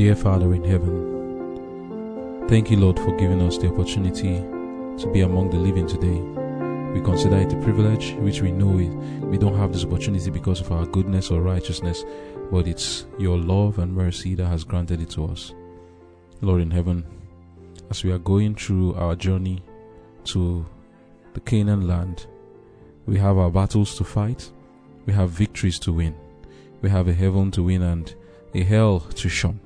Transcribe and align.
Dear 0.00 0.16
Father 0.16 0.54
in 0.54 0.64
heaven, 0.64 2.48
thank 2.48 2.70
you, 2.70 2.78
Lord, 2.78 2.98
for 2.98 3.14
giving 3.18 3.42
us 3.42 3.58
the 3.58 3.68
opportunity 3.68 4.38
to 4.38 5.10
be 5.12 5.20
among 5.20 5.50
the 5.50 5.58
living 5.58 5.86
today. 5.86 6.18
We 6.94 7.04
consider 7.04 7.36
it 7.36 7.52
a 7.52 7.60
privilege, 7.60 8.14
which 8.14 8.40
we 8.40 8.50
know 8.50 8.68
we, 8.68 9.36
don't 9.36 9.58
have 9.58 9.74
this 9.74 9.84
opportunity 9.84 10.30
because 10.30 10.62
of 10.62 10.72
our 10.72 10.86
goodness 10.86 11.30
or 11.30 11.42
righteousness, 11.42 12.06
but 12.50 12.66
it's 12.66 13.04
your 13.18 13.36
love 13.36 13.78
and 13.78 13.94
mercy 13.94 14.34
that 14.36 14.46
has 14.46 14.64
granted 14.64 15.02
it 15.02 15.10
to 15.10 15.26
us. 15.26 15.52
Lord 16.40 16.62
in 16.62 16.70
heaven, 16.70 17.04
as 17.90 18.02
we 18.02 18.10
are 18.10 18.18
going 18.18 18.54
through 18.54 18.94
our 18.94 19.14
journey 19.14 19.62
to 20.24 20.64
the 21.34 21.40
Canaan 21.40 21.86
land, 21.86 22.26
we 23.04 23.18
have 23.18 23.36
our 23.36 23.50
battles 23.50 23.98
to 23.98 24.04
fight, 24.04 24.50
we 25.04 25.12
have 25.12 25.28
victories 25.28 25.78
to 25.80 25.92
win, 25.92 26.14
we 26.80 26.88
have 26.88 27.06
a 27.06 27.12
heaven 27.12 27.50
to 27.50 27.64
win 27.64 27.82
and 27.82 28.14
a 28.54 28.64
hell 28.64 29.00
to 29.00 29.28
shun. 29.28 29.60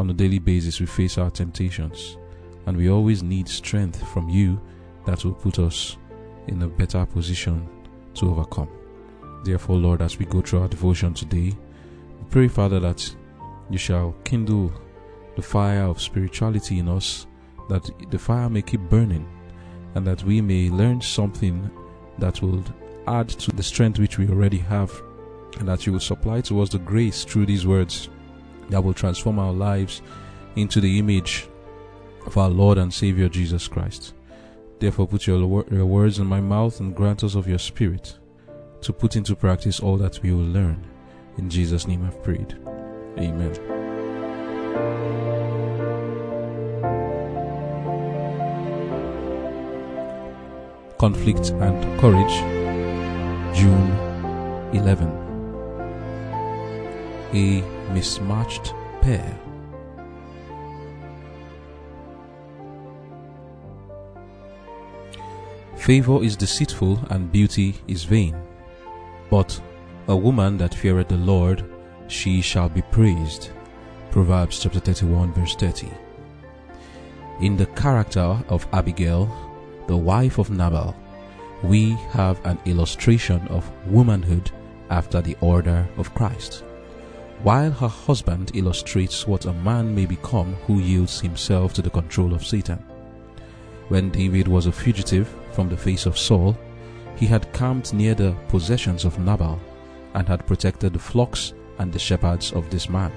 On 0.00 0.08
a 0.08 0.14
daily 0.14 0.38
basis, 0.38 0.80
we 0.80 0.86
face 0.86 1.18
our 1.18 1.28
temptations, 1.28 2.16
and 2.64 2.74
we 2.74 2.88
always 2.88 3.22
need 3.22 3.46
strength 3.46 4.02
from 4.08 4.30
you 4.30 4.58
that 5.04 5.22
will 5.26 5.34
put 5.34 5.58
us 5.58 5.98
in 6.46 6.62
a 6.62 6.66
better 6.66 7.04
position 7.04 7.68
to 8.14 8.30
overcome. 8.30 8.70
Therefore, 9.44 9.76
Lord, 9.76 10.00
as 10.00 10.18
we 10.18 10.24
go 10.24 10.40
through 10.40 10.60
our 10.60 10.68
devotion 10.68 11.12
today, 11.12 11.52
we 12.18 12.30
pray, 12.30 12.48
Father, 12.48 12.80
that 12.80 13.14
you 13.68 13.76
shall 13.76 14.12
kindle 14.24 14.72
the 15.36 15.42
fire 15.42 15.84
of 15.84 16.00
spirituality 16.00 16.78
in 16.78 16.88
us, 16.88 17.26
that 17.68 17.90
the 18.08 18.18
fire 18.18 18.48
may 18.48 18.62
keep 18.62 18.80
burning, 18.80 19.28
and 19.96 20.06
that 20.06 20.24
we 20.24 20.40
may 20.40 20.70
learn 20.70 21.02
something 21.02 21.70
that 22.16 22.40
will 22.40 22.64
add 23.06 23.28
to 23.28 23.50
the 23.52 23.62
strength 23.62 23.98
which 23.98 24.16
we 24.16 24.30
already 24.30 24.60
have, 24.60 24.90
and 25.58 25.68
that 25.68 25.84
you 25.84 25.92
will 25.92 26.00
supply 26.00 26.40
to 26.40 26.62
us 26.62 26.70
the 26.70 26.78
grace 26.78 27.22
through 27.22 27.44
these 27.44 27.66
words 27.66 28.08
that 28.70 28.82
will 28.82 28.94
transform 28.94 29.38
our 29.38 29.52
lives 29.52 30.02
into 30.56 30.80
the 30.80 30.98
image 30.98 31.48
of 32.26 32.36
our 32.36 32.48
Lord 32.48 32.78
and 32.78 32.92
Savior 32.92 33.28
Jesus 33.28 33.68
Christ. 33.68 34.14
Therefore, 34.78 35.06
put 35.06 35.26
your, 35.26 35.38
your 35.70 35.86
words 35.86 36.18
in 36.18 36.26
my 36.26 36.40
mouth 36.40 36.80
and 36.80 36.94
grant 36.94 37.22
us 37.22 37.34
of 37.34 37.46
your 37.46 37.58
Spirit 37.58 38.16
to 38.80 38.92
put 38.92 39.16
into 39.16 39.36
practice 39.36 39.80
all 39.80 39.96
that 39.98 40.22
we 40.22 40.32
will 40.32 40.44
learn. 40.44 40.82
In 41.36 41.50
Jesus' 41.50 41.86
name 41.86 42.04
I've 42.04 42.22
prayed. 42.22 42.56
Amen. 43.18 43.54
Conflict 50.98 51.50
and 51.50 52.00
Courage, 52.00 53.56
June 53.56 53.90
11. 54.74 55.29
A 57.32 57.62
mismatched 57.92 58.74
pair. 59.00 59.38
Favor 65.76 66.24
is 66.24 66.36
deceitful 66.36 66.98
and 67.10 67.30
beauty 67.30 67.76
is 67.86 68.02
vain. 68.02 68.34
But 69.30 69.60
a 70.08 70.16
woman 70.16 70.58
that 70.58 70.74
feareth 70.74 71.06
the 71.06 71.16
Lord, 71.16 71.64
she 72.08 72.40
shall 72.40 72.68
be 72.68 72.82
praised. 72.82 73.50
Proverbs 74.10 74.58
chapter 74.58 74.80
31 74.80 75.32
verse 75.32 75.54
30. 75.54 75.88
In 77.40 77.56
the 77.56 77.66
character 77.66 78.42
of 78.48 78.66
Abigail, 78.72 79.30
the 79.86 79.96
wife 79.96 80.38
of 80.38 80.50
Nabal, 80.50 80.96
we 81.62 81.92
have 82.10 82.44
an 82.44 82.58
illustration 82.64 83.46
of 83.48 83.70
womanhood 83.86 84.50
after 84.90 85.22
the 85.22 85.36
order 85.40 85.88
of 85.96 86.12
Christ. 86.12 86.64
While 87.42 87.70
her 87.70 87.88
husband 87.88 88.50
illustrates 88.52 89.26
what 89.26 89.46
a 89.46 89.52
man 89.54 89.94
may 89.94 90.04
become 90.04 90.54
who 90.66 90.78
yields 90.78 91.20
himself 91.20 91.72
to 91.72 91.82
the 91.82 91.88
control 91.88 92.34
of 92.34 92.44
Satan. 92.44 92.78
When 93.88 94.10
David 94.10 94.46
was 94.46 94.66
a 94.66 94.72
fugitive 94.72 95.34
from 95.52 95.70
the 95.70 95.76
face 95.76 96.04
of 96.04 96.18
Saul, 96.18 96.54
he 97.16 97.24
had 97.26 97.50
camped 97.54 97.94
near 97.94 98.14
the 98.14 98.36
possessions 98.48 99.06
of 99.06 99.18
Nabal 99.18 99.58
and 100.12 100.28
had 100.28 100.46
protected 100.46 100.92
the 100.92 100.98
flocks 100.98 101.54
and 101.78 101.90
the 101.90 101.98
shepherds 101.98 102.52
of 102.52 102.68
this 102.68 102.90
man. 102.90 103.10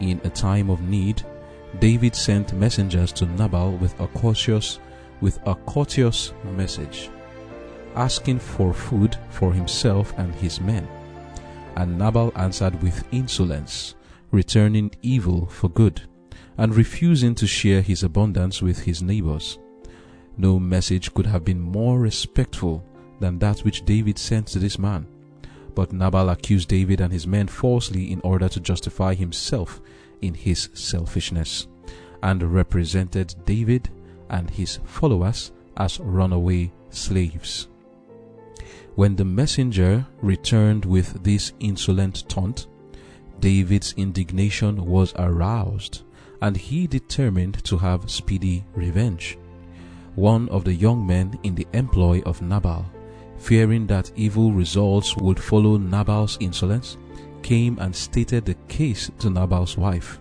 In 0.00 0.20
a 0.24 0.30
time 0.30 0.68
of 0.68 0.82
need, 0.82 1.22
David 1.78 2.16
sent 2.16 2.52
messengers 2.54 3.12
to 3.12 3.26
Nabal 3.26 3.76
with 3.76 3.98
a 4.00 4.08
courteous 4.08 4.80
with 5.20 5.38
a 5.46 5.54
courteous 5.54 6.32
message, 6.56 7.08
asking 7.94 8.40
for 8.40 8.74
food 8.74 9.16
for 9.30 9.52
himself 9.52 10.12
and 10.18 10.34
his 10.34 10.60
men. 10.60 10.88
And 11.76 11.98
Nabal 11.98 12.32
answered 12.36 12.82
with 12.82 13.04
insolence, 13.12 13.94
returning 14.30 14.90
evil 15.02 15.46
for 15.46 15.68
good, 15.68 16.02
and 16.58 16.74
refusing 16.74 17.34
to 17.36 17.46
share 17.46 17.82
his 17.82 18.02
abundance 18.02 18.62
with 18.62 18.80
his 18.80 19.02
neighbors. 19.02 19.58
No 20.36 20.58
message 20.58 21.12
could 21.14 21.26
have 21.26 21.44
been 21.44 21.60
more 21.60 21.98
respectful 21.98 22.84
than 23.20 23.38
that 23.38 23.60
which 23.60 23.84
David 23.84 24.18
sent 24.18 24.46
to 24.48 24.58
this 24.58 24.78
man. 24.78 25.06
But 25.74 25.92
Nabal 25.92 26.28
accused 26.28 26.68
David 26.68 27.00
and 27.00 27.12
his 27.12 27.26
men 27.26 27.48
falsely 27.48 28.12
in 28.12 28.20
order 28.22 28.48
to 28.48 28.60
justify 28.60 29.14
himself 29.14 29.80
in 30.20 30.34
his 30.34 30.68
selfishness, 30.74 31.66
and 32.22 32.42
represented 32.42 33.34
David 33.44 33.90
and 34.30 34.48
his 34.48 34.78
followers 34.84 35.52
as 35.76 35.98
runaway 36.00 36.72
slaves. 36.90 37.68
When 38.94 39.16
the 39.16 39.24
messenger 39.24 40.06
returned 40.20 40.84
with 40.84 41.22
this 41.24 41.54
insolent 41.60 42.28
taunt, 42.28 42.66
David's 43.40 43.94
indignation 43.96 44.84
was 44.84 45.14
aroused, 45.16 46.02
and 46.42 46.54
he 46.54 46.86
determined 46.86 47.64
to 47.64 47.78
have 47.78 48.10
speedy 48.10 48.64
revenge. 48.74 49.38
One 50.14 50.46
of 50.50 50.64
the 50.64 50.74
young 50.74 51.06
men 51.06 51.38
in 51.42 51.54
the 51.54 51.66
employ 51.72 52.20
of 52.26 52.42
Nabal, 52.42 52.84
fearing 53.38 53.86
that 53.86 54.12
evil 54.14 54.52
results 54.52 55.16
would 55.16 55.40
follow 55.40 55.78
Nabal's 55.78 56.36
insolence, 56.38 56.98
came 57.42 57.78
and 57.78 57.96
stated 57.96 58.44
the 58.44 58.56
case 58.68 59.10
to 59.20 59.30
Nabal's 59.30 59.78
wife, 59.78 60.20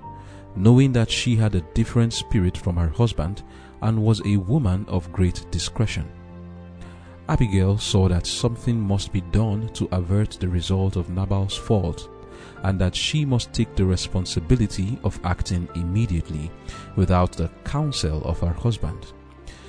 knowing 0.56 0.94
that 0.94 1.12
she 1.12 1.36
had 1.36 1.56
a 1.56 1.68
different 1.74 2.14
spirit 2.14 2.58
from 2.58 2.78
her 2.78 2.90
husband 2.90 3.44
and 3.82 4.02
was 4.02 4.22
a 4.26 4.38
woman 4.38 4.86
of 4.88 5.12
great 5.12 5.46
discretion. 5.52 6.10
Abigail 7.30 7.78
saw 7.78 8.10
that 8.10 8.26
something 8.26 8.80
must 8.80 9.14
be 9.14 9.22
done 9.22 9.70
to 9.70 9.88
avert 9.92 10.32
the 10.32 10.48
result 10.48 10.96
of 10.96 11.10
Nabal's 11.10 11.56
fault, 11.56 12.10
and 12.64 12.80
that 12.80 12.96
she 12.96 13.26
must 13.26 13.54
take 13.54 13.76
the 13.76 13.86
responsibility 13.86 15.00
of 15.04 15.20
acting 15.24 15.68
immediately 15.76 16.52
without 16.96 17.32
the 17.34 17.50
counsel 17.64 18.24
of 18.24 18.40
her 18.40 18.54
husband. 18.54 19.14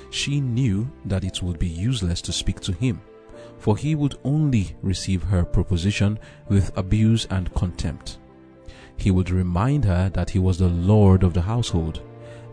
She 0.09 0.41
knew 0.41 0.87
that 1.05 1.23
it 1.23 1.41
would 1.41 1.57
be 1.57 1.67
useless 1.67 2.21
to 2.23 2.31
speak 2.31 2.59
to 2.61 2.71
him, 2.73 3.01
for 3.57 3.77
he 3.77 3.95
would 3.95 4.15
only 4.23 4.75
receive 4.81 5.23
her 5.23 5.43
proposition 5.43 6.19
with 6.49 6.75
abuse 6.77 7.25
and 7.29 7.53
contempt. 7.53 8.17
He 8.97 9.09
would 9.09 9.29
remind 9.29 9.85
her 9.85 10.09
that 10.09 10.29
he 10.29 10.39
was 10.39 10.57
the 10.57 10.67
lord 10.67 11.23
of 11.23 11.33
the 11.33 11.41
household, 11.41 12.01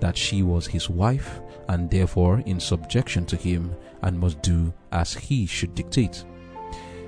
that 0.01 0.17
she 0.17 0.43
was 0.43 0.67
his 0.67 0.89
wife, 0.89 1.41
and 1.71 1.89
therefore 1.89 2.43
in 2.47 2.59
subjection 2.59 3.25
to 3.25 3.37
him 3.37 3.73
and 4.03 4.19
must 4.19 4.43
do 4.43 4.73
as 4.91 5.15
he 5.15 5.47
should 5.47 5.73
dictate. 5.75 6.25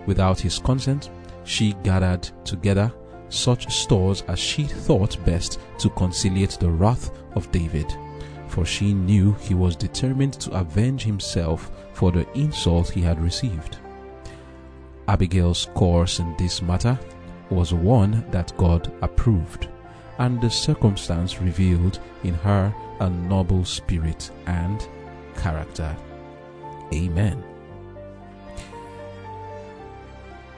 Without 0.06 0.38
his 0.38 0.60
consent, 0.60 1.10
she 1.42 1.74
gathered 1.82 2.30
together 2.44 2.92
such 3.28 3.74
stores 3.74 4.22
as 4.28 4.38
she 4.38 4.62
thought 4.62 5.22
best 5.24 5.58
to 5.78 5.90
conciliate 5.90 6.58
the 6.60 6.70
wrath 6.70 7.10
of 7.34 7.50
David, 7.50 7.92
for 8.46 8.64
she 8.64 8.94
knew 8.94 9.32
he 9.40 9.54
was 9.54 9.74
determined 9.74 10.34
to 10.34 10.52
avenge 10.52 11.02
himself 11.02 11.72
for 11.92 12.12
the 12.12 12.30
insult 12.38 12.88
he 12.88 13.00
had 13.00 13.20
received. 13.20 13.78
Abigail's 15.08 15.66
course 15.74 16.20
in 16.20 16.36
this 16.36 16.62
matter 16.62 16.96
was 17.50 17.74
one 17.74 18.24
that 18.30 18.56
God 18.56 18.92
approved, 19.02 19.69
and 20.19 20.41
the 20.41 20.50
circumstance 20.50 21.41
revealed 21.41 21.99
in 22.23 22.35
her 22.35 22.75
a 23.00 23.11
noble 23.11 23.64
spirit 23.64 24.31
and 24.47 24.87
character. 25.37 25.97
Amen. 26.93 27.43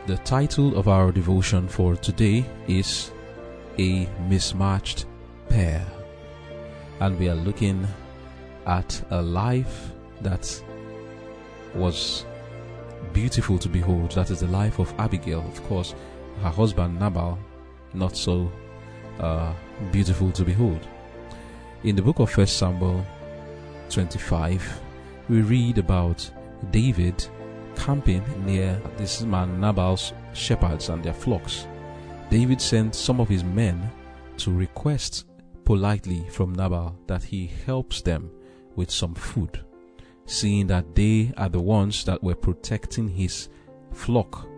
The 0.06 0.18
title 0.18 0.76
of 0.76 0.86
our 0.86 1.12
devotion 1.12 1.66
for 1.66 1.96
today 1.96 2.44
is 2.68 3.10
A 3.78 4.06
Mismatched 4.28 5.06
Pair. 5.48 5.86
And 7.00 7.18
we 7.18 7.28
are 7.30 7.34
looking 7.34 7.86
at 8.66 9.02
a 9.10 9.22
life 9.22 9.92
that 10.20 10.62
was 11.74 12.26
beautiful 13.12 13.58
to 13.58 13.68
behold. 13.68 14.12
That 14.12 14.30
is 14.30 14.40
the 14.40 14.48
life 14.48 14.78
of 14.78 14.92
Abigail. 14.98 15.40
Of 15.40 15.62
course, 15.64 15.94
her 16.42 16.50
husband 16.50 16.98
Nabal, 16.98 17.38
not 17.94 18.16
so 18.16 18.50
uh, 19.20 19.52
beautiful 19.92 20.30
to 20.32 20.44
behold. 20.44 20.86
In 21.84 21.96
the 21.96 22.02
book 22.02 22.18
of 22.18 22.30
First 22.30 22.56
Samuel 22.56 23.04
25, 23.90 24.80
we 25.28 25.42
read 25.42 25.78
about 25.78 26.28
David 26.70 27.26
camping 27.76 28.24
near 28.44 28.80
this 28.96 29.22
man 29.22 29.60
Nabal's 29.60 30.12
shepherds 30.32 30.88
and 30.88 31.02
their 31.02 31.12
flocks. 31.12 31.66
David 32.30 32.60
sent 32.60 32.94
some 32.94 33.20
of 33.20 33.28
his 33.28 33.44
men 33.44 33.90
to 34.38 34.50
request 34.50 35.26
politely 35.64 36.26
from 36.30 36.54
Nabal 36.54 36.96
that 37.06 37.22
he 37.22 37.50
helps 37.66 38.02
them 38.02 38.30
with 38.76 38.90
some 38.90 39.14
food, 39.14 39.60
seeing 40.26 40.66
that 40.68 40.94
they 40.94 41.32
are 41.36 41.48
the 41.48 41.60
ones 41.60 42.04
that 42.04 42.22
were 42.22 42.34
protecting 42.34 43.08
his 43.08 43.48
flock. 43.92 44.48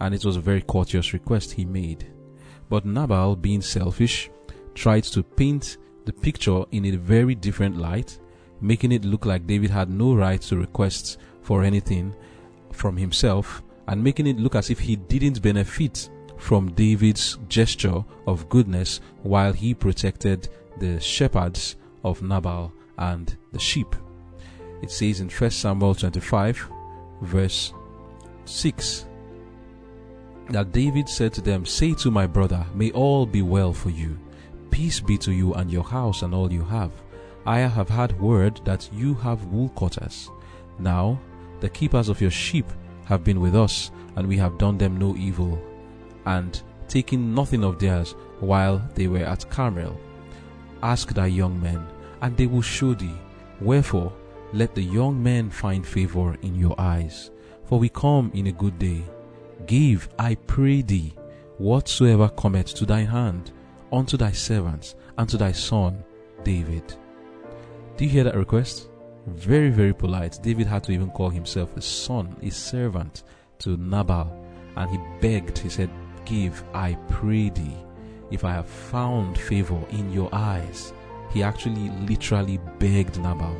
And 0.00 0.14
it 0.14 0.24
was 0.24 0.36
a 0.36 0.40
very 0.40 0.62
courteous 0.62 1.12
request 1.12 1.52
he 1.52 1.64
made. 1.64 2.11
But 2.72 2.86
Nabal, 2.86 3.36
being 3.36 3.60
selfish, 3.60 4.30
tried 4.74 5.04
to 5.04 5.22
paint 5.22 5.76
the 6.06 6.12
picture 6.14 6.64
in 6.70 6.86
a 6.86 6.96
very 6.96 7.34
different 7.34 7.76
light, 7.76 8.18
making 8.62 8.92
it 8.92 9.04
look 9.04 9.26
like 9.26 9.46
David 9.46 9.68
had 9.68 9.90
no 9.90 10.14
right 10.14 10.40
to 10.40 10.56
request 10.56 11.18
for 11.42 11.64
anything 11.64 12.14
from 12.72 12.96
himself 12.96 13.62
and 13.88 14.02
making 14.02 14.26
it 14.26 14.38
look 14.38 14.54
as 14.54 14.70
if 14.70 14.78
he 14.78 14.96
didn't 14.96 15.42
benefit 15.42 16.08
from 16.38 16.72
David's 16.72 17.36
gesture 17.46 18.02
of 18.26 18.48
goodness 18.48 19.02
while 19.22 19.52
he 19.52 19.74
protected 19.74 20.48
the 20.78 20.98
shepherds 20.98 21.76
of 22.04 22.22
Nabal 22.22 22.72
and 22.96 23.36
the 23.52 23.58
sheep. 23.58 23.94
It 24.80 24.90
says 24.90 25.20
in 25.20 25.28
1 25.28 25.50
Samuel 25.50 25.94
25, 25.94 26.70
verse 27.20 27.74
6, 28.46 29.04
that 30.52 30.72
David 30.72 31.08
said 31.08 31.32
to 31.34 31.40
them, 31.40 31.66
Say 31.66 31.94
to 31.94 32.10
my 32.10 32.26
brother, 32.26 32.64
May 32.74 32.90
all 32.92 33.26
be 33.26 33.42
well 33.42 33.72
for 33.72 33.90
you. 33.90 34.18
Peace 34.70 35.00
be 35.00 35.18
to 35.18 35.32
you 35.32 35.54
and 35.54 35.70
your 35.70 35.84
house 35.84 36.22
and 36.22 36.34
all 36.34 36.52
you 36.52 36.64
have. 36.64 36.92
I 37.44 37.58
have 37.58 37.88
had 37.88 38.20
word 38.20 38.60
that 38.64 38.88
you 38.92 39.14
have 39.14 39.44
wool 39.46 39.68
cutters. 39.70 40.30
Now, 40.78 41.18
the 41.60 41.68
keepers 41.68 42.08
of 42.08 42.20
your 42.20 42.30
sheep 42.30 42.66
have 43.06 43.24
been 43.24 43.40
with 43.40 43.54
us, 43.54 43.90
and 44.16 44.26
we 44.26 44.36
have 44.36 44.58
done 44.58 44.78
them 44.78 44.96
no 44.96 45.16
evil, 45.16 45.60
and 46.24 46.62
taken 46.88 47.34
nothing 47.34 47.64
of 47.64 47.78
theirs 47.78 48.14
while 48.40 48.82
they 48.94 49.08
were 49.08 49.24
at 49.24 49.48
Carmel. 49.50 49.98
Ask 50.82 51.14
thy 51.14 51.26
young 51.26 51.60
men, 51.60 51.86
and 52.20 52.36
they 52.36 52.46
will 52.46 52.62
show 52.62 52.94
thee. 52.94 53.14
Wherefore, 53.60 54.12
let 54.52 54.74
the 54.74 54.82
young 54.82 55.22
men 55.22 55.50
find 55.50 55.86
favor 55.86 56.36
in 56.42 56.54
your 56.54 56.74
eyes, 56.78 57.30
for 57.64 57.78
we 57.78 57.88
come 57.88 58.30
in 58.34 58.48
a 58.48 58.52
good 58.52 58.78
day. 58.78 59.02
Give, 59.66 60.08
I 60.18 60.34
pray 60.34 60.82
thee, 60.82 61.14
whatsoever 61.58 62.28
cometh 62.28 62.74
to 62.74 62.86
thine 62.86 63.06
hand, 63.06 63.52
unto 63.92 64.16
thy 64.16 64.32
servants, 64.32 64.94
and 65.18 65.28
to 65.28 65.36
thy 65.36 65.52
son, 65.52 66.02
David. 66.44 66.94
Do 67.96 68.04
you 68.04 68.10
hear 68.10 68.24
that 68.24 68.36
request? 68.36 68.88
Very, 69.26 69.70
very 69.70 69.94
polite. 69.94 70.38
David 70.42 70.66
had 70.66 70.82
to 70.84 70.92
even 70.92 71.10
call 71.10 71.30
himself 71.30 71.76
a 71.76 71.80
son, 71.80 72.36
a 72.42 72.50
servant 72.50 73.22
to 73.60 73.76
Nabal, 73.76 74.32
and 74.76 74.90
he 74.90 74.98
begged, 75.20 75.58
he 75.58 75.68
said, 75.68 75.90
Give, 76.24 76.62
I 76.74 76.94
pray 77.08 77.50
thee, 77.50 77.76
if 78.30 78.44
I 78.44 78.52
have 78.52 78.68
found 78.68 79.38
favor 79.38 79.80
in 79.90 80.12
your 80.12 80.28
eyes. 80.32 80.92
He 81.30 81.42
actually 81.42 81.90
literally 82.06 82.58
begged 82.78 83.18
Nabal, 83.20 83.56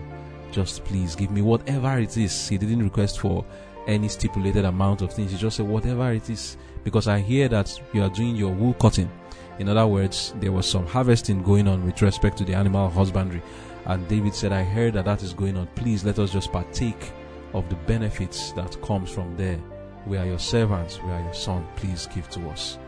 just 0.51 0.85
please 0.85 1.15
give 1.17 1.31
me 1.31 1.43
whatever 1.43 1.99
it 1.99 2.17
is. 2.17 2.49
He 2.49 2.59
didn't 2.59 2.83
request 2.83 3.21
for 3.21 3.45
any 3.87 4.09
stipulated 4.09 4.65
amount 4.65 5.03
of 5.03 5.13
things. 5.13 5.33
He 5.33 5.39
just 5.39 5.57
said, 5.57 5.67
whatever 5.67 6.13
it 6.13 6.29
is, 6.31 6.57
because 6.85 7.09
I 7.09 7.21
hear 7.21 7.49
that 7.49 7.81
you 7.93 8.03
are 8.03 8.11
doing 8.11 8.37
your 8.37 8.53
wool 8.53 8.75
cutting. 8.75 9.11
In 9.59 9.69
other 9.69 9.87
words, 9.87 10.35
there 10.41 10.53
was 10.53 10.69
some 10.69 10.87
harvesting 10.87 11.43
going 11.43 11.69
on 11.69 11.85
with 11.85 12.01
respect 12.03 12.39
to 12.39 12.45
the 12.45 12.55
animal 12.55 12.89
husbandry. 12.89 13.43
And 13.85 14.07
David 14.09 14.35
said, 14.35 14.53
I 14.53 14.63
heard 14.63 14.95
that 14.95 15.05
that 15.05 15.23
is 15.23 15.35
going 15.35 15.57
on. 15.57 15.67
Please 15.75 16.05
let 16.05 16.19
us 16.19 16.33
just 16.33 16.53
partake 16.53 17.13
of 17.53 17.69
the 17.69 17.77
benefits 17.87 18.53
that 18.53 18.81
comes 18.83 19.11
from 19.11 19.37
there. 19.37 19.59
We 20.07 20.17
are 20.17 20.27
your 20.27 20.39
servants. 20.39 21.01
We 21.03 21.11
are 21.11 21.21
your 21.21 21.35
son. 21.35 21.67
Please 21.77 22.09
give 22.15 22.29
to 22.31 22.49
us. 22.49 22.79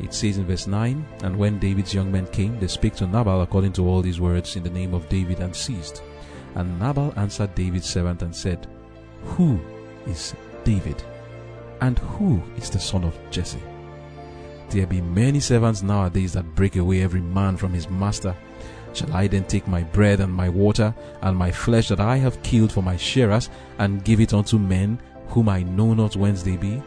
It 0.00 0.14
says 0.14 0.38
in 0.38 0.46
verse 0.46 0.66
9, 0.66 1.04
And 1.24 1.36
when 1.36 1.58
David's 1.58 1.92
young 1.92 2.12
men 2.12 2.26
came, 2.28 2.58
they 2.60 2.68
spake 2.68 2.94
to 2.96 3.06
Nabal 3.06 3.42
according 3.42 3.72
to 3.74 3.86
all 3.86 4.00
these 4.00 4.20
words 4.20 4.54
in 4.56 4.62
the 4.62 4.70
name 4.70 4.94
of 4.94 5.08
David 5.08 5.40
and 5.40 5.54
ceased. 5.54 6.02
And 6.54 6.78
Nabal 6.78 7.12
answered 7.16 7.54
David's 7.54 7.88
servant 7.88 8.22
and 8.22 8.34
said, 8.34 8.68
Who 9.24 9.60
is 10.06 10.34
David? 10.64 11.02
And 11.80 11.98
who 11.98 12.42
is 12.56 12.70
the 12.70 12.80
son 12.80 13.04
of 13.04 13.18
Jesse? 13.30 13.62
There 14.70 14.86
be 14.86 15.00
many 15.00 15.40
servants 15.40 15.82
nowadays 15.82 16.34
that 16.34 16.54
break 16.54 16.76
away 16.76 17.02
every 17.02 17.20
man 17.20 17.56
from 17.56 17.72
his 17.72 17.88
master. 17.88 18.36
Shall 18.92 19.12
I 19.12 19.26
then 19.26 19.44
take 19.44 19.66
my 19.66 19.82
bread 19.82 20.20
and 20.20 20.32
my 20.32 20.48
water 20.48 20.94
and 21.22 21.36
my 21.36 21.50
flesh 21.50 21.88
that 21.88 22.00
I 22.00 22.16
have 22.16 22.42
killed 22.42 22.72
for 22.72 22.82
my 22.82 22.96
sharers 22.96 23.48
and 23.78 24.04
give 24.04 24.20
it 24.20 24.34
unto 24.34 24.58
men 24.58 25.00
whom 25.28 25.48
I 25.48 25.62
know 25.62 25.94
not 25.94 26.16
whence 26.16 26.42
they 26.42 26.56
be? 26.56 26.82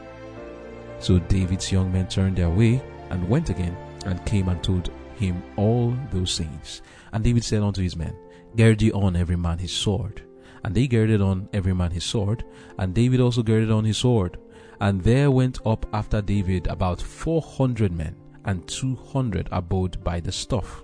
So 0.99 1.19
David's 1.19 1.71
young 1.71 1.91
men 1.91 2.07
turned 2.07 2.37
their 2.37 2.49
way 2.49 2.81
and 3.09 3.27
went 3.27 3.49
again 3.49 3.75
and 4.05 4.23
came 4.25 4.49
and 4.49 4.63
told 4.63 4.91
him 5.15 5.41
all 5.55 5.95
those 6.11 6.37
things. 6.37 6.81
And 7.11 7.23
David 7.23 7.43
said 7.43 7.63
unto 7.63 7.81
his 7.81 7.95
men, 7.95 8.15
Gird 8.55 8.81
ye 8.81 8.91
on 8.91 9.15
every 9.15 9.37
man 9.37 9.57
his 9.57 9.71
sword. 9.71 10.23
And 10.63 10.75
they 10.75 10.87
girded 10.87 11.21
on 11.21 11.49
every 11.53 11.73
man 11.73 11.91
his 11.91 12.03
sword, 12.03 12.43
and 12.77 12.93
David 12.93 13.19
also 13.19 13.43
girded 13.43 13.71
on 13.71 13.85
his 13.85 13.97
sword. 13.97 14.37
And 14.79 15.01
there 15.01 15.31
went 15.31 15.59
up 15.65 15.85
after 15.93 16.21
David 16.21 16.67
about 16.67 17.01
four 17.01 17.41
hundred 17.41 17.91
men, 17.91 18.15
and 18.45 18.67
two 18.67 18.95
hundred 18.95 19.47
abode 19.51 20.03
by 20.03 20.19
the 20.19 20.31
stuff. 20.31 20.83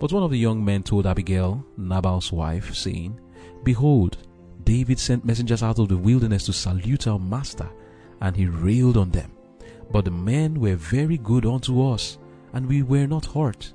But 0.00 0.12
one 0.12 0.22
of 0.22 0.30
the 0.30 0.38
young 0.38 0.64
men 0.64 0.82
told 0.82 1.06
Abigail, 1.06 1.64
Nabal's 1.76 2.32
wife, 2.32 2.74
saying, 2.74 3.20
Behold, 3.62 4.18
David 4.64 4.98
sent 4.98 5.24
messengers 5.24 5.62
out 5.62 5.78
of 5.78 5.88
the 5.88 5.96
wilderness 5.96 6.46
to 6.46 6.52
salute 6.52 7.06
our 7.06 7.18
master, 7.18 7.68
and 8.20 8.34
he 8.36 8.46
railed 8.46 8.96
on 8.96 9.10
them. 9.10 9.30
But 9.92 10.06
the 10.06 10.10
men 10.10 10.58
were 10.58 10.76
very 10.76 11.18
good 11.18 11.46
unto 11.46 11.86
us, 11.86 12.18
and 12.52 12.66
we 12.66 12.82
were 12.82 13.06
not 13.06 13.26
hurt. 13.26 13.72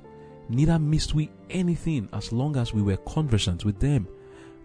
Neither 0.48 0.78
missed 0.78 1.14
we 1.14 1.30
anything 1.48 2.08
as 2.12 2.32
long 2.32 2.56
as 2.56 2.74
we 2.74 2.82
were 2.82 2.96
conversant 2.96 3.64
with 3.64 3.78
them. 3.78 4.08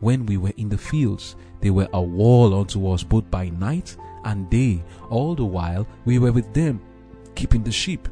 When 0.05 0.27
we 0.27 0.37
were 0.37 0.53
in 0.57 0.69
the 0.69 0.77
fields, 0.77 1.35
they 1.61 1.71
were 1.71 1.89
a 1.91 1.99
wall 1.99 2.53
unto 2.53 2.91
us 2.91 3.01
both 3.01 3.31
by 3.31 3.49
night 3.49 3.97
and 4.23 4.47
day. 4.51 4.83
All 5.09 5.33
the 5.33 5.45
while 5.45 5.87
we 6.05 6.19
were 6.19 6.31
with 6.31 6.53
them, 6.53 6.79
keeping 7.33 7.63
the 7.63 7.71
sheep. 7.71 8.07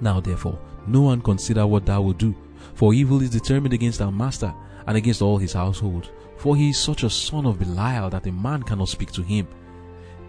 Now 0.00 0.20
therefore, 0.20 0.58
no 0.86 1.02
one 1.02 1.20
consider 1.20 1.66
what 1.66 1.84
thou 1.84 2.00
wilt 2.00 2.16
do, 2.16 2.34
for 2.72 2.94
evil 2.94 3.20
is 3.20 3.28
determined 3.28 3.74
against 3.74 4.00
our 4.00 4.10
master 4.10 4.54
and 4.86 4.96
against 4.96 5.20
all 5.20 5.36
his 5.36 5.52
household. 5.52 6.10
For 6.38 6.56
he 6.56 6.70
is 6.70 6.78
such 6.78 7.02
a 7.02 7.10
son 7.10 7.44
of 7.44 7.58
Belial 7.58 8.08
that 8.08 8.26
a 8.26 8.32
man 8.32 8.62
cannot 8.62 8.88
speak 8.88 9.12
to 9.12 9.22
him. 9.22 9.46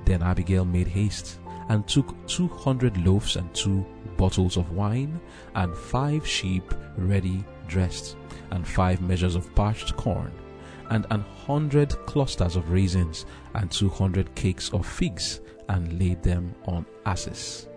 Then 0.03 0.21
Abigail 0.21 0.65
made 0.65 0.89
haste 0.89 1.39
and 1.69 1.87
took 1.87 2.13
two 2.27 2.49
hundred 2.49 2.97
loaves 3.05 3.37
and 3.37 3.55
two 3.55 3.85
bottles 4.17 4.57
of 4.57 4.71
wine 4.71 5.21
and 5.55 5.73
five 5.73 6.27
sheep 6.27 6.73
ready 6.97 7.45
dressed 7.69 8.17
and 8.51 8.67
five 8.67 8.99
measures 8.99 9.35
of 9.35 9.55
parched 9.55 9.95
corn 9.95 10.29
and 10.89 11.05
an 11.11 11.21
hundred 11.45 11.89
clusters 12.05 12.55
of 12.55 12.71
raisins 12.71 13.25
and 13.55 13.71
two 13.71 13.89
hundred 13.89 14.33
cakes 14.35 14.71
of 14.73 14.85
figs 14.85 15.41
and 15.69 15.99
laid 15.99 16.21
them 16.23 16.53
on 16.65 16.85
asses. 17.05 17.67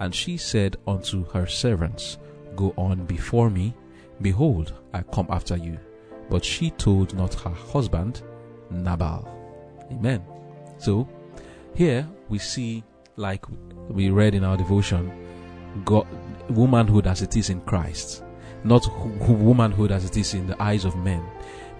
And 0.00 0.14
she 0.14 0.36
said 0.36 0.76
unto 0.86 1.24
her 1.30 1.46
servants, 1.46 2.18
Go 2.56 2.72
on 2.76 3.04
before 3.04 3.50
me, 3.50 3.74
behold, 4.22 4.72
I 4.92 5.02
come 5.02 5.26
after 5.30 5.56
you. 5.56 5.78
But 6.28 6.44
she 6.44 6.70
told 6.70 7.14
not 7.14 7.34
her 7.34 7.50
husband, 7.50 8.22
Nabal. 8.70 9.28
Amen. 9.90 10.24
So, 10.78 11.08
here 11.74 12.08
we 12.28 12.38
see, 12.38 12.84
like 13.16 13.44
we 13.88 14.10
read 14.10 14.34
in 14.34 14.44
our 14.44 14.56
devotion, 14.56 15.12
God, 15.84 16.06
womanhood 16.48 17.06
as 17.06 17.22
it 17.22 17.36
is 17.36 17.50
in 17.50 17.60
Christ, 17.62 18.24
not 18.64 18.86
womanhood 19.28 19.92
as 19.92 20.04
it 20.04 20.16
is 20.16 20.34
in 20.34 20.46
the 20.46 20.60
eyes 20.62 20.84
of 20.84 20.96
men. 20.96 21.22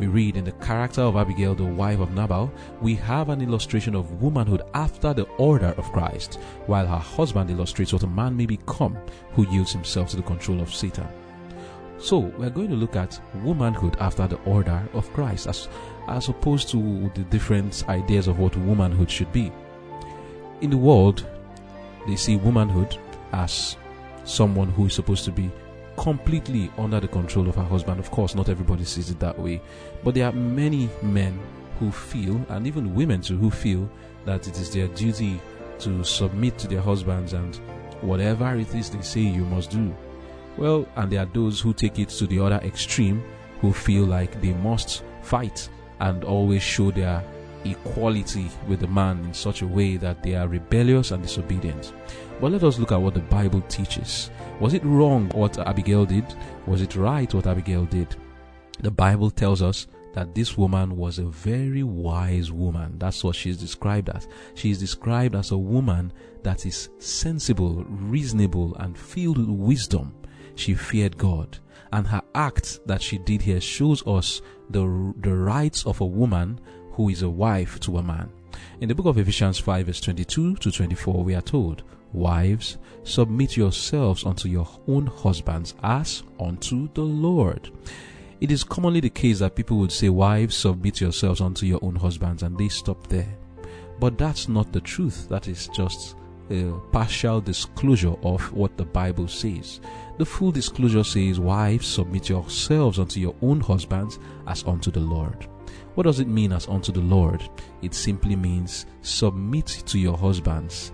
We 0.00 0.06
read 0.06 0.38
in 0.38 0.44
the 0.44 0.52
character 0.52 1.02
of 1.02 1.18
Abigail, 1.18 1.54
the 1.54 1.66
wife 1.66 2.00
of 2.00 2.14
Nabal, 2.14 2.50
we 2.80 2.94
have 2.94 3.28
an 3.28 3.42
illustration 3.42 3.94
of 3.94 4.22
womanhood 4.22 4.62
after 4.72 5.12
the 5.12 5.24
order 5.36 5.74
of 5.76 5.92
Christ, 5.92 6.36
while 6.64 6.86
her 6.86 6.96
husband 6.96 7.50
illustrates 7.50 7.92
what 7.92 8.04
a 8.04 8.06
man 8.06 8.34
may 8.34 8.46
become 8.46 8.96
who 9.32 9.46
yields 9.50 9.72
himself 9.72 10.08
to 10.08 10.16
the 10.16 10.22
control 10.22 10.62
of 10.62 10.74
Satan. 10.74 11.06
So, 11.98 12.16
we're 12.16 12.48
going 12.48 12.70
to 12.70 12.76
look 12.76 12.96
at 12.96 13.20
womanhood 13.44 13.98
after 14.00 14.26
the 14.26 14.38
order 14.46 14.88
of 14.94 15.12
Christ, 15.12 15.46
as, 15.46 15.68
as 16.08 16.30
opposed 16.30 16.70
to 16.70 17.10
the 17.14 17.24
different 17.24 17.86
ideas 17.90 18.26
of 18.26 18.38
what 18.38 18.56
womanhood 18.56 19.10
should 19.10 19.30
be. 19.32 19.52
In 20.62 20.70
the 20.70 20.78
world, 20.78 21.26
they 22.08 22.16
see 22.16 22.36
womanhood 22.36 22.96
as 23.32 23.76
someone 24.24 24.70
who 24.70 24.86
is 24.86 24.94
supposed 24.94 25.26
to 25.26 25.30
be 25.30 25.50
completely 26.00 26.72
under 26.78 26.98
the 26.98 27.06
control 27.06 27.46
of 27.46 27.54
her 27.56 27.62
husband. 27.62 28.00
Of 28.00 28.10
course, 28.10 28.34
not 28.34 28.48
everybody 28.48 28.84
sees 28.84 29.10
it 29.10 29.20
that 29.20 29.38
way, 29.38 29.60
but 30.02 30.14
there 30.14 30.26
are 30.26 30.32
many 30.32 30.88
men 31.02 31.38
who 31.78 31.92
feel, 31.92 32.40
and 32.48 32.66
even 32.66 32.94
women 32.94 33.20
too, 33.20 33.36
who 33.36 33.50
feel 33.50 33.88
that 34.24 34.48
it 34.48 34.58
is 34.58 34.72
their 34.72 34.88
duty 34.88 35.38
to 35.80 36.02
submit 36.02 36.56
to 36.58 36.68
their 36.68 36.80
husbands 36.80 37.34
and 37.34 37.56
whatever 38.00 38.56
it 38.56 38.74
is 38.74 38.88
they 38.88 39.02
say 39.02 39.20
you 39.20 39.44
must 39.44 39.70
do. 39.70 39.94
Well, 40.56 40.88
and 40.96 41.12
there 41.12 41.20
are 41.20 41.30
those 41.34 41.60
who 41.60 41.74
take 41.74 41.98
it 41.98 42.08
to 42.10 42.26
the 42.26 42.40
other 42.40 42.60
extreme 42.64 43.22
who 43.60 43.72
feel 43.72 44.04
like 44.04 44.40
they 44.40 44.54
must 44.54 45.04
fight 45.22 45.68
and 46.00 46.24
always 46.24 46.62
show 46.62 46.90
their 46.90 47.22
equality 47.66 48.46
with 48.66 48.80
the 48.80 48.88
man 48.88 49.22
in 49.24 49.34
such 49.34 49.60
a 49.60 49.66
way 49.66 49.98
that 49.98 50.22
they 50.22 50.34
are 50.34 50.48
rebellious 50.48 51.10
and 51.10 51.22
disobedient. 51.22 51.92
But 52.40 52.52
let 52.52 52.64
us 52.64 52.78
look 52.78 52.92
at 52.92 53.00
what 53.00 53.12
the 53.12 53.20
Bible 53.20 53.60
teaches 53.62 54.30
Was 54.60 54.74
it 54.74 54.84
wrong 54.84 55.30
what 55.30 55.58
Abigail 55.58 56.04
did? 56.04 56.34
Was 56.66 56.82
it 56.82 56.94
right 56.94 57.32
what 57.32 57.46
Abigail 57.46 57.86
did? 57.86 58.14
The 58.80 58.90
Bible 58.90 59.30
tells 59.30 59.62
us 59.62 59.86
that 60.12 60.34
this 60.34 60.58
woman 60.58 60.98
was 60.98 61.18
a 61.18 61.24
very 61.24 61.82
wise 61.82 62.52
woman. 62.52 62.96
That's 62.98 63.24
what 63.24 63.36
she's 63.36 63.56
described 63.56 64.10
as. 64.10 64.28
She 64.54 64.70
is 64.70 64.78
described 64.78 65.34
as 65.34 65.50
a 65.50 65.56
woman 65.56 66.12
that 66.42 66.66
is 66.66 66.90
sensible, 66.98 67.84
reasonable, 67.84 68.74
and 68.76 68.98
filled 68.98 69.38
with 69.38 69.48
wisdom. 69.48 70.14
She 70.56 70.74
feared 70.74 71.16
God. 71.16 71.58
And 71.92 72.06
her 72.06 72.22
act 72.34 72.80
that 72.86 73.00
she 73.00 73.16
did 73.16 73.40
here 73.40 73.62
shows 73.62 74.06
us 74.06 74.42
the, 74.68 75.14
the 75.20 75.34
rights 75.34 75.86
of 75.86 76.02
a 76.02 76.06
woman 76.06 76.60
who 76.92 77.08
is 77.08 77.22
a 77.22 77.30
wife 77.30 77.80
to 77.80 77.96
a 77.96 78.02
man. 78.02 78.30
In 78.82 78.88
the 78.88 78.94
book 78.94 79.06
of 79.06 79.16
Ephesians 79.16 79.58
5 79.58 79.86
verse 79.86 80.00
22 80.02 80.56
to 80.56 80.70
24, 80.70 81.24
we 81.24 81.34
are 81.34 81.40
told, 81.40 81.82
Wives, 82.12 82.78
submit 83.04 83.56
yourselves 83.56 84.24
unto 84.24 84.48
your 84.48 84.68
own 84.88 85.06
husbands 85.06 85.74
as 85.82 86.22
unto 86.38 86.88
the 86.94 87.02
Lord. 87.02 87.70
It 88.40 88.50
is 88.50 88.64
commonly 88.64 89.00
the 89.00 89.10
case 89.10 89.40
that 89.40 89.54
people 89.54 89.78
would 89.78 89.92
say, 89.92 90.08
Wives, 90.08 90.56
submit 90.56 91.00
yourselves 91.00 91.40
unto 91.40 91.66
your 91.66 91.78
own 91.82 91.94
husbands, 91.94 92.42
and 92.42 92.56
they 92.56 92.68
stop 92.68 93.06
there. 93.06 93.36
But 94.00 94.16
that's 94.16 94.48
not 94.48 94.72
the 94.72 94.80
truth. 94.80 95.28
That 95.28 95.46
is 95.46 95.68
just 95.68 96.16
a 96.50 96.72
partial 96.90 97.40
disclosure 97.40 98.16
of 98.22 98.52
what 98.52 98.76
the 98.76 98.84
Bible 98.84 99.28
says. 99.28 99.80
The 100.18 100.24
full 100.24 100.50
disclosure 100.50 101.04
says, 101.04 101.38
Wives, 101.38 101.86
submit 101.86 102.28
yourselves 102.28 102.98
unto 102.98 103.20
your 103.20 103.34
own 103.42 103.60
husbands 103.60 104.18
as 104.46 104.64
unto 104.64 104.90
the 104.90 105.00
Lord. 105.00 105.46
What 105.94 106.04
does 106.04 106.18
it 106.18 106.28
mean 106.28 106.52
as 106.52 106.66
unto 106.66 106.92
the 106.92 107.00
Lord? 107.00 107.48
It 107.82 107.94
simply 107.94 108.36
means 108.36 108.86
submit 109.02 109.66
to 109.86 109.98
your 109.98 110.16
husbands 110.16 110.92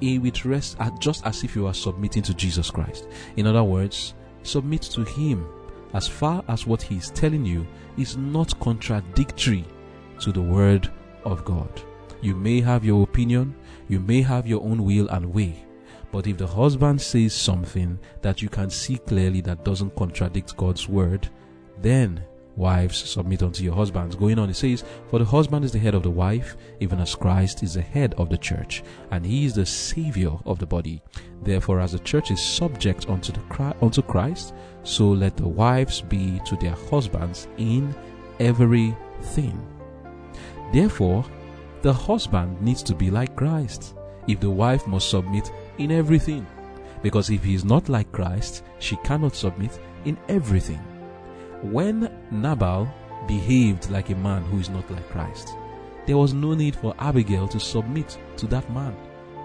with 0.00 0.44
rest 0.44 0.76
uh, 0.80 0.90
just 0.98 1.24
as 1.26 1.44
if 1.44 1.54
you 1.54 1.66
are 1.66 1.74
submitting 1.74 2.22
to 2.22 2.34
Jesus 2.34 2.70
Christ. 2.70 3.08
In 3.36 3.46
other 3.46 3.62
words, 3.62 4.14
submit 4.42 4.82
to 4.82 5.04
Him 5.04 5.46
as 5.92 6.08
far 6.08 6.44
as 6.48 6.66
what 6.66 6.82
He 6.82 6.96
is 6.96 7.10
telling 7.10 7.44
you 7.44 7.66
is 7.98 8.16
not 8.16 8.58
contradictory 8.60 9.64
to 10.20 10.32
the 10.32 10.42
Word 10.42 10.90
of 11.24 11.44
God. 11.44 11.82
You 12.22 12.34
may 12.34 12.60
have 12.60 12.84
your 12.84 13.02
opinion, 13.02 13.54
you 13.88 14.00
may 14.00 14.22
have 14.22 14.46
your 14.46 14.62
own 14.62 14.84
will 14.84 15.08
and 15.08 15.32
way, 15.32 15.64
but 16.12 16.26
if 16.26 16.36
the 16.36 16.46
husband 16.46 17.00
says 17.00 17.34
something 17.34 17.98
that 18.22 18.42
you 18.42 18.48
can 18.48 18.70
see 18.70 18.98
clearly 18.98 19.40
that 19.42 19.64
doesn't 19.64 19.96
contradict 19.96 20.56
God's 20.56 20.88
Word, 20.88 21.28
then 21.78 22.22
Wives, 22.60 22.98
submit 22.98 23.42
unto 23.42 23.64
your 23.64 23.74
husbands. 23.74 24.14
Going 24.14 24.38
on, 24.38 24.50
it 24.50 24.54
says, 24.54 24.84
For 25.08 25.18
the 25.18 25.24
husband 25.24 25.64
is 25.64 25.72
the 25.72 25.78
head 25.78 25.94
of 25.94 26.02
the 26.02 26.10
wife, 26.10 26.58
even 26.78 27.00
as 27.00 27.14
Christ 27.14 27.62
is 27.62 27.72
the 27.72 27.80
head 27.80 28.12
of 28.18 28.28
the 28.28 28.36
church, 28.36 28.82
and 29.10 29.24
he 29.24 29.46
is 29.46 29.54
the 29.54 29.64
Savior 29.64 30.32
of 30.44 30.58
the 30.58 30.66
body. 30.66 31.00
Therefore, 31.42 31.80
as 31.80 31.92
the 31.92 32.00
church 32.00 32.30
is 32.30 32.44
subject 32.44 33.08
unto, 33.08 33.32
the, 33.32 33.74
unto 33.80 34.02
Christ, 34.02 34.52
so 34.82 35.08
let 35.08 35.38
the 35.38 35.48
wives 35.48 36.02
be 36.02 36.38
to 36.44 36.54
their 36.56 36.76
husbands 36.90 37.48
in 37.56 37.94
everything. 38.40 39.58
Therefore, 40.70 41.24
the 41.80 41.94
husband 41.94 42.60
needs 42.60 42.82
to 42.82 42.94
be 42.94 43.10
like 43.10 43.36
Christ, 43.36 43.94
if 44.28 44.38
the 44.38 44.50
wife 44.50 44.86
must 44.86 45.08
submit 45.08 45.50
in 45.78 45.90
everything. 45.90 46.46
Because 47.02 47.30
if 47.30 47.42
he 47.42 47.54
is 47.54 47.64
not 47.64 47.88
like 47.88 48.12
Christ, 48.12 48.64
she 48.80 48.96
cannot 48.96 49.34
submit 49.34 49.78
in 50.04 50.18
everything. 50.28 50.84
When 51.62 52.10
Nabal 52.30 52.88
behaved 53.28 53.90
like 53.90 54.08
a 54.08 54.14
man 54.14 54.42
who 54.44 54.60
is 54.60 54.70
not 54.70 54.90
like 54.90 55.06
Christ, 55.10 55.50
there 56.06 56.16
was 56.16 56.32
no 56.32 56.54
need 56.54 56.74
for 56.74 56.94
Abigail 56.98 57.46
to 57.48 57.60
submit 57.60 58.18
to 58.38 58.46
that 58.46 58.72
man 58.72 58.96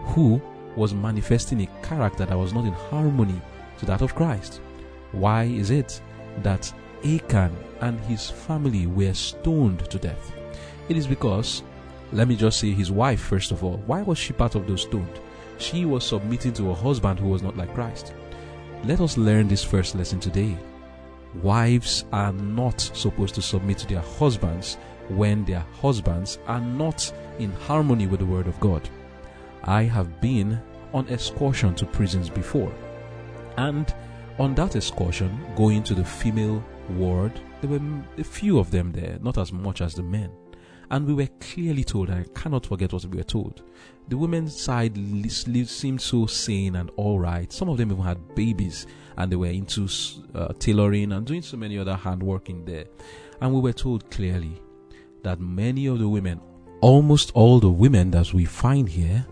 who 0.05 0.41
was 0.77 0.93
manifesting 0.93 1.61
a 1.61 1.85
character 1.85 2.25
that 2.25 2.37
was 2.37 2.53
not 2.53 2.63
in 2.63 2.71
harmony 2.71 3.41
to 3.79 3.85
that 3.85 4.01
of 4.01 4.15
Christ. 4.15 4.61
Why 5.11 5.43
is 5.43 5.71
it 5.71 6.01
that 6.41 6.73
Achan 7.03 7.53
and 7.81 7.99
his 8.01 8.29
family 8.29 8.87
were 8.87 9.13
stoned 9.13 9.89
to 9.89 9.99
death? 9.99 10.31
It 10.87 10.95
is 10.95 11.07
because, 11.07 11.63
let 12.13 12.29
me 12.29 12.37
just 12.37 12.61
say, 12.61 12.71
his 12.71 12.91
wife, 12.93 13.19
first 13.19 13.51
of 13.51 13.61
all, 13.61 13.83
why 13.87 14.03
was 14.03 14.17
she 14.17 14.31
part 14.31 14.55
of 14.55 14.67
those 14.67 14.83
stoned? 14.83 15.19
She 15.57 15.83
was 15.83 16.05
submitting 16.05 16.53
to 16.53 16.71
a 16.71 16.75
husband 16.75 17.19
who 17.19 17.27
was 17.27 17.41
not 17.41 17.57
like 17.57 17.73
Christ. 17.73 18.13
Let 18.85 19.01
us 19.01 19.17
learn 19.17 19.49
this 19.49 19.65
first 19.65 19.95
lesson 19.95 20.21
today 20.21 20.57
wives 21.41 22.05
are 22.11 22.33
not 22.33 22.79
supposed 22.79 23.35
to 23.35 23.41
submit 23.41 23.77
to 23.79 23.87
their 23.87 24.01
husbands 24.01 24.77
when 25.09 25.45
their 25.45 25.65
husbands 25.81 26.39
are 26.47 26.61
not 26.61 27.11
in 27.39 27.51
harmony 27.51 28.07
with 28.07 28.19
the 28.19 28.25
Word 28.25 28.47
of 28.47 28.59
God. 28.59 28.89
I 29.63 29.83
have 29.83 30.21
been 30.21 30.61
on 30.93 31.07
excursion 31.09 31.75
to 31.75 31.85
prisons 31.85 32.29
before, 32.29 32.73
and 33.57 33.93
on 34.37 34.55
that 34.55 34.75
excursion, 34.75 35.39
going 35.55 35.83
to 35.83 35.93
the 35.93 36.05
female 36.05 36.63
ward, 36.91 37.31
there 37.61 37.69
were 37.69 38.03
a 38.17 38.23
few 38.23 38.59
of 38.59 38.71
them 38.71 38.91
there, 38.91 39.17
not 39.21 39.37
as 39.37 39.51
much 39.51 39.81
as 39.81 39.93
the 39.93 40.03
men. 40.03 40.29
And 40.91 41.07
we 41.07 41.13
were 41.13 41.29
clearly 41.39 41.83
told, 41.83 42.09
I 42.09 42.25
cannot 42.35 42.65
forget 42.65 42.93
what 42.93 43.05
we 43.05 43.17
were 43.17 43.23
told. 43.23 43.63
The 44.07 44.17
women's 44.17 44.59
side 44.59 44.97
seemed 45.67 46.01
so 46.01 46.25
sane 46.27 46.75
and 46.75 46.91
alright. 46.97 47.51
Some 47.51 47.69
of 47.69 47.77
them 47.77 47.91
even 47.91 48.03
had 48.03 48.35
babies 48.35 48.85
and 49.17 49.31
they 49.31 49.35
were 49.35 49.47
into 49.47 49.87
uh, 50.35 50.53
tailoring 50.59 51.11
and 51.11 51.25
doing 51.25 51.41
so 51.41 51.57
many 51.57 51.77
other 51.77 51.95
handworking 51.95 52.65
there. 52.65 52.85
And 53.41 53.53
we 53.53 53.61
were 53.61 53.73
told 53.73 54.09
clearly 54.11 54.61
that 55.23 55.39
many 55.39 55.87
of 55.87 55.99
the 55.99 56.07
women, 56.07 56.39
almost 56.81 57.31
all 57.33 57.59
the 57.59 57.69
women 57.69 58.11
that 58.11 58.33
we 58.33 58.45
find 58.45 58.87
here, 58.87 59.25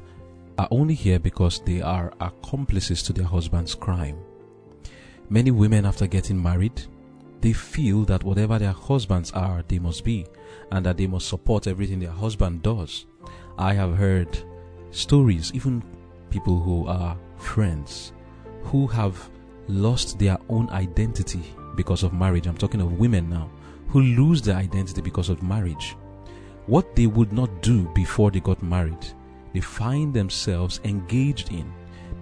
are 0.58 0.68
only 0.72 0.94
here 0.94 1.20
because 1.20 1.62
they 1.62 1.82
are 1.82 2.14
accomplices 2.20 3.04
to 3.04 3.14
their 3.14 3.26
husband's 3.26 3.76
crime. 3.76 4.18
Many 5.30 5.52
women, 5.52 5.86
after 5.86 6.06
getting 6.06 6.42
married, 6.42 6.84
they 7.44 7.52
feel 7.52 8.06
that 8.06 8.24
whatever 8.24 8.58
their 8.58 8.72
husbands 8.72 9.30
are, 9.32 9.66
they 9.68 9.78
must 9.78 10.06
be, 10.06 10.26
and 10.72 10.86
that 10.86 10.96
they 10.96 11.06
must 11.06 11.28
support 11.28 11.68
everything 11.68 12.00
their 12.00 12.10
husband 12.10 12.62
does. 12.62 13.06
I 13.58 13.74
have 13.74 13.98
heard 13.98 14.40
stories, 14.92 15.52
even 15.54 15.84
people 16.30 16.58
who 16.58 16.88
are 16.88 17.18
friends, 17.36 18.14
who 18.62 18.88
have 18.88 19.30
lost 19.68 20.18
their 20.20 20.38
own 20.48 20.70
identity 20.70 21.44
because 21.76 22.04
of 22.04 22.14
marriage. 22.14 22.48
I'm 22.48 22.58
talking 22.58 22.80
of 22.80 22.98
women 22.98 23.30
now 23.30 23.52
who 23.90 24.02
lose 24.02 24.42
their 24.42 24.56
identity 24.56 25.02
because 25.02 25.28
of 25.28 25.44
marriage. 25.44 25.98
What 26.68 26.96
they 26.96 27.08
would 27.08 27.34
not 27.34 27.62
do 27.62 27.90
before 27.94 28.32
they 28.32 28.40
got 28.40 28.64
married, 28.64 29.06
they 29.54 29.60
find 29.60 30.14
themselves 30.14 30.80
engaged 30.86 31.52
in 31.52 31.74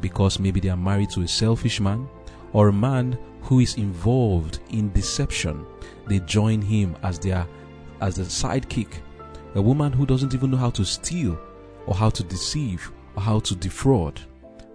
because 0.01 0.40
maybe 0.40 0.60
they 0.60 0.70
are 0.70 0.78
married 0.78 1.12
to 1.12 1.22
a 1.22 1.28
selfish 1.28 1.80
man 1.80 2.10
or 2.53 2.67
a 2.67 2.74
man 2.74 3.17
who 3.41 3.60
is 3.60 3.75
involved 3.75 4.60
in 4.70 4.91
deception. 4.91 5.65
They 6.08 6.20
join 6.20 6.62
him 6.62 6.96
as 7.03 7.20
their 7.20 7.48
as 8.01 8.15
the 8.15 8.24
sidekick. 8.24 9.01
A 9.55 9.62
woman 9.62 9.91
who 9.91 10.05
doesn't 10.05 10.34
even 10.34 10.51
know 10.51 10.58
how 10.58 10.70
to 10.72 10.86
steal 10.86 11.39
or 11.86 11.96
how 11.96 12.10
to 12.10 12.24
deceive 12.24 12.91
or 13.15 13.22
how 13.22 13.39
to 13.41 13.55
defraud. 13.55 14.22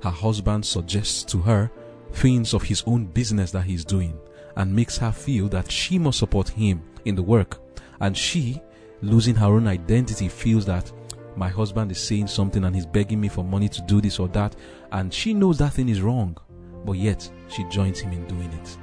Her 0.02 0.10
husband 0.10 0.64
suggests 0.64 1.24
to 1.24 1.38
her 1.38 1.70
things 2.12 2.54
of 2.54 2.62
his 2.62 2.82
own 2.86 3.06
business 3.06 3.50
that 3.52 3.62
he's 3.62 3.84
doing 3.84 4.18
and 4.56 4.74
makes 4.74 4.98
her 4.98 5.12
feel 5.12 5.48
that 5.48 5.70
she 5.70 5.98
must 5.98 6.18
support 6.18 6.48
him 6.48 6.82
in 7.04 7.14
the 7.14 7.22
work. 7.22 7.60
And 8.00 8.16
she, 8.16 8.60
losing 9.02 9.34
her 9.36 9.46
own 9.46 9.66
identity, 9.66 10.28
feels 10.28 10.66
that 10.66 10.90
my 11.36 11.48
husband 11.48 11.90
is 11.90 12.00
saying 12.00 12.28
something 12.28 12.64
and 12.64 12.74
he's 12.74 12.86
begging 12.86 13.20
me 13.20 13.28
for 13.28 13.44
money 13.44 13.68
to 13.68 13.82
do 13.82 14.00
this 14.00 14.18
or 14.18 14.28
that. 14.28 14.56
And 14.92 15.12
she 15.12 15.34
knows 15.34 15.58
that 15.58 15.74
thing 15.74 15.88
is 15.88 16.00
wrong, 16.00 16.36
but 16.84 16.92
yet 16.92 17.30
she 17.48 17.64
joins 17.64 18.00
him 18.00 18.12
in 18.12 18.26
doing 18.26 18.52
it. 18.52 18.76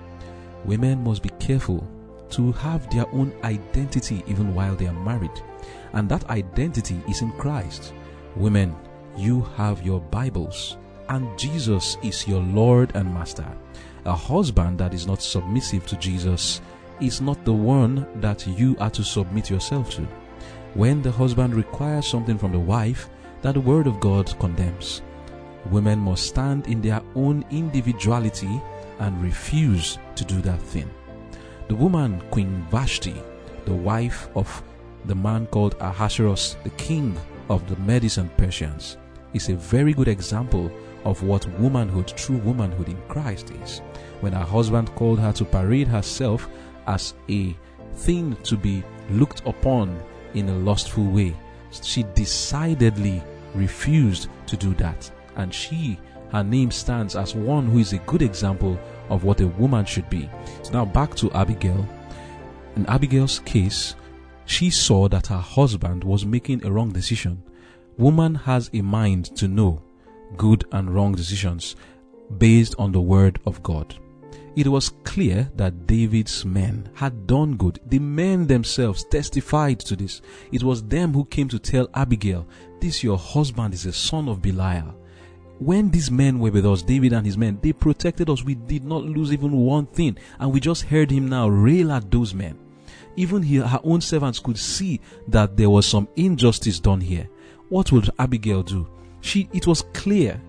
Women 0.65 1.03
must 1.03 1.22
be 1.22 1.29
careful 1.39 1.88
to 2.32 2.51
have 2.53 2.89
their 2.89 3.08
own 3.13 3.34
identity 3.43 4.24
even 4.27 4.55
while 4.55 4.75
they 4.75 4.88
are 4.88 4.93
married. 4.93 5.41
And 5.93 6.10
that 6.10 6.29
identity 6.29 7.01
is 7.08 7.22
in 7.22 7.32
Christ. 7.34 7.93
Women, 8.36 8.75
you 9.15 9.41
have 9.55 9.86
your 9.86 10.01
Bibles 10.01 10.77
and 11.10 11.38
Jesus 11.38 11.98
is 12.01 12.27
your 12.27 12.41
Lord 12.41 12.96
and 12.96 13.13
Master. 13.13 13.46
A 14.05 14.15
husband 14.15 14.79
that 14.79 14.93
is 14.93 15.05
not 15.05 15.22
submissive 15.22 15.86
to 15.88 15.96
Jesus 15.98 16.62
is 17.00 17.22
not 17.22 17.43
the 17.46 17.53
one 17.53 18.08
that 18.22 18.46
you 18.48 18.75
are 18.79 18.89
to 18.89 19.03
submit 19.03 19.50
yourself 19.50 19.91
to. 19.91 20.01
When 20.74 21.01
the 21.01 21.12
husband 21.12 21.53
requires 21.53 22.08
something 22.08 22.38
from 22.38 22.51
the 22.51 22.60
wife 22.60 23.10
that 23.41 23.53
the 23.53 23.62
Word 23.62 23.88
of 23.88 24.00
God 24.00 24.34
condemns, 24.39 25.01
women 25.72 26.00
must 26.00 26.27
stand 26.27 26.67
in 26.67 26.82
their 26.82 27.01
own 27.15 27.46
individuality 27.51 28.62
and 29.00 29.22
refuse 29.24 29.98
to 30.15 30.25
do 30.25 30.41
that 30.41 30.62
thing. 30.62 30.89
The 31.67 31.75
woman, 31.75 32.22
Queen 32.32 32.65
Vashti, 32.70 33.15
the 33.65 33.74
wife 33.74 34.27
of 34.36 34.63
the 35.05 35.15
man 35.15 35.48
called 35.48 35.75
Ahasuerus, 35.79 36.58
the 36.63 36.70
king 36.72 37.17
of 37.50 37.67
the 37.67 37.75
Medes 37.77 38.17
and 38.17 38.36
Persians, 38.38 38.98
is 39.34 39.50
a 39.50 39.55
very 39.55 39.93
good 39.93 40.08
example 40.08 40.72
of 41.05 41.22
what 41.24 41.48
womanhood, 41.60 42.08
true 42.08 42.38
womanhood 42.38 42.89
in 42.89 43.01
Christ 43.08 43.51
is. 43.63 43.79
When 44.22 44.34
her 44.34 44.46
husband 44.46 44.93
called 44.96 45.20
her 45.20 45.34
to 45.34 45.46
parade 45.46 45.88
herself 45.88 46.48
as 46.88 47.13
a 47.29 47.55
thing 47.96 48.36
to 48.43 48.55
be 48.55 48.84
looked 49.10 49.46
upon 49.46 50.00
in 50.34 50.50
a 50.50 50.58
lustful 50.58 51.05
way, 51.05 51.36
she 51.72 52.03
decidedly 52.13 53.24
refused 53.55 54.29
to 54.48 54.58
do 54.58 54.74
that. 54.75 55.12
And 55.35 55.53
she 55.53 55.97
her 56.33 56.43
name 56.43 56.71
stands 56.71 57.15
as 57.15 57.35
one 57.35 57.67
who 57.67 57.77
is 57.77 57.93
a 57.93 57.99
good 57.99 58.23
example 58.23 58.79
of 59.09 59.23
what 59.23 59.39
a 59.39 59.47
woman 59.47 59.85
should 59.85 60.09
be. 60.09 60.27
So 60.63 60.73
now 60.73 60.83
back 60.83 61.13
to 61.17 61.31
Abigail. 61.31 61.87
In 62.75 62.87
Abigail's 62.87 63.37
case, 63.37 63.95
she 64.45 64.71
saw 64.71 65.07
that 65.09 65.27
her 65.27 65.37
husband 65.37 66.03
was 66.03 66.25
making 66.25 66.65
a 66.65 66.71
wrong 66.71 66.91
decision. 66.91 67.43
Woman 67.99 68.33
has 68.33 68.71
a 68.73 68.81
mind 68.81 69.25
to 69.37 69.47
know 69.47 69.83
good 70.35 70.65
and 70.71 70.89
wrong 70.89 71.13
decisions 71.13 71.75
based 72.39 72.73
on 72.79 72.91
the 72.91 73.01
word 73.01 73.39
of 73.45 73.61
God. 73.61 73.95
It 74.55 74.67
was 74.67 74.89
clear 75.03 75.51
that 75.55 75.85
David's 75.85 76.43
men 76.45 76.89
had 76.95 77.27
done 77.27 77.57
good. 77.57 77.79
The 77.85 77.99
men 77.99 78.47
themselves 78.47 79.03
testified 79.03 79.81
to 79.81 79.95
this. 79.95 80.23
It 80.51 80.63
was 80.63 80.81
them 80.81 81.13
who 81.13 81.25
came 81.25 81.47
to 81.49 81.59
tell 81.59 81.87
Abigail, 81.93 82.47
This 82.79 83.03
your 83.03 83.19
husband 83.19 83.75
is 83.75 83.85
a 83.85 83.93
son 83.93 84.27
of 84.27 84.41
Belial. 84.41 84.95
When 85.60 85.89
these 85.91 86.12
men 86.12 86.39
were 86.39 86.51
with 86.51 86.65
us, 86.65 86.81
David 86.81 87.13
and 87.13 87.25
his 87.25 87.38
men, 87.38 87.60
they 87.62 87.74
protected 87.74 88.29
us. 88.29 88.43
We 88.43 88.55
did 88.55 88.83
not 88.83 89.03
lose 89.03 89.31
even 89.31 89.51
one 89.51 89.86
thing. 89.86 90.17
And 90.39 90.51
we 90.51 90.60
just 90.60 90.83
heard 90.83 91.12
him 91.12 91.29
now 91.29 91.48
rail 91.48 91.91
at 91.91 92.10
those 92.12 92.33
men. 92.33 92.57
Even 93.15 93.43
he, 93.43 93.57
her 93.57 93.79
own 93.83 94.01
servants 94.01 94.39
could 94.39 94.57
see 94.57 95.00
that 95.27 95.55
there 95.55 95.69
was 95.69 95.86
some 95.86 96.07
injustice 96.15 96.79
done 96.79 97.00
here. 97.00 97.29
What 97.69 97.91
would 97.91 98.10
Abigail 98.19 98.63
do? 98.63 98.88
She, 99.22 99.48
it 99.53 99.67
was 99.67 99.83
clear 99.93 100.41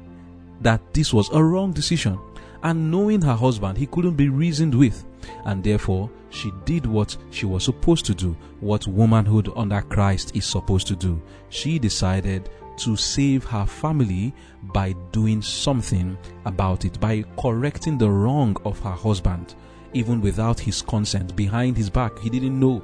that 0.63 0.81
this 0.95 1.13
was 1.13 1.31
a 1.31 1.43
wrong 1.43 1.73
decision. 1.73 2.19
And 2.63 2.91
knowing 2.91 3.21
her 3.21 3.35
husband, 3.35 3.77
he 3.77 3.87
couldn't 3.87 4.17
be 4.17 4.31
reasoned 4.31 4.75
with. 4.75 5.05
And 5.45 5.63
therefore, 5.63 6.11
she 6.31 6.51
did 6.65 6.87
what 6.87 7.17
she 7.31 7.47
was 7.47 7.65
supposed 7.65 8.07
to 8.07 8.15
do, 8.15 8.37
what 8.61 8.87
womanhood 8.87 9.51
under 9.55 9.83
Christ 9.83 10.35
is 10.35 10.47
supposed 10.47 10.87
to 10.89 10.97
do. 10.97 11.21
She 11.51 11.79
decided 11.79 12.49
to 12.79 12.97
save 12.97 13.45
her 13.45 13.67
family 13.67 14.35
by 14.63 14.95
doing 15.13 15.43
something 15.43 16.17
about 16.45 16.85
it, 16.85 16.99
by 17.01 17.25
correcting 17.39 17.99
the 17.99 18.11
wrong 18.11 18.57
of 18.65 18.79
her 18.81 18.91
husband, 18.91 19.55
even 19.93 20.21
without 20.21 20.59
his 20.59 20.83
consent, 20.83 21.35
behind 21.37 21.77
his 21.77 21.91
back. 21.91 22.19
He 22.19 22.31
didn't 22.31 22.59
know. 22.59 22.83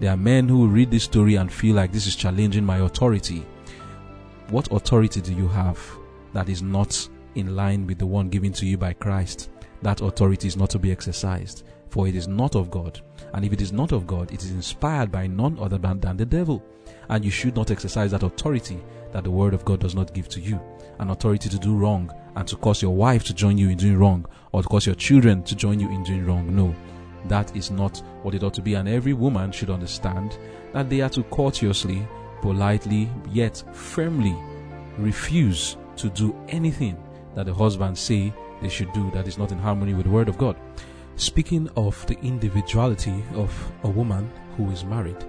There 0.00 0.10
are 0.10 0.16
men 0.16 0.48
who 0.48 0.66
read 0.66 0.90
this 0.90 1.04
story 1.04 1.36
and 1.36 1.52
feel 1.52 1.76
like 1.76 1.92
this 1.92 2.06
is 2.06 2.16
challenging 2.16 2.64
my 2.64 2.78
authority. 2.78 3.46
What 4.48 4.70
authority 4.72 5.20
do 5.20 5.32
you 5.32 5.48
have 5.48 5.80
that 6.32 6.48
is 6.48 6.62
not 6.62 7.08
in 7.34 7.56
line 7.56 7.86
with 7.86 7.98
the 7.98 8.06
one 8.06 8.28
given 8.28 8.52
to 8.54 8.66
you 8.66 8.76
by 8.76 8.92
Christ? 8.92 9.50
That 9.82 10.00
authority 10.00 10.48
is 10.48 10.56
not 10.56 10.70
to 10.70 10.78
be 10.78 10.92
exercised, 10.92 11.64
for 11.92 12.08
it 12.08 12.16
is 12.16 12.26
not 12.26 12.54
of 12.54 12.70
God. 12.70 12.98
And 13.34 13.44
if 13.44 13.52
it 13.52 13.60
is 13.60 13.70
not 13.70 13.92
of 13.92 14.06
God, 14.06 14.32
it 14.32 14.42
is 14.42 14.50
inspired 14.50 15.12
by 15.12 15.26
none 15.26 15.58
other 15.58 15.76
than 15.76 16.16
the 16.16 16.24
devil. 16.24 16.64
And 17.10 17.22
you 17.22 17.30
should 17.30 17.54
not 17.54 17.70
exercise 17.70 18.12
that 18.12 18.22
authority 18.22 18.82
that 19.12 19.24
the 19.24 19.30
word 19.30 19.52
of 19.52 19.62
God 19.66 19.80
does 19.80 19.94
not 19.94 20.14
give 20.14 20.26
to 20.30 20.40
you. 20.40 20.58
An 21.00 21.10
authority 21.10 21.50
to 21.50 21.58
do 21.58 21.76
wrong 21.76 22.10
and 22.34 22.48
to 22.48 22.56
cause 22.56 22.80
your 22.80 22.96
wife 22.96 23.24
to 23.24 23.34
join 23.34 23.58
you 23.58 23.68
in 23.68 23.76
doing 23.76 23.98
wrong 23.98 24.24
or 24.52 24.62
to 24.62 24.68
cause 24.68 24.86
your 24.86 24.94
children 24.94 25.42
to 25.42 25.54
join 25.54 25.78
you 25.78 25.90
in 25.90 26.02
doing 26.02 26.24
wrong. 26.24 26.56
No, 26.56 26.74
that 27.28 27.54
is 27.54 27.70
not 27.70 28.02
what 28.22 28.34
it 28.34 28.42
ought 28.42 28.54
to 28.54 28.62
be. 28.62 28.72
And 28.72 28.88
every 28.88 29.12
woman 29.12 29.52
should 29.52 29.68
understand 29.68 30.38
that 30.72 30.88
they 30.88 31.02
are 31.02 31.10
to 31.10 31.22
courteously, 31.24 32.08
politely, 32.40 33.10
yet 33.30 33.62
firmly 33.72 34.34
refuse 34.96 35.76
to 35.96 36.08
do 36.08 36.34
anything 36.48 36.96
that 37.34 37.44
the 37.44 37.54
husband 37.54 37.98
say 37.98 38.32
they 38.62 38.70
should 38.70 38.90
do 38.94 39.10
that 39.10 39.28
is 39.28 39.36
not 39.36 39.52
in 39.52 39.58
harmony 39.58 39.92
with 39.92 40.06
the 40.06 40.10
word 40.10 40.30
of 40.30 40.38
God. 40.38 40.56
Speaking 41.16 41.68
of 41.76 42.04
the 42.06 42.18
individuality 42.20 43.22
of 43.34 43.72
a 43.84 43.88
woman 43.88 44.30
who 44.56 44.70
is 44.70 44.84
married, 44.84 45.24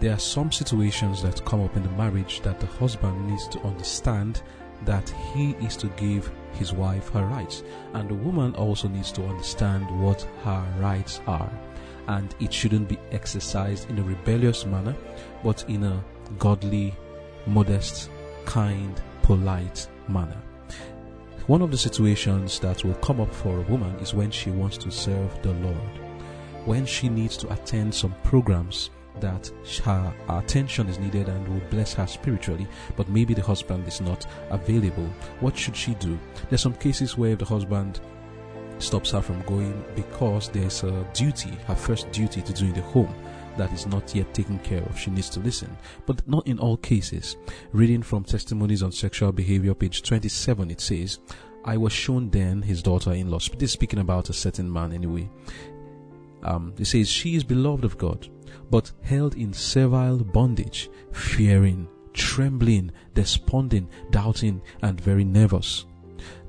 there 0.00 0.12
are 0.12 0.18
some 0.18 0.52
situations 0.52 1.22
that 1.22 1.44
come 1.44 1.62
up 1.62 1.76
in 1.76 1.82
the 1.82 1.90
marriage 1.90 2.40
that 2.42 2.60
the 2.60 2.66
husband 2.66 3.28
needs 3.28 3.48
to 3.48 3.60
understand 3.60 4.42
that 4.84 5.08
he 5.32 5.52
is 5.62 5.76
to 5.78 5.88
give 5.96 6.30
his 6.52 6.72
wife 6.72 7.08
her 7.10 7.24
rights, 7.26 7.62
and 7.94 8.08
the 8.08 8.14
woman 8.14 8.54
also 8.54 8.88
needs 8.88 9.10
to 9.12 9.24
understand 9.24 9.84
what 10.00 10.22
her 10.44 10.64
rights 10.78 11.20
are. 11.26 11.50
And 12.06 12.34
it 12.38 12.52
shouldn't 12.52 12.88
be 12.88 12.98
exercised 13.12 13.88
in 13.90 13.98
a 13.98 14.02
rebellious 14.02 14.66
manner, 14.66 14.94
but 15.42 15.64
in 15.68 15.84
a 15.84 16.04
godly, 16.38 16.94
modest, 17.46 18.10
kind, 18.44 19.00
polite 19.22 19.88
manner. 20.08 20.40
One 21.46 21.60
of 21.60 21.70
the 21.70 21.76
situations 21.76 22.58
that 22.60 22.82
will 22.84 22.94
come 22.94 23.20
up 23.20 23.30
for 23.34 23.58
a 23.58 23.70
woman 23.70 23.94
is 23.98 24.14
when 24.14 24.30
she 24.30 24.50
wants 24.50 24.78
to 24.78 24.90
serve 24.90 25.42
the 25.42 25.52
Lord, 25.52 26.00
when 26.64 26.86
she 26.86 27.10
needs 27.10 27.36
to 27.36 27.52
attend 27.52 27.94
some 27.94 28.14
programs 28.24 28.88
that 29.20 29.52
her 29.84 30.14
attention 30.30 30.88
is 30.88 30.98
needed 30.98 31.28
and 31.28 31.46
will 31.46 31.68
bless 31.68 31.92
her 31.92 32.06
spiritually, 32.06 32.66
but 32.96 33.10
maybe 33.10 33.34
the 33.34 33.42
husband 33.42 33.86
is 33.86 34.00
not 34.00 34.24
available. 34.48 35.06
What 35.40 35.54
should 35.54 35.76
she 35.76 35.92
do? 35.96 36.18
There's 36.48 36.62
some 36.62 36.76
cases 36.76 37.18
where 37.18 37.36
the 37.36 37.44
husband 37.44 38.00
stops 38.78 39.10
her 39.10 39.20
from 39.20 39.42
going 39.42 39.84
because 39.94 40.48
there's 40.48 40.82
a 40.82 41.06
duty, 41.12 41.58
her 41.66 41.74
first 41.74 42.10
duty 42.10 42.40
to 42.40 42.54
do 42.54 42.64
in 42.64 42.72
the 42.72 42.80
home 42.80 43.14
that 43.56 43.72
is 43.72 43.86
not 43.86 44.14
yet 44.14 44.32
taken 44.34 44.58
care 44.60 44.82
of. 44.82 44.98
She 44.98 45.10
needs 45.10 45.30
to 45.30 45.40
listen. 45.40 45.76
But 46.06 46.26
not 46.28 46.46
in 46.46 46.58
all 46.58 46.76
cases. 46.76 47.36
Reading 47.72 48.02
from 48.02 48.24
Testimonies 48.24 48.82
on 48.82 48.92
Sexual 48.92 49.32
Behavior, 49.32 49.74
page 49.74 50.02
27, 50.02 50.70
it 50.70 50.80
says, 50.80 51.18
I 51.64 51.76
was 51.76 51.92
shown 51.92 52.30
then 52.30 52.62
his 52.62 52.82
daughter 52.82 53.12
in 53.12 53.30
law. 53.30 53.38
This 53.38 53.70
is 53.70 53.72
speaking 53.72 54.00
about 54.00 54.28
a 54.28 54.34
certain 54.34 54.70
man 54.70 54.92
anyway. 54.92 55.30
Um, 56.42 56.74
it 56.78 56.86
says, 56.86 57.08
She 57.08 57.36
is 57.36 57.44
beloved 57.44 57.84
of 57.84 57.96
God 57.96 58.28
but 58.70 58.92
held 59.02 59.34
in 59.36 59.52
servile 59.52 60.18
bondage, 60.18 60.90
fearing, 61.12 61.88
trembling, 62.12 62.90
desponding, 63.14 63.88
doubting, 64.10 64.60
and 64.82 65.00
very 65.00 65.24
nervous. 65.24 65.86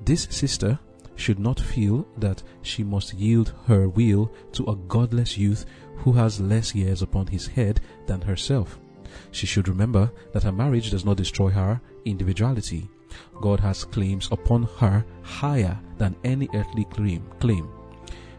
This 0.03 0.27
sister 0.29 0.79
should 1.15 1.39
not 1.39 1.59
feel 1.59 2.05
that 2.17 2.43
she 2.61 2.83
must 2.83 3.13
yield 3.13 3.53
her 3.67 3.87
will 3.87 4.31
to 4.51 4.65
a 4.65 4.75
godless 4.75 5.37
youth 5.37 5.65
who 5.97 6.11
has 6.13 6.39
less 6.39 6.75
years 6.75 7.01
upon 7.01 7.27
his 7.27 7.47
head 7.47 7.81
than 8.05 8.21
herself. 8.21 8.79
She 9.31 9.47
should 9.47 9.67
remember 9.67 10.11
that 10.33 10.43
her 10.43 10.51
marriage 10.51 10.91
does 10.91 11.05
not 11.05 11.17
destroy 11.17 11.49
her 11.49 11.81
individuality. 12.05 12.89
God 13.41 13.59
has 13.61 13.85
claims 13.85 14.27
upon 14.31 14.63
her 14.77 15.05
higher 15.21 15.79
than 15.97 16.15
any 16.23 16.49
earthly 16.53 16.85
claim. 16.85 17.23
claim. 17.39 17.69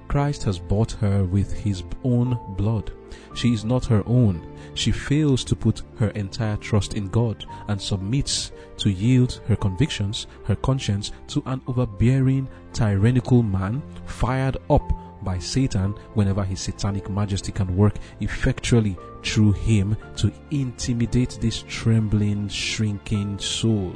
Christ 0.08 0.44
has 0.44 0.58
bought 0.58 0.92
her 0.92 1.24
with 1.24 1.52
his 1.52 1.82
own 2.04 2.38
blood. 2.56 2.92
She 3.34 3.52
is 3.52 3.64
not 3.64 3.84
her 3.86 4.02
own. 4.06 4.46
She 4.74 4.92
fails 4.92 5.44
to 5.44 5.56
put 5.56 5.82
her 5.98 6.10
entire 6.10 6.56
trust 6.56 6.94
in 6.94 7.08
God 7.08 7.44
and 7.68 7.80
submits 7.80 8.52
to 8.78 8.90
yield 8.90 9.40
her 9.46 9.56
convictions, 9.56 10.26
her 10.44 10.56
conscience 10.56 11.12
to 11.28 11.42
an 11.46 11.60
overbearing, 11.66 12.48
tyrannical 12.72 13.42
man 13.42 13.82
fired 14.04 14.56
up 14.70 14.92
by 15.26 15.38
Satan 15.40 15.92
whenever 16.14 16.44
his 16.44 16.60
satanic 16.60 17.10
majesty 17.10 17.50
can 17.50 17.76
work 17.76 17.96
effectually 18.20 18.96
through 19.24 19.52
him 19.52 19.96
to 20.16 20.32
intimidate 20.52 21.36
this 21.40 21.64
trembling, 21.68 22.48
shrinking 22.48 23.38
soul. 23.40 23.92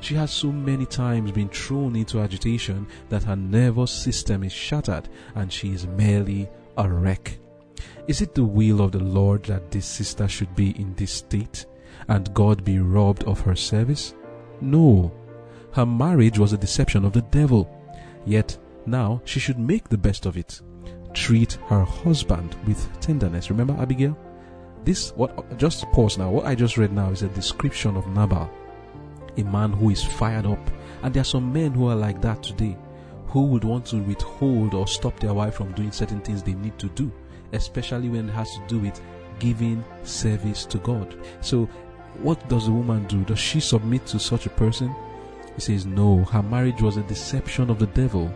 She 0.00 0.14
has 0.16 0.32
so 0.32 0.50
many 0.50 0.84
times 0.84 1.30
been 1.30 1.48
thrown 1.48 1.94
into 1.94 2.20
agitation 2.20 2.88
that 3.08 3.22
her 3.22 3.36
nervous 3.36 3.92
system 3.92 4.42
is 4.42 4.52
shattered 4.52 5.08
and 5.36 5.52
she 5.52 5.72
is 5.72 5.86
merely 5.86 6.48
a 6.76 6.88
wreck. 6.88 7.38
Is 8.08 8.20
it 8.20 8.34
the 8.34 8.44
will 8.44 8.80
of 8.80 8.92
the 8.92 8.98
Lord 8.98 9.44
that 9.44 9.70
this 9.70 9.86
sister 9.86 10.26
should 10.26 10.54
be 10.56 10.70
in 10.80 10.94
this 10.94 11.12
state 11.12 11.64
and 12.08 12.34
God 12.34 12.64
be 12.64 12.80
robbed 12.80 13.22
of 13.24 13.40
her 13.42 13.54
service? 13.54 14.14
No. 14.60 15.12
Her 15.72 15.86
marriage 15.86 16.38
was 16.38 16.52
a 16.52 16.58
deception 16.58 17.04
of 17.04 17.12
the 17.12 17.22
devil. 17.22 17.70
Yet 18.24 18.58
now 18.86 19.20
she 19.24 19.40
should 19.40 19.58
make 19.58 19.88
the 19.88 19.98
best 19.98 20.26
of 20.26 20.36
it. 20.36 20.60
Treat 21.14 21.54
her 21.68 21.84
husband 21.84 22.56
with 22.66 22.88
tenderness. 23.00 23.50
Remember 23.50 23.76
Abigail? 23.80 24.16
This 24.84 25.10
what 25.10 25.58
just 25.58 25.90
pause 25.92 26.18
now. 26.18 26.30
What 26.30 26.46
I 26.46 26.54
just 26.54 26.76
read 26.76 26.92
now 26.92 27.10
is 27.10 27.22
a 27.22 27.28
description 27.28 27.96
of 27.96 28.06
Nabal 28.08 28.50
a 29.36 29.44
man 29.44 29.72
who 29.72 29.90
is 29.90 30.04
fired 30.04 30.46
up. 30.46 30.70
And 31.02 31.12
there 31.12 31.20
are 31.20 31.24
some 31.24 31.52
men 31.52 31.72
who 31.72 31.88
are 31.88 31.96
like 31.96 32.20
that 32.22 32.42
today, 32.42 32.76
who 33.28 33.42
would 33.46 33.64
want 33.64 33.86
to 33.86 33.96
withhold 33.96 34.74
or 34.74 34.86
stop 34.86 35.18
their 35.20 35.34
wife 35.34 35.54
from 35.54 35.72
doing 35.72 35.92
certain 35.92 36.20
things 36.20 36.42
they 36.42 36.54
need 36.54 36.78
to 36.78 36.88
do, 36.90 37.12
especially 37.52 38.08
when 38.08 38.28
it 38.28 38.32
has 38.32 38.50
to 38.54 38.62
do 38.66 38.78
with 38.78 39.00
giving 39.38 39.84
service 40.02 40.64
to 40.66 40.78
God. 40.78 41.16
So, 41.40 41.68
what 42.22 42.48
does 42.48 42.66
the 42.66 42.72
woman 42.72 43.06
do? 43.06 43.24
Does 43.24 43.38
she 43.38 43.60
submit 43.60 44.06
to 44.06 44.18
such 44.18 44.46
a 44.46 44.50
person? 44.50 44.94
He 45.54 45.60
says, 45.60 45.84
No, 45.84 46.24
her 46.24 46.42
marriage 46.42 46.80
was 46.80 46.96
a 46.96 47.02
deception 47.02 47.68
of 47.68 47.78
the 47.78 47.88
devil. 47.88 48.32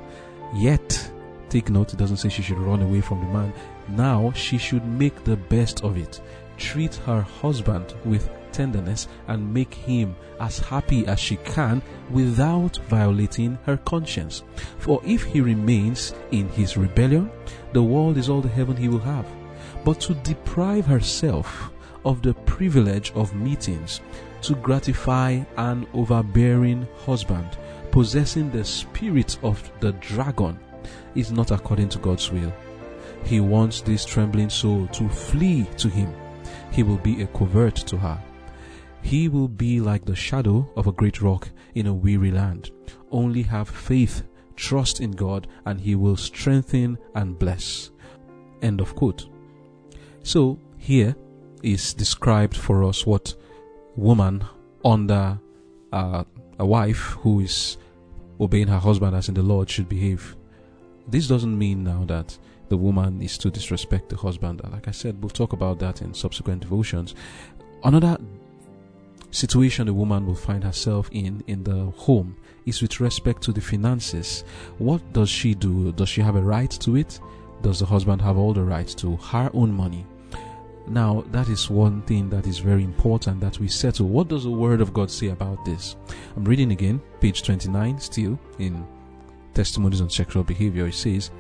Yet, 0.55 1.11
take 1.49 1.71
note, 1.71 1.93
it 1.93 1.99
doesn't 1.99 2.19
say 2.19 2.29
she 2.29 2.43
should 2.43 2.59
run 2.59 2.83
away 2.83 3.01
from 3.01 3.21
the 3.21 3.27
man. 3.27 3.53
Now, 3.89 4.33
she 4.33 4.59
should 4.59 4.87
make 4.87 5.25
the 5.25 5.37
best 5.37 5.85
of 5.85 5.97
it. 5.97 6.21
Treat 6.57 6.95
her 7.07 7.23
husband 7.23 7.95
with 8.05 8.31
tenderness 8.53 9.09
and 9.29 9.55
make 9.55 9.73
him 9.73 10.15
as 10.41 10.59
happy 10.59 11.07
as 11.07 11.21
she 11.21 11.37
can 11.37 11.83
without 12.11 12.77
violating 12.89 13.59
her 13.67 13.77
conscience. 13.79 14.43
For 14.79 15.01
if 15.05 15.23
he 15.23 15.41
remains 15.41 16.15
in 16.31 16.49
his 16.49 16.77
rebellion, 16.77 17.31
the 17.73 17.83
world 17.83 18.17
is 18.17 18.29
all 18.29 18.41
the 18.41 18.49
heaven 18.49 18.77
he 18.77 18.89
will 18.89 18.99
have. 18.99 19.27
But 19.85 20.01
to 20.03 20.15
deprive 20.15 20.87
herself 20.87 21.71
of 22.05 22.23
the 22.23 22.35
privilege 22.35 23.13
of 23.15 23.35
meetings, 23.35 24.01
to 24.43 24.55
gratify 24.57 25.43
an 25.57 25.87
overbearing 25.93 26.89
husband, 27.05 27.59
possessing 27.91 28.51
the 28.51 28.65
spirit 28.65 29.39
of 29.43 29.71
the 29.81 29.93
dragon 29.93 30.59
is 31.15 31.33
not 31.33 31.51
according 31.51 31.89
to 31.91 31.99
God's 31.99 32.31
will. 32.31 32.53
He 33.25 33.41
wants 33.41 33.81
this 33.81 34.05
trembling 34.05 34.51
soul 34.51 34.87
to 34.89 35.09
flee 35.09 35.67
to 35.77 35.89
him. 35.89 36.15
He 36.71 36.83
will 36.83 36.99
be 36.99 37.23
a 37.23 37.27
covert 37.29 37.77
to 37.77 37.97
her. 37.99 38.23
He 39.03 39.29
will 39.29 39.49
be 39.49 39.81
like 39.81 40.05
the 40.05 40.15
shadow 40.15 40.71
of 40.77 40.87
a 40.87 40.93
great 40.93 41.23
rock 41.23 41.49
in 41.75 41.87
a 41.87 41.95
weary 41.95 42.31
land. 42.31 42.71
Only 43.11 43.43
have 43.43 43.69
faith, 43.69 44.25
trust 44.57 45.01
in 45.01 45.13
God, 45.13 45.49
and 45.65 45.81
He 45.81 45.95
will 45.95 46.17
strengthen 46.17 46.99
and 47.15 47.39
bless. 47.39 47.91
End 48.63 48.81
of 48.81 48.95
quote. 48.95 49.27
So, 50.23 50.59
here 50.77 51.17
is 51.63 51.95
described 51.95 52.57
for 52.57 52.85
us 52.85 53.07
what 53.07 53.35
woman 53.97 54.45
under 54.85 55.39
uh, 55.93 56.25
a 56.59 56.67
wife 56.67 57.17
who 57.21 57.41
is 57.41 57.79
obeying 58.41 58.69
her 58.69 58.79
husband 58.79 59.15
as 59.15 59.29
in 59.29 59.35
the 59.35 59.43
Lord 59.43 59.69
should 59.69 59.89
behave. 59.89 60.37
This 61.07 61.29
doesn't 61.29 61.59
mean 61.59 61.85
now 61.85 62.05
that 62.07 62.39
the 62.69 62.77
woman 62.77 63.21
is 63.21 63.37
to 63.39 63.51
disrespect 63.51 64.09
the 64.09 64.17
husband. 64.17 64.61
Like 64.73 64.89
I 64.89 64.93
said, 64.93 65.21
we'll 65.21 65.31
talk 65.31 65.53
about 65.53 65.79
that 65.81 66.03
in 66.03 66.15
subsequent 66.15 66.63
devotions. 66.63 67.15
Another 67.83 68.17
situation 69.33 69.89
a 69.89 69.93
woman 69.93 70.27
will 70.27 70.35
find 70.35 70.65
herself 70.65 71.09
in 71.13 71.43
in 71.47 71.63
the 71.63 71.91
home 71.97 72.37
is 72.67 72.83
with 72.83 73.01
respect 73.01 73.43
to 73.43 73.53
the 73.53 73.61
finances. 73.61 74.45
What 74.79 75.13
does 75.13 75.29
she 75.29 75.55
do? 75.55 75.93
Does 75.93 76.09
she 76.09 76.21
have 76.21 76.37
a 76.37 76.43
right 76.43 76.71
to 76.71 76.97
it? 76.97 77.21
Does 77.63 77.81
the 77.81 77.87
husband 77.87 78.23
have 78.23 78.39
all 78.39 78.53
the 78.53 78.65
rights 78.65 78.95
to 78.97 79.17
her 79.17 79.51
own 79.53 79.73
money? 79.73 80.07
Now, 80.91 81.25
that 81.31 81.49
is 81.49 81.71
one 81.71 82.03
thing 82.03 82.29
that 82.31 82.49
is 82.49 82.59
very 82.59 82.83
important 82.83 83.41
that 83.43 83.61
we 83.61 83.69
settle. 83.69 84.09
What 84.09 84.27
does 84.27 84.43
the 84.43 84.51
Word 84.51 84.81
of 84.81 84.93
God 84.93 85.09
say 85.09 85.29
about 85.29 85.65
this? 85.65 85.95
I'm 86.37 86.45
reading 86.45 86.73
again, 86.73 87.01
page 87.21 87.45
29, 87.45 88.01
still 88.01 88.37
in 88.59 88.85
Testimonies 89.55 90.01
on 90.01 90.11
Sexual 90.11 90.43
Behavior. 90.43 90.89
It 90.89 90.95
says, 90.95 91.31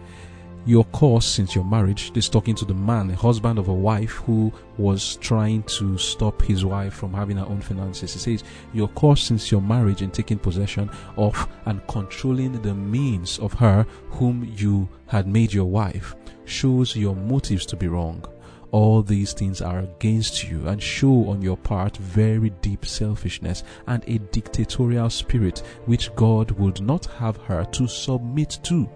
your 0.66 0.84
course 0.84 1.26
since 1.26 1.54
your 1.54 1.64
marriage. 1.64 2.12
This 2.12 2.28
talking 2.28 2.54
to 2.54 2.64
the 2.64 2.74
man, 2.74 3.10
a 3.10 3.16
husband 3.16 3.58
of 3.58 3.66
a 3.66 3.74
wife 3.74 4.10
who 4.10 4.52
was 4.78 5.16
trying 5.16 5.64
to 5.64 5.98
stop 5.98 6.42
his 6.42 6.64
wife 6.64 6.94
from 6.94 7.12
having 7.12 7.38
her 7.38 7.46
own 7.46 7.60
finances. 7.60 8.12
He 8.12 8.18
says, 8.18 8.44
Your 8.72 8.88
course 8.88 9.24
since 9.24 9.50
your 9.50 9.62
marriage 9.62 10.02
in 10.02 10.10
taking 10.10 10.38
possession 10.38 10.90
of 11.16 11.48
and 11.64 11.84
controlling 11.88 12.60
the 12.60 12.74
means 12.74 13.38
of 13.38 13.54
her 13.54 13.84
whom 14.10 14.52
you 14.56 14.88
had 15.06 15.26
made 15.26 15.52
your 15.52 15.64
wife 15.64 16.14
shows 16.44 16.94
your 16.94 17.16
motives 17.16 17.64
to 17.66 17.76
be 17.76 17.88
wrong. 17.88 18.22
All 18.72 19.02
these 19.02 19.32
things 19.32 19.60
are 19.60 19.80
against 19.80 20.48
you 20.48 20.68
and 20.68 20.80
show 20.80 21.28
on 21.28 21.42
your 21.42 21.56
part 21.56 21.96
very 21.96 22.50
deep 22.62 22.86
selfishness 22.86 23.64
and 23.88 24.04
a 24.06 24.18
dictatorial 24.18 25.10
spirit 25.10 25.62
which 25.86 26.14
God 26.14 26.52
would 26.52 26.80
not 26.80 27.06
have 27.06 27.36
her 27.38 27.64
to 27.64 27.88
submit 27.88 28.60
to. 28.64 28.88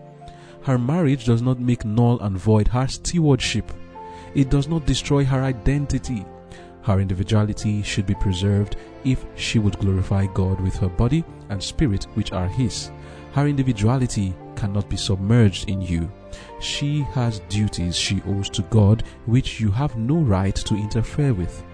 Her 0.63 0.79
marriage 0.79 1.25
does 1.25 1.43
not 1.43 1.59
make 1.59 1.85
null 1.85 2.21
and 2.21 2.39
void 2.39 2.69
her 2.69 2.87
stewardship. 2.87 3.71
It 4.35 4.49
does 4.49 4.69
not 4.69 4.87
destroy 4.87 5.25
her 5.25 5.43
identity. 5.43 6.25
Her 6.83 7.01
individuality 7.01 7.83
should 7.83 8.07
be 8.07 8.15
preserved 8.15 8.77
if 9.05 9.25
she 9.37 9.59
would 9.59 9.79
glorify 9.79 10.27
God 10.27 10.61
with 10.61 10.77
her 10.77 10.89
body 10.89 11.25
and 11.49 11.63
spirit, 11.63 12.05
which 12.15 12.33
are 12.33 12.49
His. 12.49 12.91
Her 13.33 13.47
individuality 13.47 14.35
cannot 14.55 14.89
be 14.89 14.97
submerged 14.97 15.69
in 15.69 15.81
you. 15.81 16.11
She 16.61 17.03
has 17.13 17.41
duties 17.49 17.97
she 17.97 18.23
owes 18.27 18.49
to 18.51 18.63
God 18.63 19.03
which 19.27 19.61
you 19.61 19.71
have 19.71 19.97
no 19.97 20.17
right 20.17 20.55
to 20.55 20.75
interfere 20.75 21.35
with. 21.35 21.65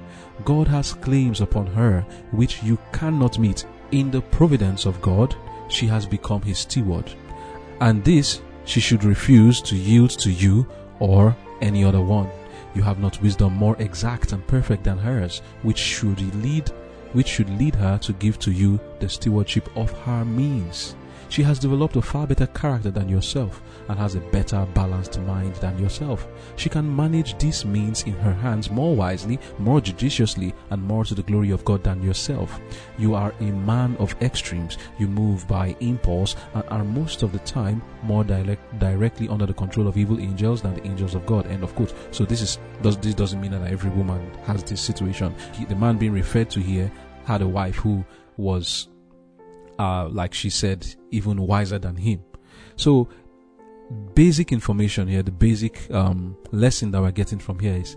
God 0.45 0.69
has 0.69 0.95
claims 0.95 1.41
upon 1.41 1.67
her 1.69 2.05
which 2.31 2.63
you 2.63 2.79
cannot 2.93 3.39
meet. 3.39 3.67
In 3.93 4.11
the 4.11 4.23
providence 4.23 4.87
of 4.87 5.03
God, 5.03 5.35
she 5.69 5.87
has 5.87 6.07
become 6.07 6.43
His 6.43 6.59
steward. 6.59 7.13
And 7.81 8.05
this 8.05 8.41
she 8.65 8.81
should 8.81 9.05
refuse 9.05 9.61
to 9.63 9.77
yield 9.77 10.11
to 10.21 10.31
you 10.31 10.67
or 10.99 11.37
any 11.61 11.85
other 11.85 12.01
one. 12.01 12.29
You 12.75 12.83
have 12.83 13.01
not 13.01 13.21
wisdom 13.21 13.55
more 13.55 13.77
exact 13.79 14.33
and 14.33 14.47
perfect 14.47 14.85
than 14.85 14.99
hers, 14.99 15.43
which 15.63 15.79
should 15.79 16.21
lead 16.37 16.71
which 17.13 17.27
should 17.27 17.51
lead 17.59 17.75
her 17.75 17.99
to 17.99 18.13
give 18.15 18.39
to 18.39 18.53
you 18.53 18.79
the 19.01 19.09
stewardship 19.09 19.69
of 19.77 19.91
her 20.03 20.25
means. 20.25 20.95
She 21.31 21.45
has 21.45 21.61
developed 21.61 21.95
a 21.95 22.03
far 22.03 22.27
better 22.27 22.49
character 22.49 22.91
than 22.91 23.09
yourself 23.09 23.63
and 23.89 23.97
has 23.97 24.17
a 24.17 24.21
better 24.21 24.67
balanced 24.75 25.21
mind 25.21 25.55
than 25.55 25.79
yourself. 25.79 26.27
She 26.57 26.69
can 26.69 26.95
manage 26.95 27.39
these 27.39 27.65
means 27.65 28.03
in 28.03 28.15
her 28.15 28.35
hands 28.35 28.69
more 28.69 28.97
wisely, 28.97 29.39
more 29.59 29.81
judiciously, 29.81 30.53
and 30.71 30.83
more 30.83 31.05
to 31.05 31.15
the 31.15 31.23
glory 31.23 31.53
of 31.53 31.65
God 31.65 31.85
than 31.85 32.03
yourself. 32.03 32.61
You 32.99 33.15
are 33.15 33.33
a 33.39 33.45
man 33.45 33.97
of 34.01 34.21
extremes. 34.21 34.77
You 34.99 35.07
move 35.07 35.47
by 35.47 35.77
impulse 35.79 36.35
and 36.53 36.65
are 36.69 36.83
most 36.83 37.23
of 37.23 37.31
the 37.31 37.39
time 37.39 37.81
more 38.03 38.25
direct, 38.25 38.81
directly 38.81 39.29
under 39.29 39.47
the 39.47 39.55
control 39.55 39.87
of 39.87 39.97
evil 39.97 40.19
angels 40.19 40.63
than 40.63 40.75
the 40.75 40.85
angels 40.85 41.15
of 41.15 41.27
God. 41.27 41.47
End 41.47 41.63
of 41.63 41.77
quote. 41.77 41.95
So 42.11 42.25
this 42.25 42.43
is 42.43 42.59
does 42.83 42.97
this 42.97 43.15
doesn't 43.15 43.41
mean 43.41 43.53
that 43.53 43.71
every 43.71 43.91
woman 43.91 44.35
has 44.47 44.65
this 44.65 44.81
situation. 44.81 45.33
He, 45.53 45.65
the 45.65 45.77
man 45.77 45.97
being 45.97 46.13
referred 46.13 46.51
to 46.51 46.61
here 46.61 46.91
had 47.25 47.41
a 47.41 47.49
wife 47.49 47.77
who 47.77 48.05
was 48.37 48.89
uh, 49.81 50.09
like 50.11 50.35
she 50.35 50.51
said, 50.51 50.87
even 51.11 51.39
wiser 51.41 51.79
than 51.79 51.97
him. 51.97 52.21
So, 52.77 53.09
basic 54.15 54.53
information 54.53 55.09
here, 55.09 55.23
the 55.23 55.31
basic 55.33 55.91
um, 55.91 56.37
lesson 56.53 56.91
that 56.91 57.01
we're 57.01 57.13
getting 57.13 57.39
from 57.39 57.59
here 57.59 57.77
is 57.77 57.97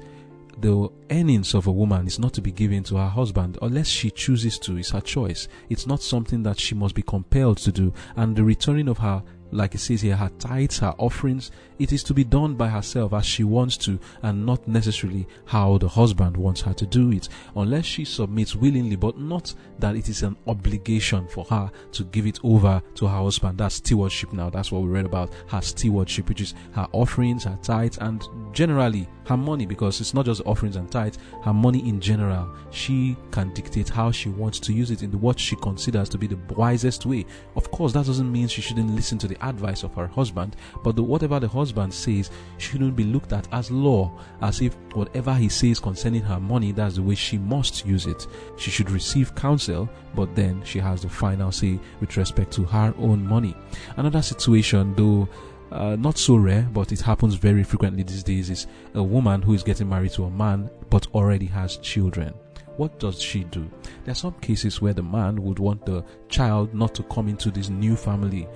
the 0.60 0.88
earnings 1.12 1.54
of 1.54 1.68
a 1.68 1.72
woman 1.72 2.08
is 2.08 2.20
not 2.20 2.32
to 2.36 2.42
be 2.42 2.54
given 2.54 2.84
to 2.84 2.96
her 2.96 3.10
husband 3.10 3.58
unless 3.62 3.88
she 3.88 4.10
chooses 4.10 4.58
to. 4.60 4.78
It's 4.78 4.92
her 4.92 5.02
choice. 5.02 5.50
It's 5.70 5.86
not 5.86 6.02
something 6.02 6.42
that 6.44 6.58
she 6.58 6.74
must 6.74 6.96
be 6.96 7.02
compelled 7.02 7.58
to 7.58 7.72
do. 7.72 7.92
And 8.16 8.34
the 8.34 8.46
returning 8.46 8.88
of 8.88 9.00
her 9.00 9.22
like 9.54 9.76
it 9.76 9.80
says 9.80 10.02
here, 10.02 10.16
her 10.16 10.32
tithes, 10.40 10.80
her 10.80 10.94
offerings, 10.98 11.52
it 11.80 11.92
is 11.92 12.04
to 12.04 12.14
be 12.14 12.24
done 12.24 12.56
by 12.56 12.68
herself 12.68 13.14
as 13.14 13.26
she 13.26 13.44
wants 13.44 13.78
to 13.78 14.00
and 14.22 14.46
not 14.46 14.68
necessarily 14.68 15.28
how 15.46 15.78
the 15.78 15.88
husband 15.88 16.36
wants 16.38 16.62
her 16.62 16.74
to 16.74 16.86
do 16.86 17.12
it, 17.12 17.30
unless 17.56 17.86
she 17.86 18.06
submits 18.06 18.56
willingly, 18.56 18.96
but 18.96 19.18
not 19.18 19.54
that 19.80 19.96
it 19.96 20.10
is 20.10 20.24
an 20.24 20.36
obligation 20.48 21.28
for 21.28 21.46
her 21.46 21.72
to 21.92 22.04
give 22.06 22.26
it 22.28 22.40
over 22.44 22.82
to 22.96 23.08
her 23.08 23.24
husband. 23.24 23.58
That's 23.58 23.76
stewardship 23.76 24.34
now. 24.34 24.50
That's 24.50 24.72
what 24.72 24.82
we 24.82 24.90
read 24.90 25.06
about 25.06 25.34
her 25.48 25.62
stewardship, 25.62 26.30
which 26.30 26.42
is 26.42 26.54
her 26.74 26.88
offerings, 26.92 27.44
her 27.44 27.58
tithes, 27.62 27.98
and 28.00 28.24
generally 28.54 29.08
her 29.26 29.38
money, 29.38 29.66
because 29.66 30.02
it's 30.02 30.14
not 30.14 30.26
just 30.26 30.42
offerings 30.46 30.76
and 30.76 30.92
tithes, 30.92 31.18
her 31.44 31.54
money 31.54 31.88
in 31.88 32.00
general. 32.00 32.50
She 32.72 33.16
can 33.32 33.54
dictate 33.54 33.90
how 33.90 34.12
she 34.12 34.30
wants 34.30 34.60
to 34.62 34.74
use 34.74 34.92
it 34.92 35.04
in 35.04 35.12
what 35.20 35.40
she 35.40 35.56
considers 35.56 36.10
to 36.10 36.18
be 36.18 36.28
the 36.28 36.40
wisest 36.56 37.06
way. 37.06 37.26
Of 37.56 37.72
course, 37.72 37.94
that 37.94 38.06
doesn't 38.06 38.32
mean 38.32 38.48
she 38.48 38.62
shouldn't 38.62 38.96
listen 38.96 39.18
to 39.20 39.28
the 39.28 39.46
advice 39.46 39.84
of 39.84 39.94
her 39.96 40.08
husband, 40.08 40.56
but 40.84 40.96
the, 40.96 41.04
whatever 41.04 41.40
the 41.40 41.48
husband 41.48 41.94
says 41.94 42.32
shouldn't 42.58 42.96
be 42.96 43.04
looked 43.04 43.34
at 43.34 43.48
as 43.52 43.72
law, 43.72 44.12
as 44.42 44.62
if 44.62 44.76
whatever 44.94 45.34
he 45.34 45.50
says 45.50 45.80
concerning 45.80 46.22
her 46.22 46.40
money, 46.40 46.72
that's 46.72 46.96
the 46.96 47.02
way 47.02 47.16
she 47.16 47.38
must 47.38 47.86
use 47.86 48.06
it. 48.06 48.28
She 48.58 48.72
should 48.72 48.92
receive 48.92 49.36
counsel, 49.36 49.90
but 50.16 50.36
then 50.36 50.64
she 50.64 50.80
has 50.80 51.02
the 51.02 51.10
final 51.10 51.52
say 51.52 51.80
with 52.00 52.16
respect 52.18 52.52
to 52.54 52.64
her 52.64 52.94
own 52.98 53.26
money. 53.26 53.56
Another 53.98 54.22
situation, 54.22 54.94
though. 54.96 55.28
Uh, 55.74 55.96
not 55.96 56.20
so 56.20 56.36
rare, 56.36 56.68
but 56.72 56.92
it 56.92 57.02
happens 57.02 57.34
very 57.34 57.64
frequently 57.64 58.04
these 58.04 58.22
days, 58.22 58.52
is 58.52 58.68
a 58.94 59.02
woman 59.02 59.42
who 59.42 59.54
is 59.56 59.64
getting 59.64 59.90
married 59.90 60.12
to 60.12 60.26
a 60.26 60.30
man 60.30 60.70
but 60.92 61.08
already 61.16 61.48
has 61.48 61.78
children. 61.78 62.32
What 62.78 63.00
does 63.00 63.20
she 63.20 63.44
do? 63.46 63.68
There 64.04 64.12
are 64.12 64.16
some 64.16 64.36
cases 64.36 64.82
where 64.82 64.94
the 64.94 65.02
man 65.02 65.42
would 65.42 65.58
want 65.58 65.84
the 65.84 66.06
child 66.30 66.76
not 66.76 66.94
to 66.94 67.04
come 67.04 67.28
into 67.28 67.50
this 67.50 67.70
new 67.70 67.96
family 67.96 68.48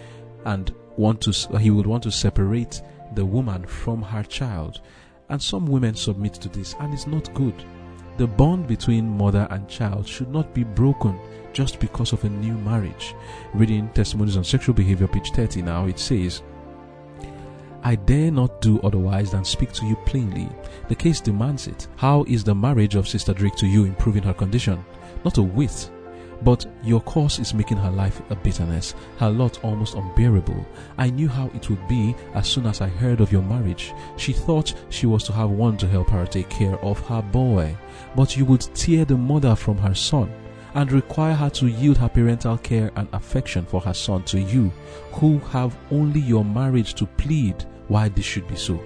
and 0.45 0.71
want 0.95 1.21
to 1.21 1.57
he 1.57 1.71
would 1.71 1.87
want 1.87 2.03
to 2.03 2.11
separate 2.11 2.81
the 3.15 3.25
woman 3.25 3.65
from 3.65 4.01
her 4.03 4.23
child 4.23 4.81
and 5.29 5.41
some 5.41 5.65
women 5.65 5.95
submit 5.95 6.35
to 6.35 6.49
this 6.49 6.75
and 6.79 6.93
it's 6.93 7.07
not 7.07 7.33
good 7.33 7.53
the 8.17 8.25
bond 8.25 8.65
between 8.67 9.07
mother 9.07 9.47
and 9.51 9.69
child 9.69 10.07
should 10.07 10.29
not 10.29 10.51
be 10.55 10.63
broken 10.63 11.19
just 11.53 11.79
because 11.79 12.13
of 12.13 12.23
a 12.23 12.29
new 12.29 12.57
marriage 12.59 13.13
reading 13.53 13.87
testimonies 13.89 14.37
on 14.37 14.43
sexual 14.43 14.73
behavior 14.73 15.07
page 15.07 15.31
30 15.31 15.61
now 15.61 15.85
it 15.85 15.99
says 15.99 16.41
I 17.87 17.95
dare 17.95 18.31
not 18.31 18.59
do 18.59 18.81
otherwise 18.81 19.31
than 19.31 19.45
speak 19.45 19.71
to 19.71 19.85
you 19.85 19.95
plainly. 20.05 20.49
The 20.89 20.95
case 20.95 21.21
demands 21.21 21.67
it. 21.67 21.87
How 21.95 22.25
is 22.27 22.43
the 22.43 22.53
marriage 22.53 22.95
of 22.95 23.07
Sister 23.07 23.33
Drake 23.33 23.55
to 23.55 23.65
you 23.65 23.85
improving 23.85 24.23
her 24.23 24.33
condition? 24.33 24.83
Not 25.23 25.37
a 25.37 25.41
whit. 25.41 25.89
But 26.41 26.65
your 26.83 26.99
course 26.99 27.39
is 27.39 27.53
making 27.53 27.77
her 27.77 27.89
life 27.89 28.21
a 28.29 28.35
bitterness, 28.35 28.93
her 29.19 29.29
lot 29.29 29.63
almost 29.63 29.95
unbearable. 29.95 30.67
I 30.97 31.11
knew 31.11 31.29
how 31.29 31.49
it 31.55 31.69
would 31.69 31.87
be 31.87 32.13
as 32.33 32.49
soon 32.49 32.65
as 32.65 32.81
I 32.81 32.89
heard 32.89 33.21
of 33.21 33.31
your 33.31 33.41
marriage. 33.41 33.93
She 34.17 34.33
thought 34.33 34.73
she 34.89 35.05
was 35.05 35.23
to 35.23 35.31
have 35.31 35.51
one 35.51 35.77
to 35.77 35.87
help 35.87 36.09
her 36.09 36.25
take 36.25 36.49
care 36.49 36.77
of 36.83 36.99
her 37.07 37.21
boy, 37.21 37.77
but 38.17 38.35
you 38.35 38.43
would 38.43 38.67
tear 38.75 39.05
the 39.05 39.15
mother 39.15 39.55
from 39.55 39.77
her 39.77 39.95
son 39.95 40.29
and 40.73 40.91
require 40.91 41.35
her 41.35 41.49
to 41.51 41.67
yield 41.67 41.97
her 41.99 42.09
parental 42.09 42.57
care 42.57 42.91
and 42.97 43.07
affection 43.13 43.65
for 43.65 43.79
her 43.79 43.93
son 43.93 44.23
to 44.23 44.41
you, 44.41 44.73
who 45.13 45.39
have 45.39 45.77
only 45.89 46.19
your 46.19 46.43
marriage 46.43 46.93
to 46.93 47.05
plead 47.05 47.65
why 47.87 48.09
this 48.09 48.25
should 48.25 48.47
be 48.47 48.55
so. 48.55 48.79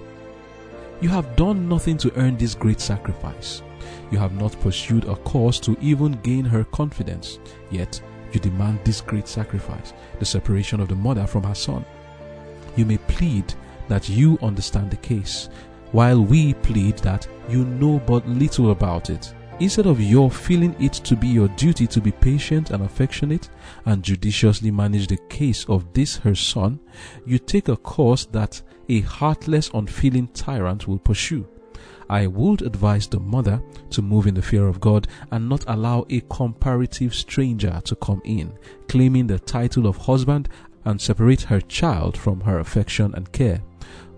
You 1.00 1.08
have 1.08 1.36
done 1.36 1.68
nothing 1.68 1.98
to 1.98 2.12
earn 2.16 2.36
this 2.36 2.54
great 2.54 2.80
sacrifice. 2.80 3.62
You 4.10 4.18
have 4.18 4.40
not 4.40 4.58
pursued 4.60 5.04
a 5.04 5.16
course 5.16 5.58
to 5.60 5.76
even 5.80 6.12
gain 6.22 6.44
her 6.44 6.64
confidence. 6.64 7.38
Yet, 7.70 8.00
you 8.32 8.40
demand 8.40 8.80
this 8.84 9.00
great 9.00 9.26
sacrifice, 9.26 9.92
the 10.18 10.24
separation 10.24 10.80
of 10.80 10.88
the 10.88 10.94
mother 10.94 11.26
from 11.26 11.42
her 11.44 11.54
son. 11.54 11.84
You 12.76 12.86
may 12.86 12.98
plead 12.98 13.52
that 13.88 14.08
you 14.08 14.38
understand 14.42 14.90
the 14.90 14.96
case, 14.98 15.48
while 15.90 16.22
we 16.22 16.54
plead 16.54 16.98
that 16.98 17.26
you 17.48 17.64
know 17.64 17.98
but 18.06 18.26
little 18.28 18.70
about 18.70 19.10
it. 19.10 19.34
Instead 19.60 19.86
of 19.86 20.00
your 20.00 20.30
feeling 20.30 20.74
it 20.80 20.92
to 20.94 21.14
be 21.14 21.28
your 21.28 21.48
duty 21.48 21.86
to 21.86 22.00
be 22.00 22.10
patient 22.10 22.70
and 22.70 22.82
affectionate 22.82 23.50
and 23.84 24.02
judiciously 24.02 24.70
manage 24.70 25.06
the 25.06 25.18
case 25.28 25.64
of 25.66 25.92
this 25.92 26.16
her 26.16 26.34
son, 26.34 26.80
you 27.26 27.38
take 27.38 27.68
a 27.68 27.76
course 27.76 28.24
that 28.26 28.62
a 28.92 29.00
heartless, 29.00 29.70
unfeeling 29.72 30.28
tyrant 30.28 30.86
will 30.86 30.98
pursue. 30.98 31.48
I 32.10 32.26
would 32.26 32.60
advise 32.60 33.08
the 33.08 33.20
mother 33.20 33.62
to 33.88 34.02
move 34.02 34.26
in 34.26 34.34
the 34.34 34.42
fear 34.42 34.68
of 34.68 34.80
God 34.80 35.08
and 35.30 35.48
not 35.48 35.64
allow 35.66 36.04
a 36.10 36.20
comparative 36.28 37.14
stranger 37.14 37.80
to 37.86 37.96
come 37.96 38.20
in, 38.24 38.52
claiming 38.88 39.26
the 39.26 39.38
title 39.38 39.86
of 39.86 39.96
husband 39.96 40.50
and 40.84 41.00
separate 41.00 41.40
her 41.40 41.60
child 41.62 42.18
from 42.18 42.40
her 42.42 42.58
affection 42.58 43.14
and 43.14 43.32
care. 43.32 43.62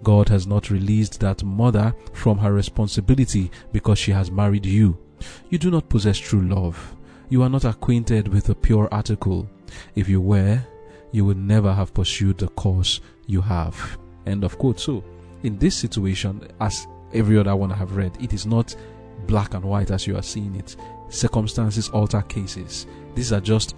God 0.03 0.29
has 0.29 0.45
not 0.45 0.71
released 0.71 1.21
that 1.21 1.45
mother 1.45 1.95
from 2.13 2.39
her 2.39 2.53
responsibility 2.53 3.53
because 3.71 3.99
she 3.99 4.11
has 4.11 4.33
married 4.33 4.67
you. 4.67 4.99
You 5.51 5.59
do 5.59 5.71
not 5.71 5.89
possess 5.89 6.19
true 6.19 6.43
love. 6.43 6.97
You 7.29 7.45
are 7.45 7.49
not 7.49 7.65
acquainted 7.65 8.27
with 8.27 8.47
the 8.47 8.57
pure 8.57 8.89
article. 8.91 9.49
If 9.95 10.09
you 10.09 10.21
were, 10.21 10.61
you 11.13 11.25
would 11.25 11.39
never 11.39 11.73
have 11.73 11.95
pursued 11.95 12.39
the 12.39 12.49
course 12.49 13.01
you 13.27 13.41
have. 13.41 13.99
End 14.27 14.45
of 14.45 14.59
quote. 14.59 14.81
So, 14.81 15.05
in 15.43 15.59
this 15.59 15.77
situation, 15.77 16.49
as 16.61 16.87
every 17.13 17.39
other 17.39 17.55
one 17.55 17.73
I 17.73 17.77
have 17.77 17.97
read, 17.97 18.17
it 18.21 18.33
is 18.33 18.47
not 18.47 18.75
black 19.27 19.55
and 19.55 19.65
white 19.65 19.91
as 19.91 20.07
you 20.07 20.17
are 20.17 20.23
seeing 20.23 20.55
it. 20.57 20.77
Circumstances 21.09 21.89
alter 21.91 22.23
cases. 22.23 22.87
These 23.15 23.33
are 23.33 23.41
just 23.41 23.77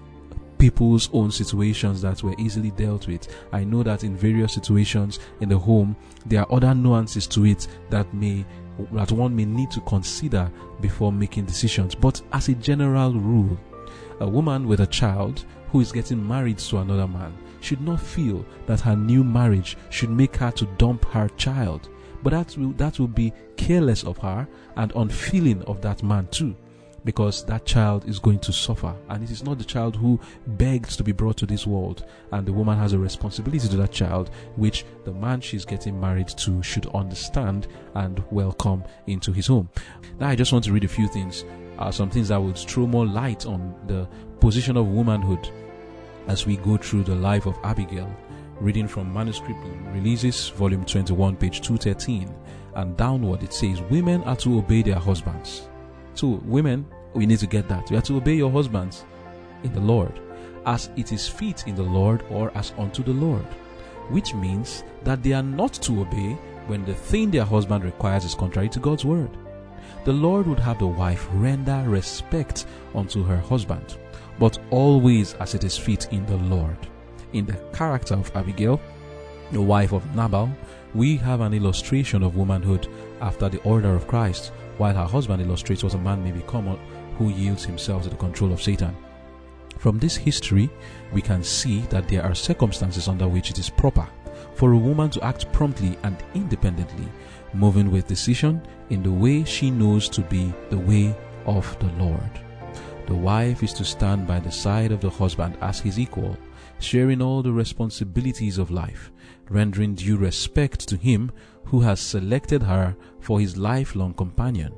people's 0.59 1.11
own 1.13 1.31
situations 1.31 2.01
that 2.03 2.23
were 2.23 2.35
easily 2.39 2.71
dealt 2.71 3.07
with. 3.07 3.29
I 3.53 3.65
know 3.65 3.83
that 3.83 4.05
in 4.05 4.17
various 4.17 4.55
situations 4.55 5.19
in 5.41 5.49
the 5.49 5.59
home, 5.59 5.97
there 6.25 6.41
are 6.41 6.53
other 6.53 6.75
nuances 6.75 7.27
to 7.29 7.45
it 7.45 7.67
that 7.91 8.13
may 8.15 8.45
that 8.93 9.11
one 9.11 9.35
may 9.35 9.47
need 9.47 9.71
to 9.71 9.81
consider 9.83 10.51
before 10.83 11.11
making 11.11 11.47
decisions. 11.47 11.95
But 11.95 12.21
as 12.33 12.49
a 12.49 12.55
general 12.55 13.15
rule, 13.15 13.59
a 14.21 14.29
woman 14.29 14.69
with 14.69 14.81
a 14.81 14.87
child 14.87 15.45
who 15.73 15.81
is 15.81 15.93
getting 15.93 16.27
married 16.27 16.59
to 16.59 16.79
another 16.79 17.09
man 17.09 17.35
should 17.67 17.81
not 17.81 18.01
feel 18.01 18.47
that 18.67 18.81
her 18.81 18.95
new 18.95 19.25
marriage 19.25 19.77
should 19.91 20.11
make 20.11 20.37
her 20.37 20.53
to 20.53 20.67
dump 20.79 21.05
her 21.07 21.29
child. 21.31 21.89
But 22.23 22.31
that 22.31 22.57
will, 22.57 22.73
that 22.75 22.99
will 22.99 23.09
be 23.09 23.33
careless 23.57 24.05
of 24.05 24.19
her 24.19 24.47
and 24.77 24.93
unfeeling 24.95 25.63
of 25.63 25.83
that 25.83 26.03
man 26.03 26.29
too 26.31 26.55
because 27.05 27.45
that 27.45 27.65
child 27.65 28.09
is 28.09 28.19
going 28.19 28.41
to 28.41 28.53
suffer. 28.53 28.95
And 29.09 29.23
it 29.23 29.31
is 29.31 29.45
not 29.45 29.59
the 29.59 29.65
child 29.65 29.95
who 29.95 30.19
begged 30.47 30.91
to 30.97 31.05
be 31.05 31.13
brought 31.13 31.37
to 31.37 31.47
this 31.47 31.65
world. 31.65 32.05
And 32.33 32.45
the 32.45 32.53
woman 32.53 32.77
has 32.79 32.93
a 32.93 32.99
responsibility 32.99 33.69
to 33.69 33.77
that 33.77 33.93
child, 33.93 34.31
which 34.57 34.85
the 35.05 35.13
man 35.13 35.41
she's 35.41 35.65
getting 35.65 36.01
married 36.01 36.29
to 36.29 36.63
should 36.65 36.87
understand 36.95 37.69
and 37.95 38.25
welcome 38.33 38.83
into 39.07 39.33
his 39.33 39.47
home. 39.47 39.71
Now, 40.19 40.29
I 40.29 40.35
just 40.35 40.53
want 40.53 40.65
to 40.65 40.73
read 40.73 40.83
a 40.83 40.89
few 40.89 41.07
things, 41.07 41.45
uh, 41.79 41.93
some 41.93 42.11
things 42.11 42.27
that 42.29 42.43
would 42.43 42.59
throw 42.59 42.89
more 42.89 43.07
light 43.07 43.47
on 43.47 43.73
the 43.87 44.09
position 44.41 44.77
of 44.77 44.89
womanhood 44.89 45.49
as 46.27 46.47
we 46.47 46.57
go 46.59 46.77
through 46.77 47.05
the 47.05 47.15
life 47.15 47.47
of 47.47 47.59
Abigail. 47.65 48.11
Reading 48.61 48.89
from 48.89 49.13
Manuscript 49.13 49.61
Releases, 49.93 50.49
Volume 50.51 50.85
21, 50.85 51.37
page 51.37 51.61
213, 51.61 52.35
and 52.75 52.97
downward 52.97 53.43
it 53.43 53.53
says, 53.53 53.81
Women 53.83 54.23
are 54.25 54.37
to 54.37 54.59
obey 54.59 54.83
their 54.83 54.99
husbands. 54.99 55.69
So, 56.15 56.41
women 56.45 56.87
we 57.17 57.27
need 57.27 57.39
to 57.39 57.47
get 57.47 57.69
that. 57.69 57.91
You 57.91 57.97
are 57.97 58.03
to 58.03 58.17
obey 58.17 58.35
your 58.35 58.51
husbands 58.51 59.05
in 59.65 59.73
the 59.73 59.81
Lord, 59.81 60.21
as 60.67 60.91
it 60.97 61.13
is 61.13 61.27
fit 61.27 61.67
in 61.67 61.75
the 61.75 61.83
Lord 61.83 62.23
or 62.31 62.53
as 62.57 62.73
unto 62.79 63.03
the 63.03 63.13
Lord, 63.13 63.45
which 64.11 64.35
means 64.35 64.85
that 65.05 65.23
they 65.23 65.33
are 65.33 65.43
not 65.43 65.73
to 65.75 66.03
obey 66.03 66.33
when 66.67 66.85
the 66.85 66.95
thing 66.95 67.31
their 67.31 67.45
husband 67.45 67.85
requires 67.85 68.25
is 68.25 68.35
contrary 68.35 68.69
to 68.69 68.81
God's 68.81 69.05
word. 69.05 69.31
The 70.05 70.13
Lord 70.13 70.47
would 70.47 70.59
have 70.61 70.79
the 70.79 70.87
wife 70.87 71.27
render 71.33 71.83
respect 71.87 72.67
unto 72.95 73.23
her 73.25 73.39
husband, 73.39 73.97
but 74.39 74.59
always 74.71 75.35
as 75.35 75.55
it 75.55 75.65
is 75.65 75.77
fit 75.77 76.13
in 76.13 76.27
the 76.27 76.37
Lord. 76.37 76.77
In 77.33 77.47
the 77.47 77.59
character 77.73 78.15
of 78.15 78.35
Abigail, 78.35 78.81
the 79.53 79.63
wife 79.63 79.93
of 79.93 80.15
Nabal, 80.15 80.51
we 80.95 81.17
have 81.17 81.41
an 81.41 81.55
illustration 81.55 82.23
of 82.23 82.37
womanhood 82.37 82.89
after 83.21 83.49
the 83.49 83.63
order 83.63 83.95
of 83.95 84.07
Christ, 84.07 84.53
while 84.79 84.95
her 84.95 85.05
husband 85.05 85.43
illustrates 85.43 85.85
what 85.85 85.95
a 85.95 85.99
man 85.99 86.23
may 86.23 86.33
become 86.33 86.79
who 87.19 87.31
yields 87.31 87.65
himself 87.65 88.03
to 88.03 88.09
the 88.09 88.17
control 88.17 88.53
of 88.53 88.63
Satan. 88.63 88.95
From 89.79 89.99
this 89.99 90.17
history, 90.17 90.71
we 91.13 91.23
can 91.23 91.43
see 91.43 91.81
that 91.91 92.09
there 92.09 92.23
are 92.23 92.35
circumstances 92.35 93.09
under 93.09 93.29
which 93.29 93.51
it 93.51 93.59
is 93.59 93.71
proper 93.71 94.09
for 94.55 94.73
a 94.73 94.79
woman 94.79 95.11
to 95.11 95.23
act 95.23 95.51
promptly 95.53 95.99
and 96.03 96.17
independently, 96.35 97.07
moving 97.53 97.91
with 97.91 98.09
decision 98.09 98.67
in 98.91 99.03
the 99.03 99.13
way 99.13 99.45
she 99.45 99.71
knows 99.71 100.09
to 100.09 100.23
be 100.23 100.53
the 100.71 100.79
way 100.79 101.15
of 101.45 101.79
the 101.79 102.03
Lord. 102.03 102.46
The 103.07 103.15
wife 103.15 103.63
is 103.63 103.73
to 103.75 103.85
stand 103.85 104.27
by 104.27 104.41
the 104.41 104.51
side 104.51 104.91
of 104.91 105.01
the 105.01 105.11
husband 105.11 105.57
as 105.61 105.79
his 105.79 105.99
equal, 105.99 106.37
sharing 106.81 107.23
all 107.23 107.41
the 107.41 107.53
responsibilities 107.53 108.59
of 108.59 108.73
life, 108.73 109.13
rendering 109.49 109.95
due 109.95 110.17
respect 110.17 110.89
to 110.89 110.97
him 110.97 111.31
who 111.65 111.81
has 111.81 112.01
selected 112.01 112.63
her 112.65 112.97
for 113.21 113.39
his 113.39 113.57
lifelong 113.57 114.13
companion. 114.15 114.73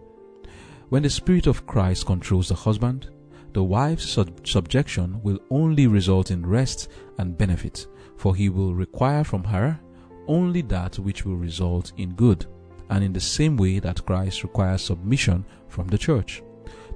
When 0.91 1.03
the 1.03 1.11
Spirit 1.11 1.47
of 1.47 1.67
Christ 1.67 2.05
controls 2.07 2.49
the 2.49 2.55
husband, 2.55 3.11
the 3.55 3.65
wife's 3.65 4.09
sub- 4.09 4.47
subjection 4.47 5.23
will 5.23 5.39
only 5.51 5.87
result 5.87 6.31
in 6.31 6.45
rest 6.45 6.89
and 7.17 7.37
benefit, 7.37 7.87
for 8.17 8.35
he 8.37 8.51
will 8.51 8.75
require 8.75 9.25
from 9.25 9.45
her 9.45 9.81
only 10.27 10.61
that 10.63 10.99
which 10.99 11.25
will 11.25 11.37
result 11.37 11.93
in 11.97 12.15
good, 12.15 12.45
and 12.91 13.03
in 13.03 13.15
the 13.15 13.21
same 13.21 13.57
way 13.57 13.79
that 13.79 14.05
Christ 14.05 14.43
requires 14.43 14.83
submission 14.83 15.47
from 15.69 15.89
the 15.89 15.97
church. 15.99 16.43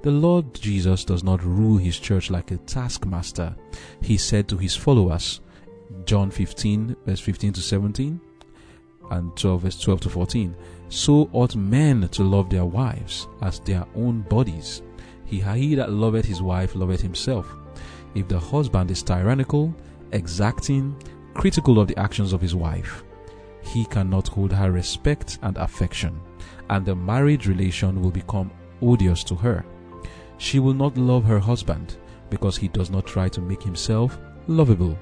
The 0.03 0.11
Lord 0.11 0.53
Jesus 0.53 1.05
does 1.05 1.23
not 1.23 1.45
rule 1.45 1.77
his 1.77 1.97
church 1.97 2.29
like 2.29 2.51
a 2.51 2.57
taskmaster. 2.57 3.55
He 4.01 4.17
said 4.17 4.49
to 4.49 4.57
his 4.57 4.75
followers, 4.75 5.39
John 6.03 6.29
15, 6.29 6.97
verse 7.05 7.21
15 7.21 7.53
to 7.53 7.61
17, 7.61 8.19
and 9.11 9.37
12, 9.37 9.61
verse 9.61 9.79
12 9.79 10.01
to 10.01 10.09
14, 10.09 10.55
so 10.89 11.29
ought 11.31 11.55
men 11.55 12.09
to 12.09 12.21
love 12.21 12.49
their 12.49 12.65
wives 12.65 13.29
as 13.41 13.61
their 13.61 13.85
own 13.95 14.23
bodies. 14.23 14.81
He, 15.23 15.39
that 15.75 15.93
loveth 15.93 16.25
his 16.25 16.41
wife 16.41 16.75
loveth 16.75 16.99
himself. 16.99 17.55
If 18.13 18.27
the 18.27 18.39
husband 18.39 18.91
is 18.91 19.03
tyrannical, 19.03 19.73
exacting, 20.11 21.01
critical 21.33 21.79
of 21.79 21.87
the 21.87 21.97
actions 21.97 22.33
of 22.33 22.41
his 22.41 22.55
wife, 22.55 23.05
he 23.61 23.85
cannot 23.85 24.27
hold 24.27 24.51
her 24.51 24.69
respect 24.69 25.39
and 25.43 25.55
affection, 25.55 26.19
and 26.69 26.85
the 26.85 26.93
marriage 26.93 27.47
relation 27.47 28.01
will 28.01 28.11
become 28.11 28.51
odious 28.81 29.23
to 29.23 29.35
her. 29.35 29.63
She 30.37 30.59
will 30.59 30.73
not 30.73 30.97
love 30.97 31.23
her 31.25 31.39
husband 31.39 31.97
because 32.29 32.57
he 32.57 32.67
does 32.67 32.89
not 32.89 33.05
try 33.05 33.29
to 33.29 33.41
make 33.41 33.63
himself 33.63 34.17
lovable 34.47 34.97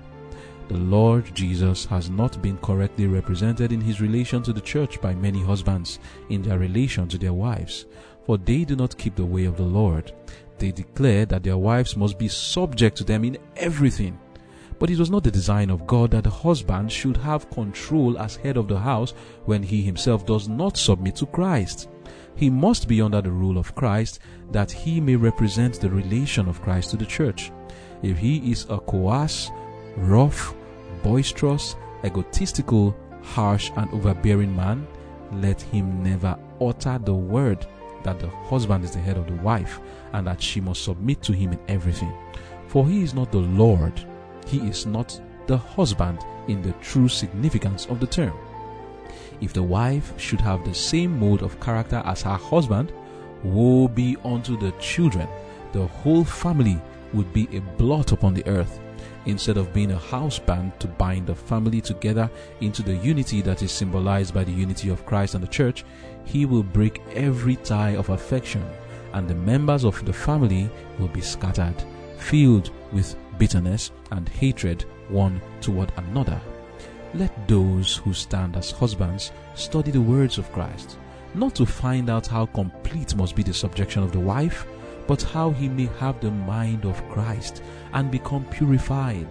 the 0.71 0.77
Lord 0.77 1.35
Jesus 1.35 1.83
has 1.87 2.09
not 2.09 2.41
been 2.41 2.57
correctly 2.59 3.05
represented 3.05 3.73
in 3.73 3.81
his 3.81 3.99
relation 3.99 4.41
to 4.43 4.53
the 4.53 4.61
church 4.61 5.01
by 5.01 5.13
many 5.13 5.43
husbands 5.43 5.99
in 6.29 6.41
their 6.41 6.59
relation 6.59 7.09
to 7.09 7.17
their 7.17 7.33
wives, 7.33 7.87
for 8.25 8.37
they 8.37 8.63
do 8.63 8.77
not 8.77 8.97
keep 8.97 9.15
the 9.15 9.25
way 9.25 9.43
of 9.43 9.57
the 9.57 9.63
Lord. 9.63 10.13
They 10.59 10.71
declare 10.71 11.25
that 11.25 11.43
their 11.43 11.57
wives 11.57 11.97
must 11.97 12.17
be 12.17 12.29
subject 12.29 12.95
to 12.97 13.03
them 13.03 13.25
in 13.25 13.37
everything. 13.57 14.17
But 14.79 14.89
it 14.89 14.97
was 14.97 15.09
not 15.11 15.25
the 15.25 15.31
design 15.31 15.69
of 15.71 15.85
God 15.85 16.11
that 16.11 16.23
the 16.23 16.29
husband 16.29 16.89
should 16.89 17.17
have 17.17 17.49
control 17.49 18.17
as 18.17 18.37
head 18.37 18.55
of 18.55 18.69
the 18.69 18.79
house 18.79 19.13
when 19.43 19.63
he 19.63 19.81
himself 19.81 20.25
does 20.25 20.47
not 20.47 20.77
submit 20.77 21.17
to 21.17 21.25
Christ. 21.25 21.89
He 22.41 22.49
must 22.49 22.87
be 22.87 23.03
under 23.03 23.21
the 23.21 23.29
rule 23.29 23.59
of 23.59 23.75
Christ 23.75 24.19
that 24.51 24.71
he 24.71 24.99
may 24.99 25.15
represent 25.15 25.79
the 25.79 25.91
relation 25.91 26.49
of 26.49 26.59
Christ 26.63 26.89
to 26.89 26.97
the 26.97 27.05
church. 27.05 27.51
If 28.01 28.17
he 28.17 28.51
is 28.51 28.65
a 28.67 28.79
coarse, 28.79 29.51
rough, 29.95 30.55
boisterous, 31.03 31.75
egotistical, 32.03 32.97
harsh, 33.21 33.69
and 33.77 33.93
overbearing 33.93 34.55
man, 34.55 34.87
let 35.33 35.61
him 35.61 36.01
never 36.01 36.35
utter 36.59 36.97
the 36.97 37.13
word 37.13 37.67
that 38.01 38.19
the 38.19 38.29
husband 38.29 38.85
is 38.85 38.91
the 38.93 38.99
head 38.99 39.17
of 39.17 39.27
the 39.27 39.43
wife 39.43 39.79
and 40.13 40.25
that 40.25 40.41
she 40.41 40.59
must 40.59 40.83
submit 40.83 41.21
to 41.21 41.33
him 41.33 41.53
in 41.53 41.59
everything. 41.67 42.11
For 42.65 42.87
he 42.87 43.03
is 43.03 43.13
not 43.13 43.31
the 43.31 43.37
Lord, 43.37 44.03
he 44.47 44.67
is 44.67 44.87
not 44.87 45.21
the 45.45 45.57
husband 45.57 46.25
in 46.47 46.63
the 46.63 46.73
true 46.81 47.07
significance 47.07 47.85
of 47.85 47.99
the 47.99 48.07
term. 48.07 48.33
If 49.41 49.53
the 49.53 49.63
wife 49.63 50.13
should 50.19 50.41
have 50.41 50.63
the 50.63 50.73
same 50.73 51.19
mode 51.19 51.41
of 51.41 51.59
character 51.59 52.01
as 52.05 52.21
her 52.21 52.37
husband, 52.37 52.93
woe 53.43 53.87
be 53.87 54.15
unto 54.23 54.57
the 54.57 54.71
children. 54.73 55.27
The 55.73 55.87
whole 55.87 56.23
family 56.23 56.79
would 57.13 57.33
be 57.33 57.47
a 57.55 57.61
blot 57.61 58.11
upon 58.11 58.33
the 58.33 58.47
earth 58.47 58.79
instead 59.25 59.57
of 59.57 59.73
being 59.73 59.91
a 59.91 59.97
house 59.97 60.39
band 60.39 60.79
to 60.79 60.87
bind 60.87 61.27
the 61.27 61.35
family 61.35 61.81
together 61.81 62.29
into 62.61 62.81
the 62.81 62.95
unity 62.97 63.41
that 63.41 63.61
is 63.61 63.71
symbolized 63.71 64.33
by 64.33 64.43
the 64.43 64.51
unity 64.51 64.89
of 64.89 65.05
Christ 65.05 65.35
and 65.35 65.43
the 65.43 65.47
church, 65.47 65.83
he 66.25 66.45
will 66.45 66.63
break 66.63 67.01
every 67.13 67.55
tie 67.57 67.95
of 67.95 68.09
affection, 68.09 68.63
and 69.13 69.27
the 69.27 69.35
members 69.35 69.83
of 69.83 70.03
the 70.05 70.13
family 70.13 70.69
will 70.99 71.07
be 71.09 71.21
scattered, 71.21 71.75
filled 72.17 72.71
with 72.91 73.15
bitterness 73.37 73.91
and 74.11 74.27
hatred 74.29 74.85
one 75.09 75.41
toward 75.61 75.91
another. 75.97 76.41
Let 77.13 77.47
those 77.47 77.97
who 77.97 78.13
stand 78.13 78.55
as 78.55 78.71
husbands 78.71 79.31
study 79.53 79.91
the 79.91 80.01
words 80.01 80.37
of 80.37 80.51
Christ, 80.53 80.97
not 81.33 81.55
to 81.55 81.65
find 81.65 82.09
out 82.09 82.25
how 82.25 82.45
complete 82.45 83.15
must 83.15 83.35
be 83.35 83.43
the 83.43 83.53
subjection 83.53 84.01
of 84.01 84.13
the 84.13 84.19
wife, 84.19 84.65
but 85.07 85.21
how 85.21 85.51
he 85.51 85.67
may 85.67 85.87
have 85.99 86.21
the 86.21 86.31
mind 86.31 86.85
of 86.85 87.07
Christ 87.09 87.63
and 87.93 88.09
become 88.09 88.45
purified, 88.45 89.27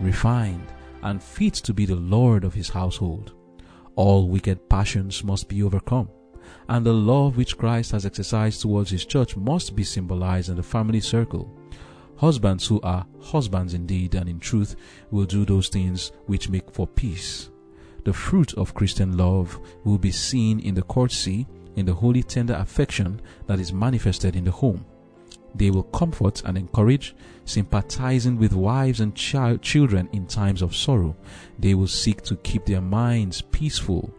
refined, 0.00 0.66
and 1.02 1.20
fit 1.20 1.54
to 1.54 1.74
be 1.74 1.86
the 1.86 1.96
Lord 1.96 2.44
of 2.44 2.54
his 2.54 2.68
household. 2.68 3.32
All 3.96 4.28
wicked 4.28 4.68
passions 4.68 5.24
must 5.24 5.48
be 5.48 5.62
overcome, 5.62 6.08
and 6.68 6.86
the 6.86 6.92
love 6.92 7.36
which 7.36 7.58
Christ 7.58 7.90
has 7.92 8.06
exercised 8.06 8.62
towards 8.62 8.90
his 8.90 9.04
church 9.04 9.36
must 9.36 9.74
be 9.74 9.82
symbolized 9.82 10.50
in 10.50 10.56
the 10.56 10.62
family 10.62 11.00
circle. 11.00 11.52
Husbands 12.16 12.66
who 12.66 12.80
are 12.82 13.06
husbands 13.20 13.74
indeed 13.74 14.14
and 14.14 14.28
in 14.28 14.38
truth 14.38 14.76
will 15.10 15.24
do 15.24 15.44
those 15.44 15.68
things 15.68 16.12
which 16.26 16.48
make 16.48 16.70
for 16.70 16.86
peace. 16.86 17.50
The 18.04 18.12
fruit 18.12 18.54
of 18.54 18.74
Christian 18.74 19.16
love 19.16 19.58
will 19.84 19.98
be 19.98 20.10
seen 20.10 20.60
in 20.60 20.74
the 20.74 20.82
courtesy, 20.82 21.46
in 21.76 21.86
the 21.86 21.94
holy 21.94 22.22
tender 22.22 22.54
affection 22.54 23.20
that 23.46 23.58
is 23.58 23.72
manifested 23.72 24.36
in 24.36 24.44
the 24.44 24.50
home. 24.50 24.84
They 25.54 25.70
will 25.70 25.84
comfort 25.84 26.42
and 26.44 26.58
encourage, 26.58 27.14
sympathizing 27.44 28.38
with 28.38 28.52
wives 28.52 29.00
and 29.00 29.14
child, 29.14 29.62
children 29.62 30.08
in 30.12 30.26
times 30.26 30.62
of 30.62 30.74
sorrow. 30.74 31.16
They 31.58 31.74
will 31.74 31.86
seek 31.86 32.22
to 32.22 32.36
keep 32.36 32.66
their 32.66 32.80
minds 32.80 33.40
peaceful, 33.40 34.12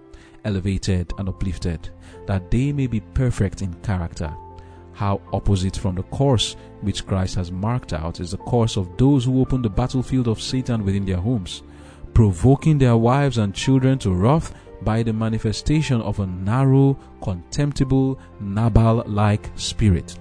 elevated, 0.46 1.12
and 1.18 1.28
uplifted, 1.30 1.90
that 2.26 2.50
they 2.52 2.72
may 2.72 2.88
be 2.88 3.02
perfect 3.02 3.62
in 3.62 3.74
character. 3.76 4.34
How 4.96 5.20
opposite 5.34 5.76
from 5.76 5.96
the 5.96 6.04
course 6.04 6.56
which 6.80 7.06
Christ 7.06 7.36
has 7.36 7.52
marked 7.52 7.92
out 7.92 8.22
is 8.22 8.32
the 8.32 8.38
course 8.38 8.78
of 8.78 8.96
those 8.96 9.26
who 9.26 9.42
open 9.42 9.62
the 9.62 9.70
battlefield 9.70 10.30
of 10.30 10.42
Satan 10.42 10.86
within 10.86 11.04
their 11.06 11.18
homes, 11.18 11.64
provoking 12.14 12.78
their 12.78 12.96
wives 12.96 13.38
and 13.38 13.54
children 13.54 14.00
to 14.00 14.14
wrath 14.14 14.56
by 14.84 15.04
the 15.04 15.12
manifestation 15.12 16.00
of 16.00 16.20
a 16.22 16.26
narrow, 16.26 16.98
contemptible, 17.22 18.18
Nabal 18.40 19.04
like 19.06 19.52
spirit. 19.56 20.18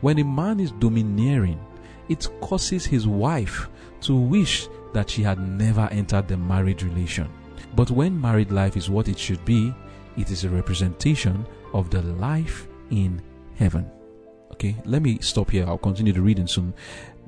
When 0.00 0.18
a 0.18 0.24
man 0.24 0.60
is 0.60 0.72
domineering, 0.72 1.60
it 2.08 2.26
causes 2.40 2.86
his 2.86 3.06
wife 3.06 3.68
to 4.02 4.14
wish 4.14 4.68
that 4.94 5.10
she 5.10 5.22
had 5.22 5.38
never 5.38 5.88
entered 5.90 6.26
the 6.26 6.38
marriage 6.38 6.84
relation. 6.84 7.28
But 7.74 7.90
when 7.90 8.18
married 8.18 8.50
life 8.50 8.78
is 8.78 8.88
what 8.88 9.08
it 9.08 9.18
should 9.18 9.44
be, 9.44 9.74
it 10.16 10.30
is 10.30 10.44
a 10.44 10.48
representation 10.48 11.44
of 11.74 11.90
the 11.90 12.00
life 12.00 12.66
in 12.90 13.20
heaven. 13.56 13.90
Okay, 14.56 14.74
let 14.86 15.02
me 15.02 15.18
stop 15.20 15.50
here. 15.50 15.66
I'll 15.66 15.76
continue 15.76 16.14
the 16.14 16.22
reading 16.22 16.46
soon. 16.46 16.72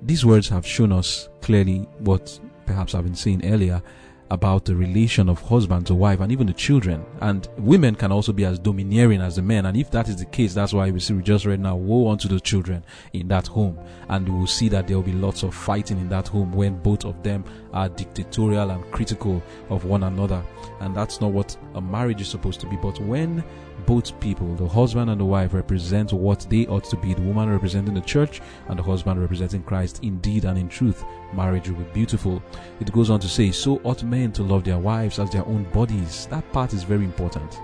These 0.03 0.25
words 0.25 0.49
have 0.49 0.67
shown 0.67 0.93
us 0.93 1.29
clearly 1.43 1.81
what 1.99 2.41
perhaps 2.64 2.95
I've 2.95 3.05
been 3.05 3.14
saying 3.14 3.45
earlier 3.45 3.83
about 4.31 4.64
the 4.64 4.75
relation 4.75 5.29
of 5.29 5.41
husband 5.41 5.87
to 5.87 5.95
wife 5.95 6.21
and 6.21 6.31
even 6.31 6.47
the 6.47 6.53
children. 6.53 7.05
And 7.21 7.49
women 7.59 7.95
can 7.95 8.12
also 8.12 8.33
be 8.33 8.45
as 8.45 8.59
domineering 8.59 9.21
as 9.21 9.37
the 9.37 9.43
men. 9.43 9.67
And 9.67 9.77
if 9.77 9.91
that 9.93 10.09
is 10.09 10.17
the 10.17 10.27
case, 10.27 10.55
that's 10.55 10.73
why 10.73 10.91
we 10.91 11.01
see 11.01 11.14
we 11.14 11.23
just 11.23 11.47
read 11.47 11.61
now, 11.61 11.77
woe 11.77 12.11
unto 12.11 12.29
the 12.29 12.41
children 12.41 12.85
in 13.12 13.29
that 13.29 13.47
home. 13.47 13.79
And 14.09 14.29
we 14.29 14.38
will 14.38 14.47
see 14.47 14.69
that 14.69 14.87
there 14.87 14.97
will 14.97 15.05
be 15.05 15.12
lots 15.12 15.43
of 15.43 15.55
fighting 15.55 15.99
in 15.99 16.09
that 16.11 16.29
home 16.29 16.53
when 16.53 16.79
both 16.83 17.05
of 17.05 17.23
them 17.23 17.45
are 17.73 17.88
dictatorial 17.88 18.71
and 18.71 18.91
critical 18.93 19.43
of 19.71 19.85
one 19.85 20.03
another. 20.03 20.43
And 20.81 20.95
that's 20.95 21.21
not 21.21 21.33
what 21.33 21.57
a 21.75 21.81
marriage 21.81 22.21
is 22.21 22.29
supposed 22.29 22.61
to 22.61 22.67
be. 22.67 22.77
But 22.77 23.01
when 23.01 23.43
both 23.87 24.19
people, 24.21 24.55
the 24.57 24.69
husband 24.69 25.11
and 25.11 25.21
the 25.21 25.25
wife, 25.25 25.55
represent 25.55 26.12
what 26.12 26.47
they 26.51 26.67
ought 26.67 26.85
to 26.85 26.97
be, 26.97 27.14
the 27.14 27.23
woman 27.23 27.49
representing 27.51 27.95
the 27.95 28.01
church 28.03 28.41
and 28.69 28.79
the 28.79 28.83
husband 28.83 29.21
representing 29.21 29.62
Christ, 29.62 30.01
indeed 30.03 30.45
and 30.45 30.59
in 30.59 30.69
truth, 30.69 31.05
marriage 31.33 31.69
will 31.69 31.79
be 31.79 31.93
beautiful. 31.93 32.43
It 32.81 32.93
goes 32.93 33.11
on 33.11 33.21
to 33.21 33.29
say, 33.29 33.51
So 33.51 33.81
ought 33.85 34.03
men 34.03 34.33
to 34.33 34.43
love 34.43 34.64
their 34.64 34.79
wives 34.79 35.19
as 35.19 35.31
their 35.31 35.47
own 35.47 35.64
bodies. 35.73 36.27
That 36.27 36.51
part 36.53 36.73
is 36.73 36.83
very 36.83 37.05
important. 37.05 37.59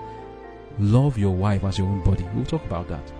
Love 0.79 1.17
your 1.17 1.35
wife 1.35 1.63
as 1.63 1.77
your 1.77 1.87
own 1.87 2.03
body. 2.03 2.25
We'll 2.33 2.45
talk 2.45 2.65
about 2.65 2.87
that. 2.89 3.11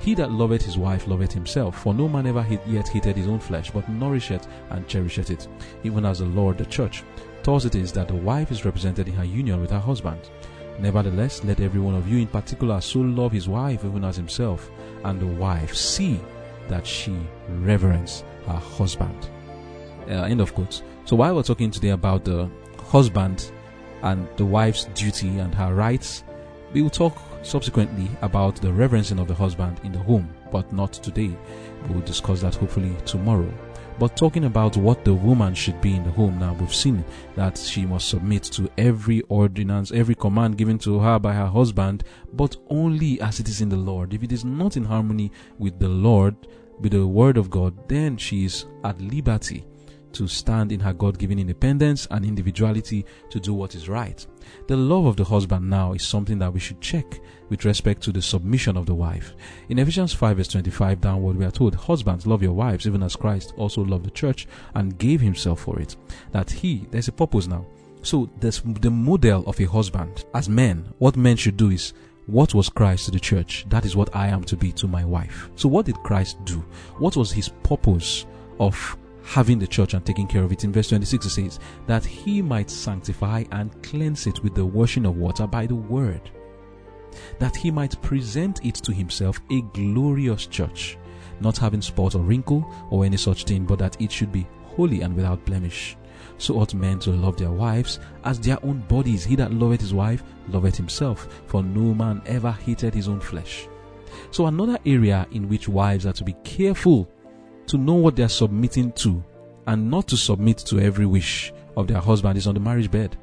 He 0.00 0.14
that 0.14 0.30
loveth 0.30 0.64
his 0.64 0.78
wife 0.78 1.06
loveth 1.08 1.32
himself, 1.32 1.82
for 1.82 1.92
no 1.92 2.08
man 2.08 2.26
ever 2.26 2.46
yet 2.66 2.88
hated 2.88 3.16
his 3.16 3.26
own 3.26 3.40
flesh, 3.40 3.70
but 3.70 3.88
nourisheth 3.88 4.46
and 4.70 4.86
cherisheth 4.86 5.30
it, 5.30 5.48
even 5.82 6.04
as 6.04 6.20
the 6.20 6.26
Lord 6.26 6.58
the 6.58 6.66
church. 6.66 7.02
Thus 7.42 7.64
it 7.64 7.74
is 7.74 7.92
that 7.92 8.08
the 8.08 8.14
wife 8.14 8.52
is 8.52 8.64
represented 8.64 9.08
in 9.08 9.14
her 9.14 9.24
union 9.24 9.60
with 9.60 9.70
her 9.70 9.78
husband. 9.78 10.30
Nevertheless, 10.78 11.42
let 11.42 11.60
every 11.60 11.80
one 11.80 11.94
of 11.94 12.08
you 12.08 12.18
in 12.18 12.28
particular 12.28 12.80
so 12.80 13.00
love 13.00 13.32
his 13.32 13.48
wife 13.48 13.84
even 13.84 14.04
as 14.04 14.16
himself, 14.16 14.70
and 15.04 15.18
the 15.18 15.26
wife 15.26 15.74
see 15.74 16.20
that 16.68 16.86
she 16.86 17.16
reverence 17.48 18.22
her 18.46 18.52
husband. 18.52 19.30
Uh, 20.08 20.24
end 20.24 20.40
of 20.40 20.54
quote. 20.54 20.82
So 21.04 21.16
while 21.16 21.34
we're 21.34 21.42
talking 21.42 21.70
today 21.70 21.90
about 21.90 22.24
the 22.24 22.48
husband 22.86 23.50
and 24.02 24.26
the 24.36 24.44
wife's 24.44 24.84
duty 24.94 25.38
and 25.38 25.54
her 25.54 25.74
rights, 25.74 26.24
we 26.72 26.82
will 26.82 26.90
talk 26.90 27.18
subsequently 27.42 28.08
about 28.22 28.56
the 28.56 28.72
reverencing 28.72 29.18
of 29.18 29.28
the 29.28 29.34
husband 29.34 29.80
in 29.84 29.92
the 29.92 29.98
home, 29.98 30.28
but 30.50 30.72
not 30.72 30.92
today. 30.94 31.36
We 31.88 31.94
will 31.94 32.02
discuss 32.02 32.40
that 32.40 32.54
hopefully 32.54 32.96
tomorrow. 33.04 33.52
But 33.98 34.16
talking 34.16 34.44
about 34.44 34.76
what 34.76 35.04
the 35.04 35.12
woman 35.12 35.54
should 35.54 35.80
be 35.80 35.96
in 35.96 36.04
the 36.04 36.10
home 36.10 36.38
now, 36.38 36.54
we've 36.54 36.74
seen 36.74 37.04
that 37.34 37.58
she 37.58 37.84
must 37.84 38.08
submit 38.08 38.44
to 38.44 38.70
every 38.78 39.22
ordinance, 39.22 39.90
every 39.90 40.14
command 40.14 40.56
given 40.56 40.78
to 40.80 41.00
her 41.00 41.18
by 41.18 41.32
her 41.34 41.48
husband, 41.48 42.04
but 42.32 42.56
only 42.70 43.20
as 43.20 43.40
it 43.40 43.48
is 43.48 43.60
in 43.60 43.68
the 43.68 43.76
Lord. 43.76 44.14
If 44.14 44.22
it 44.22 44.30
is 44.30 44.44
not 44.44 44.76
in 44.76 44.84
harmony 44.84 45.32
with 45.58 45.80
the 45.80 45.88
Lord, 45.88 46.36
with 46.78 46.92
the 46.92 47.06
word 47.06 47.36
of 47.36 47.50
God, 47.50 47.88
then 47.88 48.16
she 48.16 48.44
is 48.44 48.66
at 48.84 49.00
liberty 49.00 49.64
to 50.12 50.28
stand 50.28 50.72
in 50.72 50.80
her 50.80 50.92
God 50.92 51.18
given 51.18 51.38
independence 51.38 52.06
and 52.10 52.24
individuality 52.24 53.04
to 53.30 53.40
do 53.40 53.54
what 53.54 53.74
is 53.74 53.88
right. 53.88 54.26
The 54.66 54.76
love 54.76 55.06
of 55.06 55.16
the 55.16 55.24
husband 55.24 55.68
now 55.68 55.92
is 55.92 56.06
something 56.06 56.38
that 56.38 56.52
we 56.52 56.60
should 56.60 56.80
check 56.80 57.20
with 57.48 57.64
respect 57.64 58.02
to 58.02 58.12
the 58.12 58.22
submission 58.22 58.76
of 58.76 58.86
the 58.86 58.94
wife. 58.94 59.34
In 59.68 59.78
Ephesians 59.78 60.12
5 60.12 60.36
verse 60.36 60.48
25 60.48 61.00
downward, 61.00 61.36
we 61.36 61.44
are 61.44 61.50
told, 61.50 61.74
Husbands, 61.74 62.26
love 62.26 62.42
your 62.42 62.52
wives, 62.52 62.86
even 62.86 63.02
as 63.02 63.16
Christ 63.16 63.54
also 63.56 63.82
loved 63.82 64.04
the 64.06 64.10
church 64.10 64.46
and 64.74 64.98
gave 64.98 65.20
himself 65.20 65.60
for 65.60 65.78
it. 65.78 65.96
That 66.32 66.50
he, 66.50 66.86
there's 66.90 67.08
a 67.08 67.12
purpose 67.12 67.46
now. 67.46 67.66
So, 68.02 68.30
this, 68.38 68.60
the 68.64 68.90
model 68.90 69.44
of 69.46 69.60
a 69.60 69.64
husband, 69.64 70.24
as 70.32 70.48
men, 70.48 70.92
what 70.98 71.16
men 71.16 71.36
should 71.36 71.56
do 71.56 71.70
is 71.70 71.92
what 72.26 72.54
was 72.54 72.68
Christ 72.68 73.06
to 73.06 73.10
the 73.10 73.18
church? 73.18 73.64
That 73.70 73.84
is 73.84 73.96
what 73.96 74.14
I 74.14 74.28
am 74.28 74.44
to 74.44 74.56
be 74.56 74.70
to 74.72 74.86
my 74.86 75.04
wife. 75.04 75.50
So, 75.56 75.68
what 75.68 75.86
did 75.86 75.96
Christ 75.96 76.42
do? 76.44 76.64
What 76.98 77.16
was 77.16 77.32
his 77.32 77.48
purpose 77.62 78.26
of 78.60 78.96
having 79.28 79.58
the 79.58 79.66
church 79.66 79.92
and 79.92 80.06
taking 80.06 80.26
care 80.26 80.42
of 80.42 80.52
it. 80.52 80.64
In 80.64 80.72
verse 80.72 80.88
26 80.88 81.26
it 81.26 81.30
says, 81.30 81.60
that 81.86 82.04
he 82.04 82.40
might 82.40 82.70
sanctify 82.70 83.44
and 83.52 83.82
cleanse 83.82 84.26
it 84.26 84.42
with 84.42 84.54
the 84.54 84.64
washing 84.64 85.04
of 85.04 85.18
water 85.18 85.46
by 85.46 85.66
the 85.66 85.74
word, 85.74 86.30
that 87.38 87.54
he 87.54 87.70
might 87.70 88.00
present 88.00 88.64
it 88.64 88.76
to 88.76 88.90
himself 88.90 89.38
a 89.50 89.60
glorious 89.74 90.46
church, 90.46 90.96
not 91.40 91.58
having 91.58 91.82
spot 91.82 92.14
or 92.14 92.22
wrinkle 92.22 92.74
or 92.90 93.04
any 93.04 93.18
such 93.18 93.44
thing, 93.44 93.66
but 93.66 93.78
that 93.78 94.00
it 94.00 94.10
should 94.10 94.32
be 94.32 94.46
holy 94.64 95.02
and 95.02 95.14
without 95.14 95.44
blemish. 95.44 95.94
So 96.38 96.58
ought 96.58 96.72
men 96.72 96.98
to 97.00 97.10
love 97.10 97.36
their 97.36 97.50
wives 97.50 98.00
as 98.24 98.40
their 98.40 98.64
own 98.64 98.80
bodies. 98.88 99.24
He 99.24 99.36
that 99.36 99.52
loveth 99.52 99.82
his 99.82 99.92
wife 99.92 100.22
loveth 100.48 100.76
himself, 100.76 101.42
for 101.46 101.62
no 101.62 101.92
man 101.92 102.22
ever 102.24 102.52
hated 102.52 102.94
his 102.94 103.08
own 103.08 103.20
flesh. 103.20 103.68
So 104.30 104.46
another 104.46 104.78
area 104.86 105.26
in 105.32 105.50
which 105.50 105.68
wives 105.68 106.06
are 106.06 106.12
to 106.14 106.24
be 106.24 106.34
careful 106.44 107.10
to 107.68 107.78
know 107.78 107.94
what 107.94 108.16
they 108.16 108.22
are 108.22 108.28
submitting 108.28 108.92
to 108.92 109.22
and 109.66 109.90
not 109.90 110.08
to 110.08 110.16
submit 110.16 110.58
to 110.58 110.80
every 110.80 111.06
wish 111.06 111.52
of 111.76 111.86
their 111.86 112.00
husband 112.00 112.38
is 112.38 112.46
on 112.46 112.54
the 112.54 112.60
marriage 112.60 112.90
bed. 112.90 113.16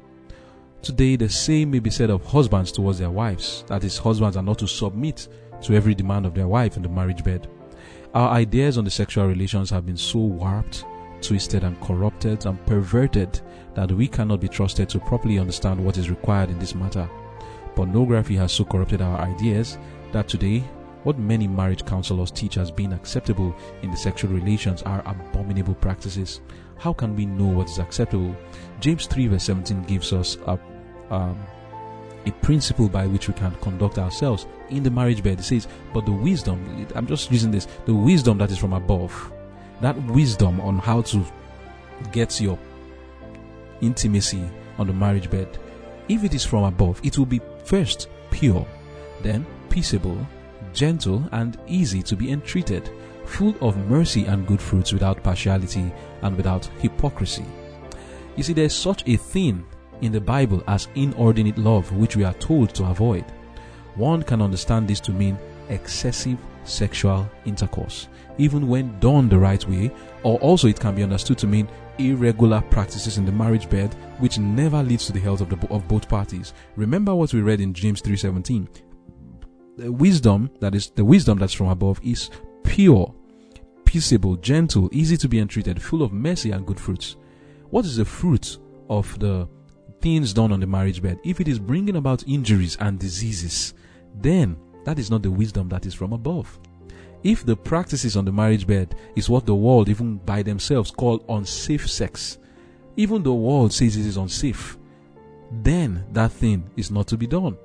Today, 0.82 1.16
the 1.16 1.28
same 1.28 1.72
may 1.72 1.80
be 1.80 1.90
said 1.90 2.10
of 2.10 2.24
husbands 2.24 2.70
towards 2.70 2.98
their 2.98 3.10
wives. 3.10 3.64
That 3.66 3.82
is, 3.82 3.98
husbands 3.98 4.36
are 4.36 4.42
not 4.42 4.58
to 4.60 4.68
submit 4.68 5.26
to 5.62 5.74
every 5.74 5.94
demand 5.94 6.26
of 6.26 6.34
their 6.34 6.46
wife 6.46 6.76
in 6.76 6.82
the 6.82 6.88
marriage 6.88 7.24
bed. 7.24 7.48
Our 8.14 8.30
ideas 8.30 8.78
on 8.78 8.84
the 8.84 8.90
sexual 8.90 9.26
relations 9.26 9.68
have 9.70 9.84
been 9.84 9.96
so 9.96 10.20
warped, 10.20 10.84
twisted, 11.20 11.64
and 11.64 11.80
corrupted 11.80 12.46
and 12.46 12.64
perverted 12.66 13.40
that 13.74 13.90
we 13.90 14.06
cannot 14.06 14.40
be 14.40 14.48
trusted 14.48 14.88
to 14.90 15.00
properly 15.00 15.38
understand 15.38 15.84
what 15.84 15.98
is 15.98 16.08
required 16.08 16.50
in 16.50 16.58
this 16.58 16.74
matter. 16.74 17.10
Pornography 17.74 18.36
has 18.36 18.52
so 18.52 18.64
corrupted 18.64 19.02
our 19.02 19.18
ideas 19.18 19.78
that 20.12 20.28
today 20.28 20.62
what 21.06 21.20
many 21.20 21.46
marriage 21.46 21.86
counselors 21.86 22.32
teach 22.32 22.58
as 22.58 22.72
being 22.72 22.92
acceptable 22.92 23.54
in 23.82 23.92
the 23.92 23.96
sexual 23.96 24.32
relations 24.32 24.82
are 24.82 25.04
abominable 25.06 25.74
practices. 25.74 26.40
How 26.78 26.92
can 26.92 27.14
we 27.14 27.26
know 27.26 27.46
what 27.46 27.70
is 27.70 27.78
acceptable? 27.78 28.34
James 28.80 29.06
3 29.06 29.28
verse 29.28 29.44
17 29.44 29.84
gives 29.84 30.12
us 30.12 30.36
a, 30.48 30.58
um, 31.10 31.38
a 32.26 32.32
principle 32.42 32.88
by 32.88 33.06
which 33.06 33.28
we 33.28 33.34
can 33.34 33.54
conduct 33.60 33.98
ourselves 33.98 34.46
in 34.70 34.82
the 34.82 34.90
marriage 34.90 35.22
bed. 35.22 35.38
It 35.38 35.44
says, 35.44 35.68
but 35.94 36.06
the 36.06 36.10
wisdom, 36.10 36.88
I'm 36.96 37.06
just 37.06 37.30
using 37.30 37.52
this, 37.52 37.68
the 37.84 37.94
wisdom 37.94 38.36
that 38.38 38.50
is 38.50 38.58
from 38.58 38.72
above, 38.72 39.32
that 39.82 39.96
wisdom 40.06 40.60
on 40.60 40.80
how 40.80 41.02
to 41.02 41.24
get 42.10 42.40
your 42.40 42.58
intimacy 43.80 44.42
on 44.76 44.88
the 44.88 44.92
marriage 44.92 45.30
bed, 45.30 45.56
if 46.08 46.24
it 46.24 46.34
is 46.34 46.44
from 46.44 46.64
above, 46.64 47.00
it 47.04 47.16
will 47.16 47.26
be 47.26 47.40
first 47.64 48.08
pure, 48.32 48.66
then 49.22 49.46
peaceable, 49.70 50.18
gentle, 50.76 51.28
and 51.32 51.58
easy 51.66 52.02
to 52.02 52.14
be 52.14 52.30
entreated, 52.30 52.90
full 53.24 53.56
of 53.60 53.76
mercy 53.88 54.26
and 54.26 54.46
good 54.46 54.60
fruits 54.60 54.92
without 54.92 55.22
partiality 55.24 55.90
and 56.22 56.36
without 56.36 56.66
hypocrisy. 56.78 57.44
You 58.36 58.42
see, 58.44 58.52
there's 58.52 58.74
such 58.74 59.02
a 59.08 59.16
thing 59.16 59.64
in 60.02 60.12
the 60.12 60.20
Bible 60.20 60.62
as 60.68 60.88
inordinate 60.94 61.58
love, 61.58 61.90
which 61.92 62.16
we 62.16 62.24
are 62.24 62.34
told 62.34 62.74
to 62.74 62.84
avoid. 62.84 63.24
One 63.94 64.22
can 64.22 64.42
understand 64.42 64.86
this 64.86 65.00
to 65.00 65.12
mean 65.12 65.38
excessive 65.70 66.38
sexual 66.64 67.28
intercourse, 67.46 68.08
even 68.38 68.68
when 68.68 69.00
done 69.00 69.28
the 69.28 69.38
right 69.38 69.66
way, 69.66 69.90
or 70.22 70.38
also 70.40 70.68
it 70.68 70.78
can 70.78 70.94
be 70.94 71.02
understood 71.02 71.38
to 71.38 71.46
mean 71.46 71.68
irregular 71.98 72.60
practices 72.60 73.16
in 73.16 73.24
the 73.24 73.32
marriage 73.32 73.70
bed 73.70 73.94
which 74.18 74.38
never 74.38 74.82
leads 74.82 75.06
to 75.06 75.12
the 75.12 75.20
health 75.20 75.40
of, 75.40 75.48
the, 75.48 75.68
of 75.68 75.88
both 75.88 76.08
parties. 76.08 76.52
Remember 76.76 77.14
what 77.14 77.32
we 77.32 77.40
read 77.40 77.60
in 77.60 77.72
James 77.72 78.02
3:17. 78.02 78.68
The 79.76 79.92
wisdom 79.92 80.50
that 80.60 80.74
is 80.74 80.88
the 80.90 81.04
wisdom 81.04 81.38
that's 81.38 81.52
from 81.52 81.68
above 81.68 82.00
is 82.02 82.30
pure, 82.64 83.14
peaceable, 83.84 84.36
gentle, 84.36 84.88
easy 84.90 85.18
to 85.18 85.28
be 85.28 85.38
entreated, 85.38 85.82
full 85.82 86.02
of 86.02 86.12
mercy 86.12 86.50
and 86.50 86.66
good 86.66 86.80
fruits. 86.80 87.16
What 87.68 87.84
is 87.84 87.96
the 87.96 88.04
fruit 88.06 88.56
of 88.88 89.18
the 89.18 89.46
things 90.00 90.32
done 90.32 90.50
on 90.50 90.60
the 90.60 90.66
marriage 90.66 91.02
bed? 91.02 91.18
If 91.24 91.42
it 91.42 91.48
is 91.48 91.58
bringing 91.58 91.96
about 91.96 92.26
injuries 92.26 92.78
and 92.80 92.98
diseases, 92.98 93.74
then 94.14 94.56
that 94.84 94.98
is 94.98 95.10
not 95.10 95.22
the 95.22 95.30
wisdom 95.30 95.68
that 95.68 95.84
is 95.84 95.92
from 95.92 96.14
above. 96.14 96.58
If 97.22 97.44
the 97.44 97.56
practices 97.56 98.16
on 98.16 98.24
the 98.24 98.32
marriage 98.32 98.66
bed 98.66 98.94
is 99.14 99.28
what 99.28 99.44
the 99.44 99.54
world, 99.54 99.90
even 99.90 100.16
by 100.18 100.42
themselves, 100.42 100.90
call 100.90 101.22
unsafe 101.28 101.86
sex, 101.86 102.38
even 102.96 103.22
though 103.22 103.30
the 103.30 103.34
world 103.34 103.74
says 103.74 103.96
it 103.96 104.06
is 104.06 104.16
unsafe, 104.16 104.78
then 105.50 106.06
that 106.12 106.32
thing 106.32 106.70
is 106.76 106.90
not 106.90 107.06
to 107.08 107.18
be 107.18 107.26
done. 107.26 107.58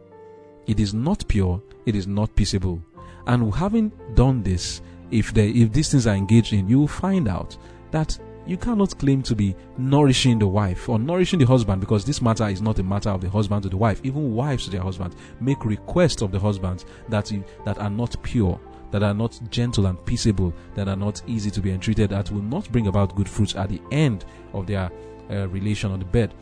It 0.72 0.80
is 0.80 0.94
not 0.94 1.28
pure, 1.28 1.62
it 1.86 1.98
is 1.98 2.08
not 2.08 2.34
peaceable. 2.34 2.82
And 3.28 3.54
having 3.54 3.92
done 4.14 4.42
this, 4.42 4.82
if 5.12 5.34
they, 5.34 5.50
if 5.50 5.74
these 5.74 5.92
things 5.92 6.08
are 6.08 6.16
engaged 6.16 6.54
in, 6.54 6.70
you 6.70 6.80
will 6.80 6.88
find 6.88 7.28
out 7.28 7.58
that 7.92 8.18
you 8.48 8.56
cannot 8.56 8.98
claim 8.98 9.22
to 9.24 9.36
be 9.36 9.54
nourishing 9.78 10.40
the 10.40 10.48
wife 10.48 10.88
or 10.88 10.98
nourishing 10.98 11.40
the 11.40 11.46
husband 11.46 11.82
because 11.82 12.06
this 12.06 12.22
matter 12.22 12.48
is 12.48 12.62
not 12.62 12.80
a 12.80 12.84
matter 12.84 13.10
of 13.10 13.20
the 13.20 13.30
husband 13.30 13.64
to 13.64 13.70
the 13.70 13.76
wife. 13.76 14.00
Even 14.06 14.34
wives 14.34 14.64
to 14.64 14.72
their 14.72 14.82
husbands 14.82 15.18
make 15.42 15.66
requests 15.66 16.22
of 16.22 16.32
the 16.32 16.40
husbands 16.40 16.86
that 17.10 17.30
that 17.66 17.78
are 17.78 17.90
not 17.90 18.16
pure, 18.24 18.58
that 18.92 19.04
are 19.04 19.14
not 19.14 19.38
gentle 19.50 19.88
and 19.88 20.04
peaceable, 20.06 20.54
that 20.76 20.88
are 20.88 20.96
not 20.96 21.22
easy 21.28 21.52
to 21.52 21.60
be 21.60 21.72
entreated, 21.72 22.12
that 22.12 22.32
will 22.32 22.44
not 22.44 22.72
bring 22.72 22.88
about 22.88 23.14
good 23.18 23.28
fruits 23.28 23.58
at 23.58 23.68
the 23.68 23.82
end 23.92 24.24
of 24.54 24.68
their 24.68 24.90
uh, 25.30 25.50
relation 25.50 25.92
on 25.92 26.00
the 26.00 26.06
bed. 26.06 26.34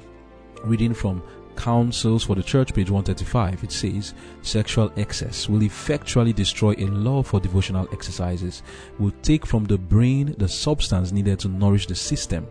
Reading 0.66 0.94
from 0.94 1.24
Counsels 1.60 2.24
for 2.24 2.36
the 2.36 2.42
Church, 2.42 2.74
page 2.74 2.90
135, 2.90 3.66
it 3.66 3.72
says, 3.72 4.14
Sexual 4.42 4.94
excess 4.96 5.50
will 5.50 5.62
effectually 5.62 6.32
destroy 6.32 6.74
a 6.78 6.88
love 6.88 7.28
for 7.28 7.42
devotional 7.42 7.88
exercises, 7.92 8.64
will 8.98 9.12
take 9.22 9.46
from 9.46 9.66
the 9.66 9.78
brain 9.78 10.34
the 10.38 10.48
substance 10.48 11.12
needed 11.12 11.38
to 11.40 11.50
nourish 11.50 11.86
the 11.86 11.96
system. 11.96 12.48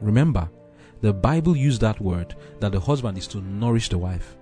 Remember, 0.00 0.50
the 1.00 1.12
Bible 1.12 1.56
used 1.56 1.80
that 1.80 2.00
word 2.00 2.34
that 2.58 2.72
the 2.72 2.80
husband 2.80 3.16
is 3.16 3.28
to 3.28 3.40
nourish 3.40 3.88
the 3.88 3.98
wife. 3.98 4.36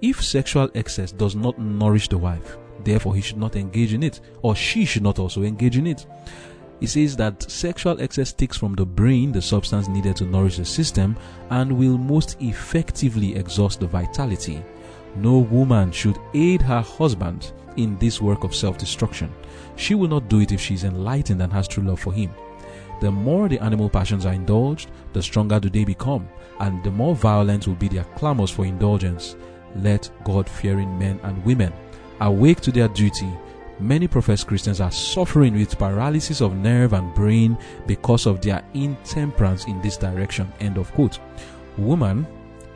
If 0.00 0.22
sexual 0.22 0.68
excess 0.74 1.12
does 1.12 1.36
not 1.36 1.58
nourish 1.60 2.08
the 2.08 2.18
wife, 2.18 2.56
therefore 2.82 3.14
he 3.14 3.20
should 3.20 3.38
not 3.38 3.54
engage 3.54 3.94
in 3.94 4.02
it, 4.02 4.20
or 4.42 4.56
she 4.56 4.84
should 4.84 5.04
not 5.04 5.20
also 5.20 5.44
engage 5.44 5.78
in 5.78 5.86
it. 5.86 6.04
It 6.82 6.88
says 6.88 7.14
that 7.14 7.48
sexual 7.48 8.00
excess 8.00 8.32
takes 8.32 8.56
from 8.56 8.74
the 8.74 8.84
brain 8.84 9.30
the 9.30 9.40
substance 9.40 9.86
needed 9.86 10.16
to 10.16 10.24
nourish 10.24 10.56
the 10.56 10.64
system 10.64 11.16
and 11.50 11.78
will 11.78 11.96
most 11.96 12.36
effectively 12.40 13.36
exhaust 13.36 13.78
the 13.78 13.86
vitality. 13.86 14.64
No 15.14 15.38
woman 15.38 15.92
should 15.92 16.18
aid 16.34 16.60
her 16.62 16.80
husband 16.80 17.52
in 17.76 17.96
this 17.98 18.20
work 18.20 18.42
of 18.42 18.52
self 18.52 18.78
destruction. 18.78 19.32
She 19.76 19.94
will 19.94 20.08
not 20.08 20.28
do 20.28 20.40
it 20.40 20.50
if 20.50 20.60
she 20.60 20.74
is 20.74 20.82
enlightened 20.82 21.40
and 21.40 21.52
has 21.52 21.68
true 21.68 21.84
love 21.84 22.00
for 22.00 22.12
him. 22.12 22.32
The 23.00 23.12
more 23.12 23.48
the 23.48 23.60
animal 23.60 23.88
passions 23.88 24.26
are 24.26 24.34
indulged, 24.34 24.90
the 25.12 25.22
stronger 25.22 25.60
do 25.60 25.70
they 25.70 25.84
become, 25.84 26.28
and 26.58 26.82
the 26.82 26.90
more 26.90 27.14
violent 27.14 27.68
will 27.68 27.76
be 27.76 27.86
their 27.86 28.08
clamors 28.16 28.50
for 28.50 28.66
indulgence. 28.66 29.36
Let 29.76 30.10
God 30.24 30.50
fearing 30.50 30.98
men 30.98 31.20
and 31.22 31.44
women 31.44 31.72
awake 32.20 32.60
to 32.62 32.72
their 32.72 32.88
duty 32.88 33.32
Many 33.82 34.06
professed 34.06 34.46
Christians 34.46 34.80
are 34.80 34.92
suffering 34.92 35.54
with 35.54 35.76
paralysis 35.76 36.40
of 36.40 36.54
nerve 36.54 36.92
and 36.92 37.12
brain 37.16 37.58
because 37.84 38.26
of 38.26 38.40
their 38.40 38.62
intemperance 38.74 39.64
in 39.64 39.82
this 39.82 39.96
direction. 39.96 40.52
End 40.60 40.78
of 40.78 40.92
quote. 40.92 41.18
Woman, 41.76 42.24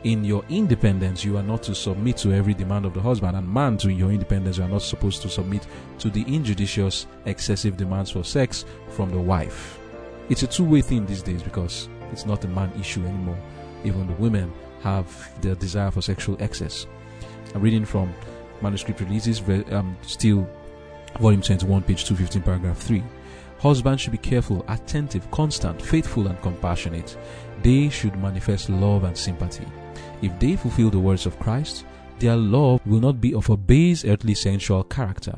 in 0.03 0.25
your 0.25 0.43
independence, 0.49 1.23
you 1.23 1.37
are 1.37 1.43
not 1.43 1.63
to 1.63 1.73
submit 1.73 2.17
to 2.17 2.33
every 2.33 2.53
demand 2.53 2.85
of 2.85 2.93
the 2.93 2.99
husband, 2.99 3.37
and 3.37 3.47
man, 3.47 3.77
to 3.77 3.89
your 3.89 4.11
independence, 4.11 4.57
you 4.57 4.65
are 4.65 4.69
not 4.69 4.81
supposed 4.81 5.21
to 5.21 5.29
submit 5.29 5.65
to 5.99 6.09
the 6.09 6.25
injudicious, 6.27 7.07
excessive 7.23 7.77
demands 7.77 8.11
for 8.11 8.25
sex 8.25 8.65
from 8.89 9.09
the 9.09 9.17
wife. 9.17 9.79
It's 10.27 10.43
a 10.43 10.47
two 10.47 10.65
way 10.65 10.81
thing 10.81 11.05
these 11.05 11.23
days 11.23 11.41
because 11.41 11.87
it's 12.11 12.25
not 12.25 12.43
a 12.43 12.49
man 12.49 12.69
issue 12.77 13.05
anymore. 13.05 13.39
Even 13.85 14.07
the 14.07 14.13
women 14.15 14.51
have 14.81 15.07
their 15.41 15.55
desire 15.55 15.89
for 15.89 16.01
sexual 16.01 16.35
excess. 16.41 16.85
I'm 17.55 17.61
reading 17.61 17.85
from 17.85 18.13
manuscript 18.61 18.99
releases, 18.99 19.39
um, 19.71 19.95
still 20.01 20.49
volume 21.19 21.41
21, 21.41 21.83
page 21.83 22.05
215, 22.05 22.41
paragraph 22.41 22.77
3. 22.77 23.03
Husbands 23.59 24.01
should 24.01 24.11
be 24.11 24.17
careful, 24.17 24.63
attentive, 24.67 25.29
constant, 25.31 25.81
faithful, 25.81 26.27
and 26.27 26.39
compassionate. 26.41 27.17
They 27.63 27.89
should 27.89 28.15
manifest 28.19 28.69
love 28.69 29.03
and 29.03 29.17
sympathy. 29.17 29.65
If 30.21 30.37
they 30.39 30.55
fulfill 30.55 30.89
the 30.89 30.99
words 30.99 31.25
of 31.25 31.39
Christ, 31.39 31.85
their 32.19 32.35
love 32.35 32.85
will 32.85 32.99
not 32.99 33.19
be 33.19 33.33
of 33.33 33.49
a 33.49 33.57
base 33.57 34.05
earthly 34.05 34.35
sensual 34.35 34.83
character 34.83 35.37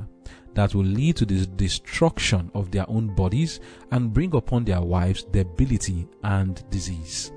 that 0.54 0.76
will 0.76 0.84
lead 0.84 1.16
to 1.18 1.26
the 1.26 1.46
destruction 1.46 2.52
of 2.54 2.72
their 2.72 2.90
own 2.90 3.14
bodies 3.16 3.60
and 3.92 4.14
bring 4.14 4.36
upon 4.36 4.66
their 4.66 4.82
wives 4.82 5.24
debility 5.24 6.08
and 6.24 6.70
disease. 6.70 7.32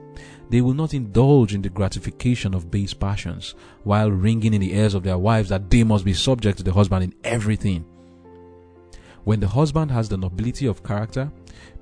They 0.50 0.60
will 0.60 0.74
not 0.74 0.94
indulge 0.94 1.54
in 1.54 1.62
the 1.62 1.68
gratification 1.68 2.54
of 2.54 2.70
base 2.70 2.92
passions 2.92 3.54
while 3.84 4.10
ringing 4.10 4.54
in 4.54 4.60
the 4.60 4.74
ears 4.74 4.94
of 4.94 5.02
their 5.02 5.18
wives 5.18 5.48
that 5.48 5.70
they 5.70 5.82
must 5.84 6.04
be 6.04 6.12
subject 6.12 6.58
to 6.58 6.64
the 6.64 6.72
husband 6.72 7.04
in 7.04 7.14
everything. 7.24 7.84
When 9.24 9.40
the 9.40 9.48
husband 9.48 9.90
has 9.90 10.08
the 10.08 10.16
nobility 10.16 10.66
of 10.66 10.82
character, 10.82 11.30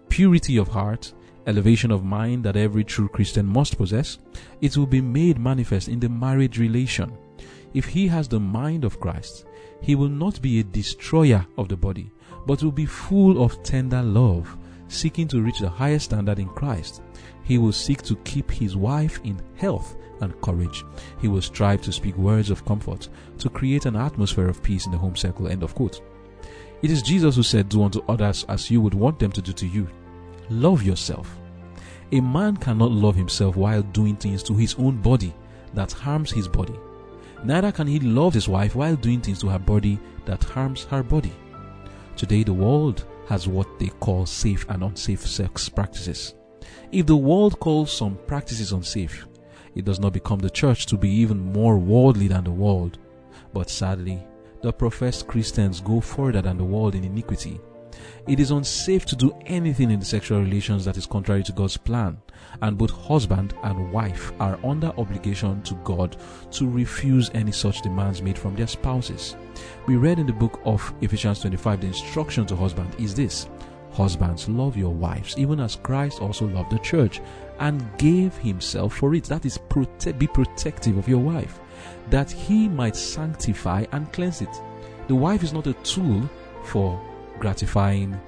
purity 0.09 0.59
of 0.59 0.69
heart, 0.69 1.13
elevation 1.47 1.91
of 1.91 2.05
mind 2.05 2.45
that 2.45 2.57
every 2.57 2.85
true 2.85 3.09
Christian 3.09 3.47
must 3.47 3.79
possess, 3.79 4.19
it 4.61 4.77
will 4.77 4.87
be 4.87 5.01
made 5.01 5.39
manifest 5.39 5.89
in 5.89 6.01
the 6.01 6.09
marriage 6.09 6.59
relation. 6.59 7.13
If 7.73 7.87
he 7.87 8.09
has 8.09 8.29
the 8.29 8.41
mind 8.41 8.85
of 8.85 9.01
Christ, 9.01 9.47
he 9.81 9.95
will 9.95 10.09
not 10.09 10.43
be 10.43 10.61
a 10.61 10.65
destroyer 10.65 11.47
of 11.57 11.69
the 11.69 11.77
body, 11.77 12.11
but 12.47 12.63
will 12.63 12.73
be 12.73 12.87
full 12.87 13.43
of 13.43 13.63
tender 13.63 14.03
love, 14.03 14.57
seeking 14.89 15.29
to 15.29 15.41
reach 15.41 15.61
the 15.61 15.69
highest 15.69 16.07
standard 16.07 16.39
in 16.39 16.49
Christ. 16.49 17.01
He 17.43 17.57
will 17.59 17.73
seek 17.73 18.03
to 18.03 18.17
keep 18.17 18.51
his 18.51 18.77
wife 18.77 19.21
in 19.25 19.41
health 19.57 19.97
and 20.21 20.39
courage. 20.43 20.85
He 21.21 21.29
will 21.29 21.43
strive 21.43 21.81
to 21.83 21.93
speak 21.93 22.17
words 22.17 22.51
of 22.51 22.65
comfort, 22.67 23.09
to 23.39 23.49
create 23.49 23.87
an 23.87 23.97
atmosphere 23.97 24.49
of 24.49 24.63
peace 24.63 24.85
in 24.85 24.93
the 24.93 24.99
home 24.99 25.17
circle. 25.17 25.49
End 25.49 25.63
of 25.63 25.75
quote. 25.75 26.03
It 26.83 26.91
is 26.91 27.03
Jesus 27.03 27.37
who 27.37 27.43
said, 27.43 27.69
Do 27.69 27.83
unto 27.83 28.03
others 28.09 28.45
as 28.49 28.71
you 28.71 28.81
would 28.81 28.95
want 28.95 29.19
them 29.19 29.33
to 29.33 29.43
do 29.43 29.53
to 29.53 29.67
you. 29.67 29.89
Love 30.49 30.83
yourself. 30.83 31.39
A 32.13 32.21
man 32.21 32.57
cannot 32.57 32.91
love 32.91 33.15
himself 33.15 33.55
while 33.55 33.83
doing 33.83 34.17
things 34.17 34.43
to 34.45 34.55
his 34.55 34.75
own 34.77 35.01
body 35.01 35.35
that 35.75 35.93
harms 35.93 36.33
his 36.33 36.49
body. 36.49 36.75
Neither 37.45 37.71
can 37.71 37.87
he 37.87 38.01
love 38.01 38.35
his 38.35 38.49
wife 38.49 38.75
while 38.75 38.97
doing 38.97 39.21
things 39.21 39.41
to 39.41 39.49
her 39.49 39.59
body 39.59 39.99
that 40.25 40.43
harms 40.43 40.85
her 40.85 41.03
body. 41.03 41.33
Today, 42.17 42.43
the 42.43 42.53
world 42.53 43.05
has 43.29 43.47
what 43.47 43.79
they 43.79 43.89
call 43.89 44.27
safe 44.27 44.67
and 44.69 44.83
unsafe 44.83 45.27
sex 45.27 45.69
practices. 45.69 46.35
If 46.93 47.07
the 47.07 47.17
world 47.17 47.61
calls 47.61 47.93
some 47.93 48.19
practices 48.27 48.73
unsafe, 48.73 49.27
it 49.75 49.85
does 49.85 50.01
not 50.01 50.13
become 50.13 50.41
the 50.41 50.51
church 50.51 50.87
to 50.87 50.97
be 50.97 51.09
even 51.09 51.53
more 51.53 51.79
worldly 51.79 52.29
than 52.29 52.45
the 52.45 52.51
world. 52.51 52.99
But 53.53 53.71
sadly, 53.71 54.23
the 54.63 54.73
professed 54.73 55.27
Christians 55.27 55.81
go 55.81 56.01
further 56.01 56.43
than 56.43 56.59
the 56.59 56.65
world 56.65 56.95
in 56.95 57.05
iniquity. 57.05 57.61
It 58.29 58.39
is 58.39 58.51
unsafe 58.51 59.07
to 59.07 59.17
do 59.17 59.33
anything 59.47 59.91
in 59.91 59.99
the 59.99 60.07
sexual 60.07 60.41
relations 60.41 60.85
that 60.85 60.97
is 60.97 61.07
contrary 61.07 61.43
to 61.45 61.53
God's 61.53 61.77
plan, 61.77 62.19
and 62.63 62.79
both 62.79 62.91
husband 62.91 63.55
and 63.63 63.93
wife 63.93 64.33
are 64.39 64.59
under 64.65 64.89
obligation 64.99 65.63
to 65.63 65.75
God 65.85 66.17
to 66.53 66.69
refuse 66.69 67.31
any 67.35 67.53
such 67.53 67.83
demands 67.83 68.23
made 68.23 68.39
from 68.39 68.55
their 68.55 68.67
spouses. 68.67 69.37
We 69.87 69.97
read 69.97 70.19
in 70.19 70.27
the 70.27 70.33
book 70.33 70.61
of 70.65 70.93
Ephesians 71.01 71.41
25 71.41 71.81
the 71.81 71.87
instruction 71.89 72.47
to 72.47 72.57
husband 72.57 72.95
is 72.99 73.15
this 73.15 73.49
Husbands, 73.93 74.49
love 74.49 74.77
your 74.77 74.95
wives, 74.95 75.37
even 75.37 75.59
as 75.59 75.75
Christ 75.75 76.23
also 76.23 76.47
loved 76.47 76.71
the 76.71 76.79
church 76.79 77.21
and 77.59 77.85
gave 77.99 78.37
himself 78.37 78.95
for 78.95 79.15
it. 79.15 79.25
That 79.25 79.45
is, 79.45 79.59
prote- 79.59 80.17
be 80.17 80.29
protective 80.29 80.97
of 80.97 81.09
your 81.09 81.19
wife 81.19 81.59
that 82.11 82.31
he 82.31 82.69
might 82.69 82.97
sanctify 82.97 83.85
and 83.93 84.13
cleanse 84.13 84.43
it. 84.43 84.55
The 85.09 85.15
wife 85.15 85.43
is 85.43 85.53
not 85.53 85.67
a 85.67 85.73
tool 85.75 86.29
for 86.65 87.01
gratifying 87.39 88.21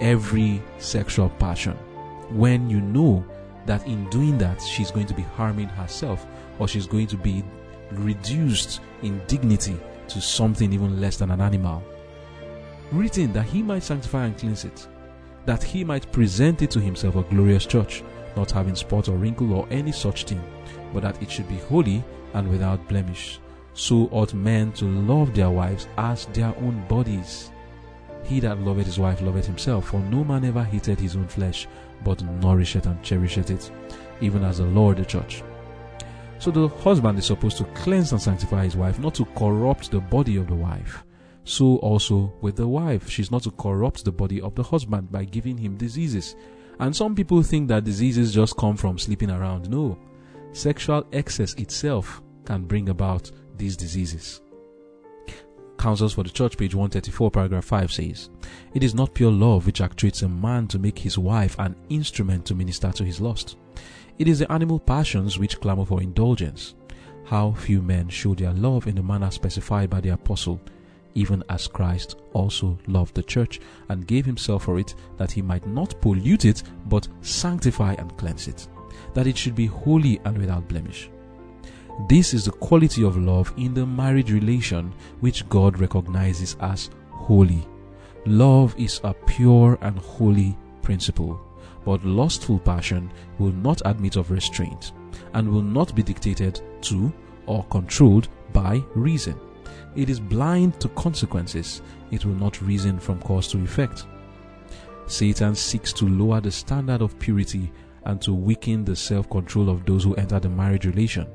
every 0.00 0.62
sexual 0.78 1.28
passion. 1.30 1.76
When 2.30 2.70
you 2.70 2.80
know 2.80 3.24
that 3.66 3.86
in 3.86 4.08
doing 4.10 4.38
that, 4.38 4.60
she's 4.62 4.90
going 4.90 5.06
to 5.06 5.14
be 5.14 5.22
harming 5.22 5.68
herself 5.68 6.26
or 6.58 6.68
she's 6.68 6.86
going 6.86 7.06
to 7.08 7.16
be 7.16 7.44
reduced 7.92 8.80
in 9.02 9.20
dignity 9.26 9.76
to 10.08 10.20
something 10.20 10.72
even 10.72 11.00
less 11.00 11.16
than 11.16 11.30
an 11.30 11.40
animal. 11.40 11.82
Written 12.92 13.32
that 13.32 13.46
he 13.46 13.62
might 13.62 13.82
sanctify 13.82 14.26
and 14.26 14.38
cleanse 14.38 14.64
it. 14.64 14.86
that 15.46 15.62
he 15.62 15.84
might 15.84 16.10
present 16.10 16.62
it 16.62 16.70
to 16.70 16.80
himself 16.80 17.16
a 17.16 17.22
glorious 17.24 17.66
church, 17.66 18.02
not 18.36 18.50
having 18.50 18.74
spot 18.74 19.08
or 19.08 19.16
wrinkle 19.16 19.52
or 19.52 19.66
any 19.70 19.92
such 19.92 20.24
thing, 20.24 20.42
but 20.92 21.02
that 21.02 21.22
it 21.22 21.30
should 21.30 21.48
be 21.48 21.56
holy 21.56 22.02
and 22.34 22.48
without 22.48 22.88
blemish. 22.88 23.38
So 23.74 24.08
ought 24.12 24.34
men 24.34 24.72
to 24.72 24.84
love 24.84 25.34
their 25.34 25.50
wives 25.50 25.88
as 25.98 26.26
their 26.26 26.54
own 26.58 26.86
bodies. 26.88 27.50
He 28.24 28.40
that 28.40 28.60
loveth 28.60 28.86
his 28.86 28.98
wife 28.98 29.20
loveth 29.20 29.46
himself, 29.46 29.88
for 29.88 30.00
no 30.00 30.24
man 30.24 30.44
ever 30.44 30.62
hated 30.62 31.00
his 31.00 31.16
own 31.16 31.28
flesh, 31.28 31.66
but 32.04 32.22
nourisheth 32.40 32.86
and 32.86 33.02
cherisheth 33.02 33.50
it, 33.50 33.70
even 34.20 34.44
as 34.44 34.58
the 34.58 34.64
Lord 34.64 34.98
the 34.98 35.04
church. 35.04 35.42
So 36.38 36.50
the 36.50 36.68
husband 36.68 37.18
is 37.18 37.26
supposed 37.26 37.58
to 37.58 37.64
cleanse 37.74 38.12
and 38.12 38.20
sanctify 38.20 38.64
his 38.64 38.76
wife, 38.76 38.98
not 38.98 39.14
to 39.16 39.24
corrupt 39.24 39.90
the 39.90 40.00
body 40.00 40.36
of 40.36 40.46
the 40.46 40.54
wife. 40.54 41.04
So 41.44 41.76
also 41.76 42.32
with 42.40 42.56
the 42.56 42.68
wife, 42.68 43.08
she's 43.08 43.30
not 43.30 43.42
to 43.42 43.50
corrupt 43.50 44.04
the 44.04 44.12
body 44.12 44.40
of 44.40 44.54
the 44.54 44.62
husband 44.62 45.12
by 45.12 45.24
giving 45.24 45.58
him 45.58 45.76
diseases. 45.76 46.36
And 46.80 46.94
some 46.94 47.14
people 47.14 47.42
think 47.42 47.68
that 47.68 47.84
diseases 47.84 48.34
just 48.34 48.56
come 48.56 48.76
from 48.76 48.98
sleeping 48.98 49.30
around. 49.30 49.70
No. 49.70 49.98
Sexual 50.52 51.06
excess 51.12 51.54
itself 51.54 52.22
can 52.44 52.64
bring 52.64 52.88
about 52.88 53.30
these 53.56 53.76
diseases. 53.76 54.40
Counsels 55.78 56.14
for 56.14 56.22
the 56.22 56.30
Church, 56.30 56.56
page 56.56 56.74
134, 56.74 57.30
paragraph 57.30 57.64
5 57.64 57.92
says, 57.92 58.30
It 58.74 58.82
is 58.82 58.94
not 58.94 59.14
pure 59.14 59.30
love 59.30 59.66
which 59.66 59.80
actuates 59.80 60.22
a 60.22 60.28
man 60.28 60.66
to 60.68 60.78
make 60.78 60.98
his 60.98 61.18
wife 61.18 61.56
an 61.58 61.76
instrument 61.90 62.46
to 62.46 62.54
minister 62.54 62.90
to 62.92 63.04
his 63.04 63.20
lust. 63.20 63.56
It 64.18 64.28
is 64.28 64.38
the 64.38 64.50
animal 64.50 64.78
passions 64.78 65.38
which 65.38 65.60
clamor 65.60 65.84
for 65.84 66.00
indulgence. 66.00 66.74
How 67.24 67.52
few 67.52 67.82
men 67.82 68.08
show 68.08 68.34
their 68.34 68.52
love 68.52 68.86
in 68.86 68.94
the 68.94 69.02
manner 69.02 69.30
specified 69.30 69.90
by 69.90 70.00
the 70.00 70.10
apostle, 70.10 70.60
even 71.14 71.42
as 71.48 71.68
Christ 71.68 72.16
also 72.32 72.78
loved 72.86 73.14
the 73.14 73.22
church 73.22 73.60
and 73.88 74.06
gave 74.06 74.26
himself 74.26 74.64
for 74.64 74.78
it, 74.78 74.94
that 75.16 75.30
he 75.30 75.42
might 75.42 75.66
not 75.66 76.00
pollute 76.00 76.44
it, 76.44 76.62
but 76.86 77.08
sanctify 77.22 77.94
and 77.94 78.16
cleanse 78.16 78.48
it, 78.48 78.66
that 79.14 79.26
it 79.26 79.36
should 79.36 79.54
be 79.54 79.66
holy 79.66 80.20
and 80.24 80.36
without 80.36 80.68
blemish. 80.68 81.10
This 82.08 82.34
is 82.34 82.44
the 82.44 82.50
quality 82.50 83.04
of 83.04 83.16
love 83.16 83.52
in 83.56 83.72
the 83.72 83.86
marriage 83.86 84.32
relation 84.32 84.92
which 85.20 85.48
God 85.48 85.78
recognizes 85.78 86.56
as 86.60 86.90
holy. 87.10 87.66
Love 88.26 88.74
is 88.78 89.00
a 89.04 89.14
pure 89.14 89.78
and 89.80 89.98
holy 89.98 90.56
principle, 90.82 91.40
but 91.84 92.04
lustful 92.04 92.58
passion 92.58 93.12
will 93.38 93.52
not 93.52 93.82
admit 93.84 94.16
of 94.16 94.30
restraint 94.30 94.92
and 95.34 95.48
will 95.48 95.62
not 95.62 95.94
be 95.94 96.02
dictated 96.02 96.60
to 96.82 97.12
or 97.46 97.64
controlled 97.64 98.28
by 98.52 98.82
reason. 98.94 99.38
It 99.96 100.10
is 100.10 100.20
blind 100.20 100.80
to 100.80 100.88
consequences, 100.90 101.82
it 102.10 102.24
will 102.24 102.34
not 102.34 102.60
reason 102.62 102.98
from 102.98 103.20
cause 103.20 103.48
to 103.48 103.62
effect. 103.62 104.06
Satan 105.06 105.54
seeks 105.54 105.92
to 105.94 106.08
lower 106.08 106.40
the 106.40 106.50
standard 106.50 107.02
of 107.02 107.18
purity 107.18 107.72
and 108.04 108.20
to 108.22 108.32
weaken 108.32 108.84
the 108.84 108.96
self 108.96 109.28
control 109.30 109.68
of 109.68 109.84
those 109.84 110.04
who 110.04 110.14
enter 110.14 110.40
the 110.40 110.48
marriage 110.48 110.86
relation 110.86 111.26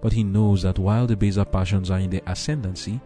but 0.00 0.12
he 0.12 0.22
knows 0.22 0.62
that 0.62 0.78
while 0.78 1.06
the 1.06 1.16
baser 1.16 1.44
passions 1.44 1.90
are 1.90 1.98
in 1.98 2.10
the 2.10 2.22
ascendancy, 2.30 3.00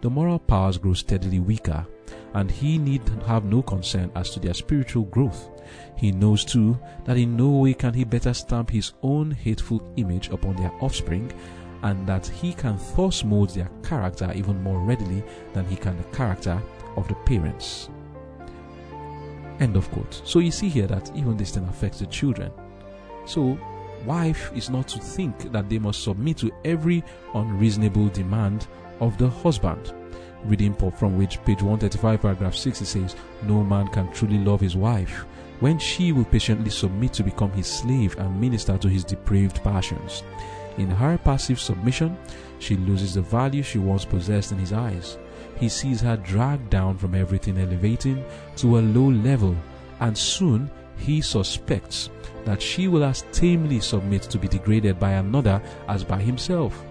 the 0.00 0.10
moral 0.10 0.38
powers 0.38 0.78
grow 0.78 0.94
steadily 0.94 1.40
weaker, 1.40 1.86
and 2.34 2.50
he 2.50 2.78
need 2.78 3.02
have 3.26 3.44
no 3.44 3.62
concern 3.62 4.10
as 4.14 4.30
to 4.30 4.40
their 4.40 4.54
spiritual 4.54 5.04
growth. 5.04 5.50
He 5.96 6.12
knows 6.12 6.44
too 6.44 6.78
that 7.04 7.16
in 7.16 7.36
no 7.36 7.48
way 7.50 7.74
can 7.74 7.94
he 7.94 8.04
better 8.04 8.34
stamp 8.34 8.70
his 8.70 8.92
own 9.02 9.30
hateful 9.30 9.82
image 9.96 10.28
upon 10.28 10.56
their 10.56 10.72
offspring, 10.80 11.32
and 11.84 12.06
that 12.06 12.26
he 12.26 12.52
can 12.52 12.78
thus 12.96 13.22
mold 13.24 13.50
their 13.50 13.70
character 13.82 14.32
even 14.34 14.60
more 14.62 14.80
readily 14.80 15.22
than 15.52 15.66
he 15.66 15.76
can 15.76 15.96
the 15.96 16.16
character 16.16 16.60
of 16.96 17.06
the 17.08 17.14
parents. 17.14 17.90
End 19.60 19.76
of 19.76 19.88
quote. 19.90 20.22
So 20.24 20.40
you 20.40 20.50
see 20.50 20.68
here 20.68 20.86
that 20.88 21.14
even 21.14 21.36
this 21.36 21.52
thing 21.52 21.68
affects 21.68 22.00
the 22.00 22.06
children. 22.06 22.50
So 23.26 23.58
wife 24.06 24.50
is 24.54 24.70
not 24.70 24.88
to 24.88 24.98
think 24.98 25.52
that 25.52 25.68
they 25.68 25.78
must 25.78 26.02
submit 26.02 26.38
to 26.38 26.50
every 26.64 27.04
unreasonable 27.34 28.08
demand 28.08 28.66
of 29.00 29.16
the 29.18 29.28
husband. 29.28 29.92
Reading 30.44 30.74
from 30.74 31.18
which 31.18 31.42
page 31.44 31.62
135 31.62 32.20
paragraph 32.20 32.54
6 32.54 32.80
it 32.80 32.86
says, 32.86 33.16
No 33.44 33.62
man 33.62 33.88
can 33.88 34.10
truly 34.12 34.38
love 34.38 34.60
his 34.60 34.76
wife 34.76 35.26
when 35.60 35.78
she 35.78 36.12
will 36.12 36.24
patiently 36.24 36.70
submit 36.70 37.12
to 37.14 37.22
become 37.22 37.52
his 37.52 37.66
slave 37.66 38.18
and 38.18 38.40
minister 38.40 38.76
to 38.78 38.88
his 38.88 39.04
depraved 39.04 39.62
passions. 39.62 40.22
In 40.78 40.90
her 40.90 41.18
passive 41.18 41.60
submission, 41.60 42.16
she 42.58 42.76
loses 42.76 43.14
the 43.14 43.22
value 43.22 43.62
she 43.62 43.78
once 43.78 44.04
possessed 44.04 44.52
in 44.52 44.58
his 44.58 44.72
eyes. 44.72 45.18
He 45.58 45.68
sees 45.68 46.00
her 46.00 46.16
dragged 46.16 46.70
down 46.70 46.98
from 46.98 47.14
everything 47.14 47.58
elevating 47.58 48.24
to 48.56 48.78
a 48.78 48.80
low 48.80 49.10
level, 49.10 49.56
and 50.00 50.16
soon 50.16 50.70
he 50.96 51.20
suspects 51.20 52.10
that 52.44 52.60
she 52.60 52.88
will 52.88 53.04
as 53.04 53.24
tamely 53.32 53.80
submit 53.80 54.22
to 54.22 54.38
be 54.38 54.48
degraded 54.48 54.98
by 54.98 55.12
another 55.12 55.62
as 55.88 56.04
by 56.04 56.20
himself. 56.20 56.84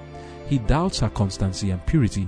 He 0.48 0.60
doubts 0.60 1.00
her 1.00 1.10
constancy 1.10 1.72
and 1.72 1.86
purity, 1.86 2.28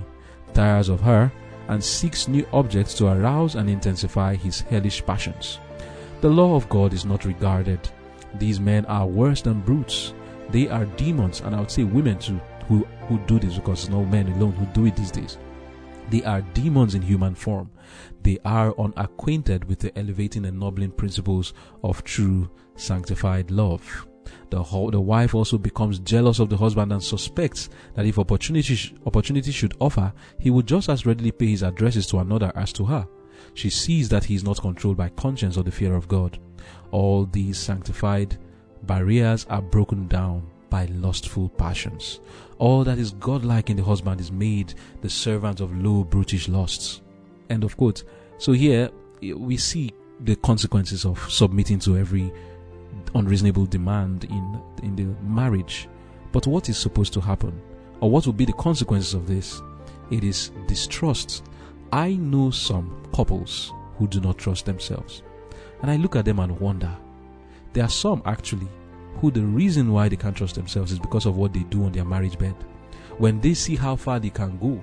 tires 0.54 0.88
of 0.88 1.00
her, 1.00 1.32
and 1.68 1.82
seeks 1.82 2.28
new 2.28 2.46
objects 2.52 2.94
to 2.94 3.08
arouse 3.08 3.56
and 3.56 3.68
intensify 3.68 4.36
his 4.36 4.60
hellish 4.60 5.04
passions. 5.04 5.58
The 6.20 6.30
law 6.30 6.54
of 6.54 6.68
God 6.68 6.92
is 6.92 7.04
not 7.04 7.24
regarded. 7.24 7.80
These 8.34 8.60
men 8.60 8.84
are 8.86 9.06
worse 9.06 9.42
than 9.42 9.60
brutes. 9.60 10.12
They 10.50 10.68
are 10.68 10.84
demons, 10.84 11.40
and 11.40 11.54
I 11.54 11.60
would 11.60 11.70
say 11.70 11.84
women 11.84 12.18
too, 12.18 12.40
who, 12.68 12.84
who 13.08 13.18
do 13.26 13.38
this 13.38 13.56
because 13.56 13.84
it's 13.84 13.90
men 13.90 14.28
alone 14.32 14.52
who 14.52 14.66
do 14.66 14.86
it 14.86 14.96
these 14.96 15.10
days. 15.10 15.38
They 16.10 16.22
are 16.22 16.40
demons 16.40 16.94
in 16.94 17.02
human 17.02 17.34
form. 17.34 17.70
They 18.22 18.38
are 18.44 18.78
unacquainted 18.78 19.64
with 19.64 19.80
the 19.80 19.96
elevating 19.98 20.44
and 20.44 20.56
ennobling 20.56 20.92
principles 20.92 21.52
of 21.82 22.04
true 22.04 22.48
sanctified 22.76 23.50
love. 23.50 24.06
The, 24.50 24.62
the 24.92 25.00
wife 25.00 25.34
also 25.34 25.58
becomes 25.58 25.98
jealous 26.00 26.38
of 26.38 26.48
the 26.48 26.56
husband 26.56 26.92
and 26.92 27.02
suspects 27.02 27.68
that 27.94 28.06
if 28.06 28.18
opportunity, 28.18 28.96
opportunity 29.04 29.50
should 29.50 29.74
offer, 29.80 30.12
he 30.38 30.50
would 30.50 30.66
just 30.66 30.88
as 30.88 31.06
readily 31.06 31.32
pay 31.32 31.48
his 31.48 31.62
addresses 31.62 32.06
to 32.08 32.18
another 32.18 32.52
as 32.54 32.72
to 32.74 32.84
her. 32.84 33.06
She 33.54 33.70
sees 33.70 34.08
that 34.08 34.24
he 34.24 34.34
is 34.34 34.44
not 34.44 34.60
controlled 34.60 34.96
by 34.96 35.08
conscience 35.10 35.56
or 35.56 35.62
the 35.62 35.70
fear 35.70 35.94
of 35.94 36.08
God. 36.08 36.38
All 36.90 37.26
these 37.26 37.58
sanctified 37.58 38.38
barriers 38.86 39.46
are 39.48 39.62
broken 39.62 40.06
down 40.08 40.46
by 40.70 40.86
lustful 40.86 41.48
passions. 41.50 42.20
All 42.58 42.84
that 42.84 42.98
is 42.98 43.12
godlike 43.12 43.70
in 43.70 43.76
the 43.76 43.84
husband 43.84 44.20
is 44.20 44.32
made 44.32 44.74
the 45.00 45.10
servant 45.10 45.60
of 45.60 45.76
low, 45.76 46.04
brutish 46.04 46.48
lusts. 46.48 47.00
End 47.50 47.64
of 47.64 47.76
quote. 47.76 48.04
So 48.38 48.52
here 48.52 48.90
we 49.20 49.56
see 49.56 49.92
the 50.20 50.36
consequences 50.36 51.04
of 51.04 51.18
submitting 51.30 51.78
to 51.80 51.96
every 51.96 52.32
unreasonable 53.14 53.66
demand 53.66 54.24
in 54.24 54.60
in 54.82 54.96
the 54.96 55.04
marriage. 55.22 55.88
But 56.32 56.46
what 56.46 56.68
is 56.68 56.76
supposed 56.76 57.12
to 57.14 57.20
happen? 57.20 57.60
Or 58.00 58.10
what 58.10 58.26
will 58.26 58.32
be 58.32 58.44
the 58.44 58.52
consequences 58.52 59.14
of 59.14 59.26
this? 59.26 59.62
It 60.10 60.24
is 60.24 60.50
distrust. 60.66 61.44
I 61.92 62.14
know 62.14 62.50
some 62.50 63.08
couples 63.14 63.72
who 63.96 64.06
do 64.06 64.20
not 64.20 64.38
trust 64.38 64.66
themselves. 64.66 65.22
And 65.82 65.90
I 65.90 65.96
look 65.96 66.16
at 66.16 66.24
them 66.24 66.38
and 66.38 66.58
wonder. 66.60 66.94
There 67.76 67.84
are 67.84 67.90
some 67.90 68.22
actually 68.24 68.68
who 69.16 69.30
the 69.30 69.42
reason 69.42 69.92
why 69.92 70.08
they 70.08 70.16
can't 70.16 70.34
trust 70.34 70.54
themselves 70.54 70.92
is 70.92 70.98
because 70.98 71.26
of 71.26 71.36
what 71.36 71.52
they 71.52 71.62
do 71.64 71.84
on 71.84 71.92
their 71.92 72.06
marriage 72.06 72.38
bed. 72.38 72.54
When 73.18 73.38
they 73.38 73.52
see 73.52 73.76
how 73.76 73.96
far 73.96 74.18
they 74.18 74.30
can 74.30 74.56
go, 74.56 74.82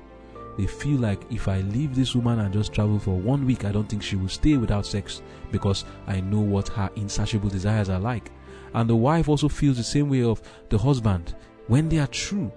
they 0.60 0.68
feel 0.68 1.00
like 1.00 1.24
if 1.32 1.48
I 1.48 1.62
leave 1.62 1.96
this 1.96 2.14
woman 2.14 2.38
and 2.38 2.54
just 2.54 2.72
travel 2.72 3.00
for 3.00 3.16
one 3.16 3.48
week, 3.48 3.66
I 3.66 3.72
don't 3.72 3.90
think 3.90 4.04
she 4.04 4.16
will 4.16 4.30
stay 4.30 4.58
without 4.58 4.86
sex 4.86 5.24
because 5.52 5.86
I 6.06 6.22
know 6.22 6.42
what 6.42 6.68
her 6.68 6.92
insatiable 6.96 7.50
desires 7.50 7.90
are 7.90 8.00
like. 8.00 8.30
And 8.76 8.88
the 8.88 8.96
wife 8.96 9.28
also 9.28 9.50
feels 9.50 9.78
the 9.78 9.84
same 9.84 10.08
way 10.08 10.22
of 10.22 10.44
the 10.70 10.78
husband. 10.78 11.36
When 11.66 11.90
they 11.90 11.98
are 11.98 12.06
true, 12.06 12.52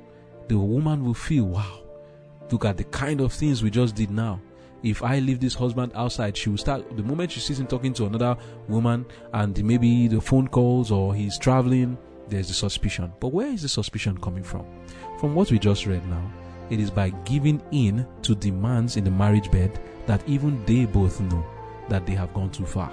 the 0.48 0.58
woman 0.58 1.02
will 1.02 1.14
feel, 1.14 1.44
wow, 1.44 1.80
look 2.50 2.66
at 2.66 2.76
the 2.76 2.84
kind 2.84 3.22
of 3.22 3.32
things 3.32 3.62
we 3.62 3.70
just 3.70 3.94
did 3.94 4.10
now 4.10 4.42
if 4.86 5.02
I 5.02 5.18
leave 5.18 5.40
this 5.40 5.54
husband 5.54 5.90
outside, 5.96 6.36
she 6.36 6.48
will 6.48 6.58
start 6.58 6.96
the 6.96 7.02
moment 7.02 7.32
she 7.32 7.40
sees 7.40 7.58
him 7.58 7.66
talking 7.66 7.92
to 7.94 8.06
another 8.06 8.36
woman 8.68 9.04
and 9.32 9.64
maybe 9.64 10.06
the 10.06 10.20
phone 10.20 10.46
calls 10.46 10.92
or 10.92 11.12
he's 11.12 11.38
traveling, 11.38 11.98
there's 12.28 12.46
the 12.46 12.54
suspicion. 12.54 13.12
But 13.18 13.28
where 13.28 13.48
is 13.48 13.62
the 13.62 13.68
suspicion 13.68 14.16
coming 14.18 14.44
from? 14.44 14.64
From 15.18 15.34
what 15.34 15.50
we 15.50 15.58
just 15.58 15.86
read 15.86 16.06
now, 16.08 16.30
it 16.70 16.78
is 16.78 16.90
by 16.90 17.10
giving 17.24 17.60
in 17.72 18.06
to 18.22 18.36
demands 18.36 18.96
in 18.96 19.02
the 19.02 19.10
marriage 19.10 19.50
bed 19.50 19.76
that 20.06 20.22
even 20.28 20.64
they 20.66 20.84
both 20.84 21.20
know 21.20 21.44
that 21.88 22.06
they 22.06 22.14
have 22.14 22.32
gone 22.32 22.50
too 22.50 22.66
far. 22.66 22.92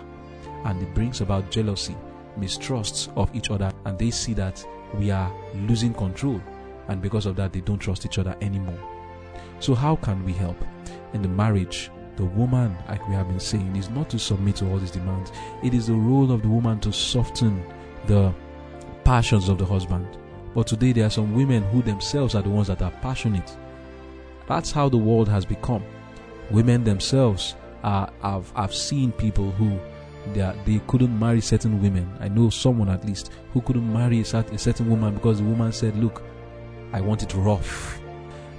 And 0.66 0.82
it 0.82 0.92
brings 0.96 1.22
about 1.22 1.52
jealousy, 1.52 1.96
mistrusts 2.38 3.10
of 3.16 3.34
each 3.36 3.52
other, 3.52 3.72
and 3.86 4.00
they 4.00 4.10
see 4.10 4.34
that 4.34 4.66
we 4.96 5.12
are 5.12 5.32
losing 5.68 5.94
control. 5.94 6.42
And 6.88 7.04
because 7.04 7.28
of 7.28 7.36
that, 7.36 7.54
they 7.54 7.62
don't 7.62 7.78
trust 7.78 8.04
each 8.04 8.18
other 8.18 8.36
anymore. 8.42 8.80
So, 9.60 9.76
how 9.76 9.96
can 9.98 10.26
we 10.26 10.34
help? 10.34 10.58
In 11.14 11.22
the 11.22 11.28
marriage, 11.28 11.92
the 12.16 12.26
woman, 12.26 12.78
like 12.88 13.08
we 13.08 13.16
have 13.16 13.28
been 13.28 13.40
saying, 13.40 13.76
is 13.76 13.90
not 13.90 14.10
to 14.10 14.20
submit 14.20 14.58
to 14.58 14.70
all 14.70 14.78
these 14.78 14.92
demands. 14.92 15.32
It 15.64 15.74
is 15.74 15.88
the 15.88 15.94
role 15.94 16.32
of 16.32 16.42
the 16.42 16.50
woman 16.50 16.80
to 16.82 16.94
soften 16.94 17.64
the 18.08 18.34
passions 19.04 19.50
of 19.50 19.58
the 19.58 19.66
husband. 19.66 20.08
But 20.54 20.68
today 20.68 20.92
there 20.92 21.06
are 21.06 21.10
some 21.10 21.34
women 21.34 21.64
who 21.64 21.82
themselves 21.82 22.36
are 22.36 22.42
the 22.42 22.50
ones 22.50 22.68
that 22.68 22.82
are 22.82 22.92
passionate. 23.02 23.58
That's 24.48 24.72
how 24.72 24.90
the 24.90 24.98
world 24.98 25.28
has 25.30 25.46
become. 25.46 25.84
Women 26.52 26.84
themselves 26.84 27.56
are 27.84 28.12
have, 28.22 28.52
have 28.52 28.74
seen 28.74 29.12
people 29.12 29.52
who 29.52 29.80
they, 30.34 30.42
are, 30.42 30.56
they 30.66 30.80
couldn't 30.88 31.18
marry 31.18 31.42
certain 31.42 31.82
women. 31.82 32.10
I 32.20 32.28
know 32.28 32.50
someone 32.50 32.90
at 32.90 33.06
least 33.06 33.32
who 33.52 33.62
couldn't 33.62 33.92
marry 33.92 34.22
a 34.22 34.26
certain 34.26 34.90
woman 34.90 35.16
because 35.16 35.40
the 35.40 35.46
woman 35.46 35.72
said, 35.72 35.98
Look, 35.98 36.22
I 36.92 37.02
want 37.02 37.24
it 37.24 37.34
rough. 37.34 38.00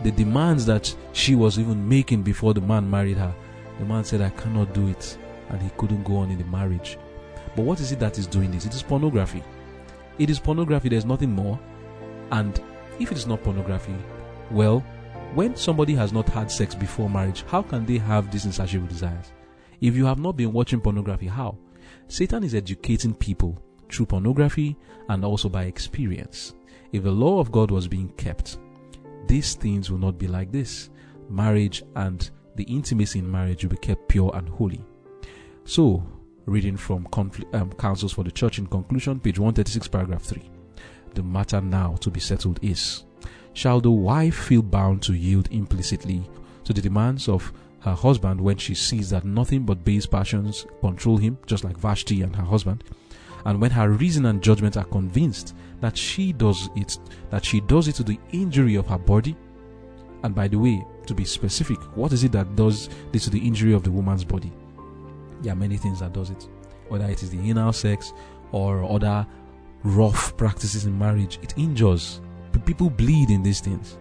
The 0.03 0.11
demands 0.11 0.66
that 0.66 0.95
she 1.12 1.34
was 1.34 1.59
even 1.59 1.88
making 1.88 2.22
before 2.22 2.53
the 2.55 2.61
man 2.61 2.90
married 2.90 3.16
her, 3.16 3.34
the 3.78 3.84
man 3.84 4.05
said, 4.05 4.20
I 4.20 4.30
cannot 4.30 4.74
do 4.74 4.88
it. 4.88 5.18
And 5.49 5.61
he 5.62 5.70
couldn't 5.76 6.05
go 6.05 6.16
on 6.16 6.30
in 6.30 6.38
the 6.38 6.45
marriage. 6.45 6.99
But 7.55 7.64
what 7.64 7.80
is 7.80 7.92
it 7.92 8.01
that 8.01 8.18
is 8.18 8.26
doing 8.26 8.51
this? 8.51 8.66
It 8.66 8.74
is 8.74 8.82
pornography. 8.82 9.42
It 10.18 10.30
is 10.30 10.38
pornography, 10.38 10.88
there's 10.88 11.05
nothing 11.05 11.32
more. 11.32 11.59
And 12.30 12.61
if 12.99 13.11
it 13.12 13.18
is 13.18 13.26
not 13.26 13.42
pornography, 13.42 13.95
well, 14.51 14.80
when 15.34 15.57
somebody 15.57 15.95
has 15.95 16.12
not 16.12 16.28
had 16.28 16.51
sex 16.51 16.74
before 16.74 17.11
marriage, 17.11 17.45
how 17.49 17.62
can 17.62 17.84
they 17.84 17.99
have 17.99 18.30
these 18.30 18.45
insatiable 18.45 18.86
desires? 18.86 19.32
If 19.80 19.97
you 19.97 20.07
have 20.07 20.18
not 20.18 20.36
been 20.36 20.53
watching 20.53 20.80
pornography, 20.80 21.26
how? 21.26 21.59
Satan 22.09 22.45
is 22.45 22.55
educating 22.55 23.14
people 23.14 23.61
through 23.90 24.07
pornography 24.07 24.76
and 25.09 25.24
also 25.24 25.49
by 25.49 25.64
experience. 25.64 26.55
If 26.92 27.03
the 27.03 27.11
law 27.11 27.40
of 27.40 27.51
God 27.51 27.70
was 27.70 27.88
being 27.88 28.11
kept, 28.11 28.59
these 29.27 29.55
things 29.55 29.91
will 29.91 29.99
not 29.99 30.18
be 30.18 30.27
like 30.27 30.53
this. 30.53 30.91
Marriage 31.29 31.83
and 31.97 32.31
the 32.57 32.64
intimacy 32.64 33.18
in 33.18 33.31
marriage 33.31 33.64
will 33.64 33.70
be 33.70 33.77
kept 33.77 34.09
pure 34.09 34.31
and 34.35 34.49
holy. 34.49 34.85
So, 35.64 36.05
reading 36.47 36.77
from 36.77 37.07
Confl- 37.09 37.53
um, 37.55 37.72
Counsels 37.72 38.12
for 38.12 38.25
the 38.25 38.31
Church 38.31 38.59
in 38.59 38.66
conclusion, 38.66 39.20
page 39.20 39.39
136, 39.39 39.89
paragraph 39.89 40.22
3. 40.22 40.43
The 41.14 41.22
matter 41.22 41.61
now 41.61 41.97
to 42.01 42.11
be 42.11 42.20
settled 42.20 42.59
is 42.62 43.05
Shall 43.55 43.81
the 43.81 43.91
wife 43.91 44.35
feel 44.35 44.62
bound 44.62 45.03
to 45.03 45.14
yield 45.14 45.49
implicitly 45.53 46.29
to 46.64 46.72
the 46.72 46.83
demands 46.83 47.29
of 47.29 47.53
her 47.81 47.95
husband 47.95 48.41
when 48.41 48.57
she 48.57 48.75
sees 48.75 49.11
that 49.11 49.25
nothing 49.25 49.64
but 49.64 49.85
base 49.85 50.07
passions 50.07 50.66
control 50.81 51.18
him, 51.18 51.39
just 51.47 51.62
like 51.62 51.77
Vashti 51.77 52.22
and 52.22 52.35
her 52.35 52.43
husband, 52.43 52.83
and 53.45 53.61
when 53.61 53.70
her 53.70 53.91
reason 53.91 54.27
and 54.27 54.43
judgment 54.43 54.77
are 54.77 54.85
convinced 54.85 55.55
that 55.81 55.97
she 55.97 56.33
does 56.33 56.68
it, 56.77 56.99
that 57.31 57.45
she 57.45 57.61
does 57.61 57.89
it 57.89 57.95
to 57.97 58.03
the 58.03 58.18
injury 58.33 58.77
of 58.77 58.87
her 58.87 58.99
body. 58.99 59.37
And 60.22 60.35
by 60.35 60.49
the 60.49 60.59
way, 60.59 60.85
to 61.07 61.14
be 61.14 61.25
specific, 61.25 61.79
what 61.97 62.12
is 62.12 62.25
it 62.25 62.33
that 62.33 62.57
does 62.57 62.89
this 63.12 63.25
to 63.25 63.31
the 63.31 63.47
injury 63.47 63.75
of 63.75 63.83
the 63.83 63.91
woman's 63.91 64.25
body? 64.25 64.53
There 65.43 65.53
are 65.53 65.57
many 65.57 65.77
things 65.77 66.01
that 66.01 66.12
does 66.12 66.31
it, 66.31 66.49
whether 66.89 67.05
it 67.05 67.22
is 67.22 67.31
the 67.31 67.51
anal 67.51 67.72
sex 67.72 68.12
or 68.53 68.85
other 68.91 69.27
rough 69.83 70.37
practices 70.37 70.87
in 70.87 70.99
marriage. 70.99 71.39
It 71.43 71.55
injures. 71.59 72.20
People 72.64 72.89
bleed 72.89 73.31
in 73.31 73.43
these 73.43 73.61
things. 73.61 73.99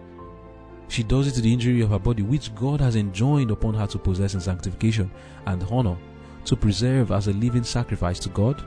She 0.88 1.02
does 1.02 1.26
it 1.26 1.32
to 1.32 1.40
the 1.40 1.52
injury 1.52 1.82
of 1.82 1.90
her 1.90 1.98
body, 1.98 2.22
which 2.22 2.54
God 2.54 2.80
has 2.80 2.96
enjoined 2.96 3.50
upon 3.50 3.74
her 3.74 3.86
to 3.88 3.98
possess 3.98 4.34
in 4.34 4.40
sanctification 4.40 5.10
and 5.46 5.62
honor, 5.70 5.96
to 6.44 6.56
preserve 6.56 7.10
as 7.10 7.26
a 7.26 7.32
living 7.32 7.64
sacrifice 7.64 8.18
to 8.20 8.28
God. 8.30 8.64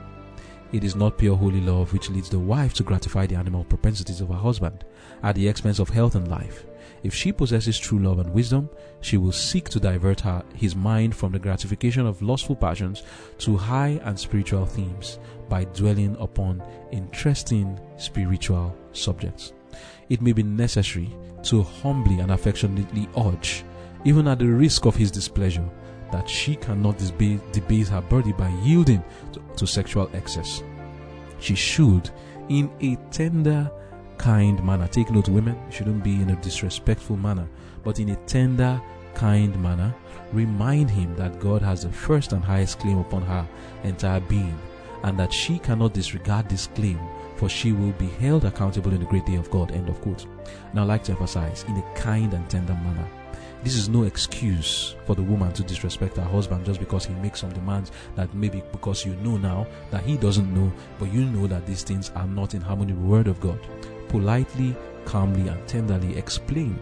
It 0.70 0.84
is 0.84 0.94
not 0.94 1.16
pure 1.16 1.34
holy 1.36 1.62
love 1.62 1.94
which 1.94 2.10
leads 2.10 2.28
the 2.28 2.38
wife 2.38 2.74
to 2.74 2.82
gratify 2.82 3.26
the 3.26 3.36
animal 3.36 3.64
propensities 3.64 4.20
of 4.20 4.28
her 4.28 4.34
husband 4.34 4.84
at 5.22 5.34
the 5.34 5.48
expense 5.48 5.78
of 5.78 5.88
health 5.88 6.14
and 6.14 6.28
life. 6.28 6.66
If 7.02 7.14
she 7.14 7.32
possesses 7.32 7.78
true 7.78 7.98
love 7.98 8.18
and 8.18 8.34
wisdom, 8.34 8.68
she 9.00 9.16
will 9.16 9.32
seek 9.32 9.70
to 9.70 9.80
divert 9.80 10.20
her, 10.20 10.44
his 10.54 10.76
mind 10.76 11.14
from 11.14 11.32
the 11.32 11.38
gratification 11.38 12.06
of 12.06 12.20
lustful 12.20 12.56
passions 12.56 13.02
to 13.38 13.56
high 13.56 13.98
and 14.04 14.18
spiritual 14.18 14.66
themes 14.66 15.18
by 15.48 15.64
dwelling 15.64 16.16
upon 16.20 16.62
interesting 16.92 17.80
spiritual 17.96 18.76
subjects. 18.92 19.54
It 20.10 20.20
may 20.20 20.32
be 20.32 20.42
necessary 20.42 21.16
to 21.44 21.62
humbly 21.62 22.20
and 22.20 22.30
affectionately 22.30 23.08
urge, 23.16 23.64
even 24.04 24.28
at 24.28 24.38
the 24.38 24.46
risk 24.46 24.84
of 24.84 24.96
his 24.96 25.10
displeasure, 25.10 25.68
that 26.12 26.28
she 26.28 26.56
cannot 26.56 26.98
debase, 26.98 27.40
debase 27.52 27.88
her 27.88 28.00
body 28.00 28.32
by 28.32 28.48
yielding 28.62 29.02
to, 29.32 29.40
to 29.56 29.66
sexual 29.66 30.10
excess. 30.14 30.62
She 31.40 31.54
should, 31.54 32.10
in 32.48 32.70
a 32.80 32.96
tender, 33.10 33.70
kind 34.16 34.62
manner, 34.64 34.88
take 34.88 35.10
note, 35.10 35.28
women 35.28 35.58
shouldn't 35.70 36.02
be 36.02 36.14
in 36.14 36.30
a 36.30 36.36
disrespectful 36.36 37.16
manner, 37.16 37.48
but 37.84 38.00
in 38.00 38.10
a 38.10 38.16
tender, 38.26 38.80
kind 39.14 39.60
manner, 39.62 39.94
remind 40.32 40.90
him 40.90 41.14
that 41.16 41.40
God 41.40 41.62
has 41.62 41.82
the 41.82 41.90
first 41.90 42.32
and 42.32 42.44
highest 42.44 42.78
claim 42.80 42.98
upon 42.98 43.22
her 43.22 43.46
entire 43.84 44.20
being, 44.20 44.58
and 45.04 45.18
that 45.18 45.32
she 45.32 45.58
cannot 45.58 45.94
disregard 45.94 46.48
this 46.48 46.66
claim 46.68 46.98
for 47.38 47.48
she 47.48 47.72
will 47.72 47.92
be 47.92 48.08
held 48.08 48.44
accountable 48.44 48.92
in 48.92 48.98
the 48.98 49.06
great 49.06 49.24
day 49.24 49.36
of 49.36 49.48
God. 49.50 49.70
End 49.70 49.88
of 49.88 50.00
quote. 50.00 50.26
Now, 50.74 50.82
I 50.82 50.86
like 50.86 51.04
to 51.04 51.12
emphasize 51.12 51.64
in 51.68 51.76
a 51.76 51.94
kind 51.94 52.34
and 52.34 52.50
tender 52.50 52.74
manner. 52.74 53.08
This 53.64 53.74
is 53.74 53.88
no 53.88 54.04
excuse 54.04 54.94
for 55.04 55.16
the 55.16 55.22
woman 55.22 55.52
to 55.52 55.64
disrespect 55.64 56.16
her 56.16 56.22
husband 56.22 56.64
just 56.64 56.78
because 56.78 57.04
he 57.04 57.14
makes 57.14 57.40
some 57.40 57.52
demands 57.52 57.90
that 58.14 58.32
maybe 58.32 58.62
because 58.70 59.04
you 59.04 59.16
know 59.16 59.36
now 59.36 59.66
that 59.90 60.04
he 60.04 60.16
doesn't 60.16 60.54
know, 60.54 60.72
but 60.98 61.12
you 61.12 61.24
know 61.24 61.46
that 61.48 61.66
these 61.66 61.82
things 61.82 62.12
are 62.14 62.26
not 62.26 62.54
in 62.54 62.60
harmony 62.60 62.92
with 62.92 63.02
the 63.02 63.08
word 63.08 63.26
of 63.26 63.40
God. 63.40 63.58
Politely, 64.08 64.76
calmly, 65.04 65.48
and 65.48 65.66
tenderly 65.66 66.16
explain 66.16 66.78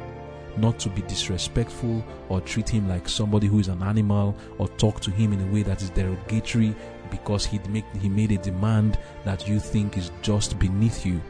not 0.59 0.79
to 0.79 0.89
be 0.91 1.03
disrespectful 1.03 2.05
or 2.29 2.41
treat 2.41 2.69
him 2.69 2.89
like 2.89 3.09
somebody 3.09 3.47
who 3.47 3.59
is 3.59 3.69
an 3.69 3.83
animal 3.83 4.35
or 4.59 4.69
talk 4.69 5.01
to 5.01 5.11
him 5.11 5.33
in 5.33 5.49
a 5.49 5.53
way 5.53 5.63
that 5.63 5.83
is 5.83 5.91
derogatory 5.91 6.75
because 7.11 7.47
he 7.47 7.59
make 7.69 7.85
he 8.01 8.09
made 8.09 8.33
a 8.33 8.39
demand 8.39 8.99
that 9.25 9.47
you 9.49 9.61
think 9.61 9.97
is 9.97 10.11
just 10.23 10.59
beneath 10.59 11.07
you. 11.07 11.21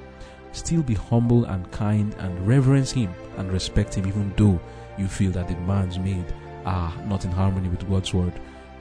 Still 0.52 0.82
be 0.82 0.94
humble 0.94 1.44
and 1.44 1.70
kind 1.70 2.14
and 2.18 2.46
reverence 2.46 2.90
him 2.90 3.12
and 3.36 3.52
respect 3.52 3.94
him 3.94 4.06
even 4.06 4.32
though 4.36 4.60
you 4.98 5.08
feel 5.08 5.32
that 5.32 5.48
the 5.48 5.54
demands 5.54 5.98
made 5.98 6.26
are 6.64 6.92
not 7.04 7.24
in 7.24 7.30
harmony 7.30 7.68
with 7.68 7.88
God's 7.88 8.12
word. 8.12 8.32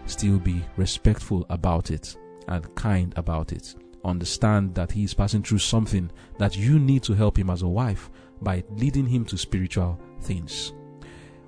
Still 0.05 0.39
be 0.39 0.63
respectful 0.77 1.45
about 1.49 1.91
it 1.91 2.15
and 2.47 2.73
kind 2.75 3.13
about 3.15 3.51
it. 3.51 3.75
Understand 4.03 4.75
that 4.75 4.91
he 4.91 5.03
is 5.03 5.13
passing 5.13 5.41
through 5.41 5.59
something 5.59 6.11
that 6.37 6.55
you 6.55 6.77
need 6.79 7.03
to 7.03 7.13
help 7.13 7.37
him 7.39 7.49
as 7.49 7.63
a 7.63 7.67
wife 7.67 8.09
by 8.41 8.63
leading 8.69 9.07
him 9.07 9.25
to 9.25 9.37
spiritual 9.37 9.99
things. 10.21 10.73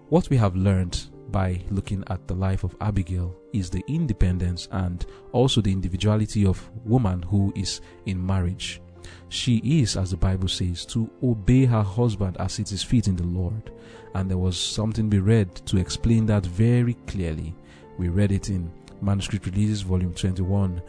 What 0.09 0.30
we 0.30 0.38
have 0.38 0.55
learned 0.55 1.05
by 1.30 1.61
looking 1.70 2.03
at 2.07 2.28
the 2.28 2.34
life 2.34 2.63
of 2.63 2.76
Abigail 2.80 3.36
is 3.53 3.70
the 3.70 3.84
independence 3.88 4.68
and 4.72 5.05
also 5.34 5.61
the 5.61 5.72
individuality 5.72 6.45
of 6.45 6.70
woman 6.86 7.22
who 7.24 7.51
is 7.55 7.82
in 8.05 8.26
marriage. 8.26 8.82
She 9.30 9.58
is, 9.58 9.97
as 9.97 10.12
the 10.12 10.18
Bible 10.18 10.47
says, 10.47 10.86
to 10.88 11.10
obey 11.24 11.66
her 11.66 11.84
husband 11.84 12.38
as 12.39 12.60
it 12.60 12.72
is 12.72 12.84
fit 12.84 13.08
in 13.08 13.16
the 13.16 13.24
Lord. 13.24 13.72
And 14.14 14.30
there 14.30 14.38
was 14.38 14.58
something 14.58 15.10
we 15.10 15.20
read 15.20 15.55
to 15.68 15.78
explain 15.78 16.26
that 16.28 16.45
very 16.45 16.95
clearly. 17.08 17.53
We 17.97 18.10
read 18.10 18.32
it 18.32 18.49
in 18.49 18.72
Manuscript 19.01 19.45
Releases, 19.45 19.82
Volume 19.82 20.14
21, 20.14 20.82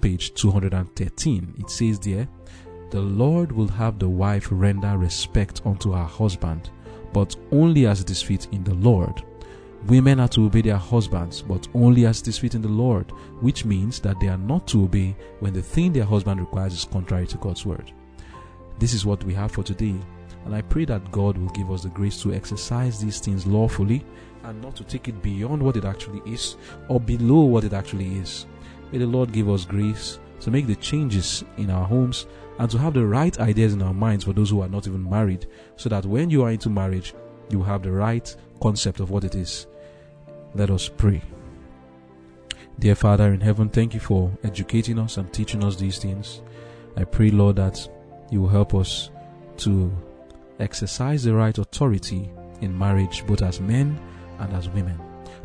page 0.00 0.34
213. 0.34 1.54
It 1.58 1.70
says 1.70 1.98
there, 1.98 2.28
The 2.90 3.00
Lord 3.00 3.52
will 3.52 3.68
have 3.68 3.98
the 3.98 4.08
wife 4.08 4.48
render 4.50 4.98
respect 4.98 5.62
unto 5.64 5.92
her 5.92 6.04
husband, 6.04 6.70
but 7.12 7.36
only 7.50 7.86
as 7.86 8.00
it 8.00 8.10
is 8.10 8.22
fit 8.22 8.48
in 8.52 8.64
the 8.64 8.74
Lord 8.74 9.22
Women 9.88 10.20
are 10.20 10.28
to 10.28 10.46
obey 10.46 10.60
their 10.60 10.76
husbands, 10.76 11.42
but 11.42 11.66
only 11.74 12.06
as 12.06 12.20
it 12.20 12.28
is 12.28 12.38
fit 12.38 12.54
in 12.54 12.62
the 12.62 12.68
Lord, 12.68 13.10
which 13.40 13.64
means 13.64 13.98
that 14.00 14.20
they 14.20 14.28
are 14.28 14.38
not 14.38 14.68
to 14.68 14.84
obey 14.84 15.16
when 15.40 15.52
the 15.52 15.60
thing 15.60 15.92
their 15.92 16.04
husband 16.04 16.38
requires 16.38 16.72
is 16.72 16.84
contrary 16.84 17.26
to 17.26 17.36
God's 17.38 17.66
word. 17.66 17.92
This 18.78 18.94
is 18.94 19.04
what 19.04 19.24
we 19.24 19.34
have 19.34 19.50
for 19.50 19.64
today, 19.64 19.96
and 20.44 20.54
I 20.54 20.62
pray 20.62 20.84
that 20.84 21.10
God 21.10 21.36
will 21.36 21.48
give 21.48 21.72
us 21.72 21.82
the 21.82 21.88
grace 21.88 22.22
to 22.22 22.32
exercise 22.32 23.00
these 23.00 23.18
things 23.18 23.44
lawfully 23.44 24.04
and 24.44 24.62
not 24.62 24.76
to 24.76 24.84
take 24.84 25.08
it 25.08 25.20
beyond 25.20 25.60
what 25.60 25.76
it 25.76 25.84
actually 25.84 26.22
is 26.32 26.56
or 26.88 27.00
below 27.00 27.40
what 27.40 27.64
it 27.64 27.72
actually 27.72 28.18
is. 28.18 28.46
May 28.92 28.98
the 28.98 29.06
Lord 29.06 29.32
give 29.32 29.50
us 29.50 29.64
grace 29.64 30.20
to 30.40 30.52
make 30.52 30.68
the 30.68 30.76
changes 30.76 31.42
in 31.56 31.70
our 31.70 31.84
homes 31.84 32.26
and 32.60 32.70
to 32.70 32.78
have 32.78 32.94
the 32.94 33.04
right 33.04 33.36
ideas 33.40 33.72
in 33.72 33.82
our 33.82 33.94
minds 33.94 34.24
for 34.24 34.32
those 34.32 34.50
who 34.50 34.60
are 34.60 34.68
not 34.68 34.86
even 34.86 35.08
married, 35.10 35.46
so 35.74 35.88
that 35.88 36.06
when 36.06 36.30
you 36.30 36.44
are 36.44 36.52
into 36.52 36.70
marriage, 36.70 37.14
you 37.50 37.64
have 37.64 37.82
the 37.82 37.90
right 37.90 38.34
concept 38.60 39.00
of 39.00 39.10
what 39.10 39.24
it 39.24 39.34
is 39.34 39.66
let 40.54 40.70
us 40.70 40.88
pray. 40.88 41.22
Dear 42.78 42.94
Father 42.94 43.32
in 43.32 43.40
heaven, 43.40 43.68
thank 43.68 43.94
you 43.94 44.00
for 44.00 44.30
educating 44.42 44.98
us 44.98 45.16
and 45.16 45.32
teaching 45.32 45.62
us 45.62 45.76
these 45.76 45.98
things. 45.98 46.42
I 46.96 47.04
pray, 47.04 47.30
Lord, 47.30 47.56
that 47.56 47.88
you 48.30 48.42
will 48.42 48.48
help 48.48 48.74
us 48.74 49.10
to 49.58 49.92
exercise 50.58 51.22
the 51.22 51.34
right 51.34 51.56
authority 51.56 52.30
in 52.60 52.76
marriage, 52.76 53.26
both 53.26 53.42
as 53.42 53.60
men 53.60 54.00
and 54.38 54.52
as 54.54 54.68
women, 54.68 55.00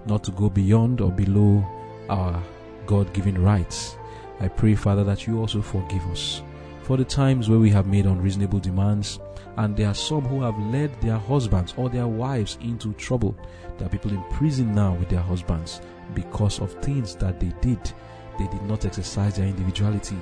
not 0.06 0.24
to 0.26 0.32
go 0.32 0.50
beyond 0.50 1.02
or 1.02 1.12
below 1.12 1.66
our 2.10 2.42
God 2.86 3.14
given 3.14 3.42
rights. 3.42 3.98
I 4.40 4.48
pray, 4.48 4.76
Father, 4.76 5.04
that 5.04 5.28
you 5.28 5.40
also 5.40 5.62
forgive 5.62 6.06
us 6.08 6.42
for 6.88 6.96
the 6.96 7.04
times 7.04 7.50
where 7.50 7.60
we 7.60 7.70
have 7.70 7.86
made 7.86 8.06
unreasonable 8.06 8.60
demands 8.60 9.20
and 9.58 9.76
there 9.76 9.90
are 9.90 9.94
some 9.94 10.22
who 10.22 10.42
have 10.42 10.58
led 10.72 10.90
their 11.02 11.18
husbands 11.18 11.74
or 11.76 11.90
their 11.90 12.08
wives 12.08 12.58
into 12.62 12.94
trouble. 12.94 13.36
There 13.78 13.88
are 13.88 13.90
people 13.90 14.12
in 14.12 14.24
prison 14.32 14.74
now 14.74 14.94
with 14.94 15.10
their 15.10 15.20
husbands 15.20 15.82
because 16.14 16.62
of 16.62 16.72
things 16.76 17.18
that 17.18 17.42
they 17.42 17.52
did. 17.60 17.84
They 18.40 18.48
did 18.48 18.62
not 18.62 18.86
exercise 18.86 19.36
their 19.36 19.48
individuality. 19.48 20.16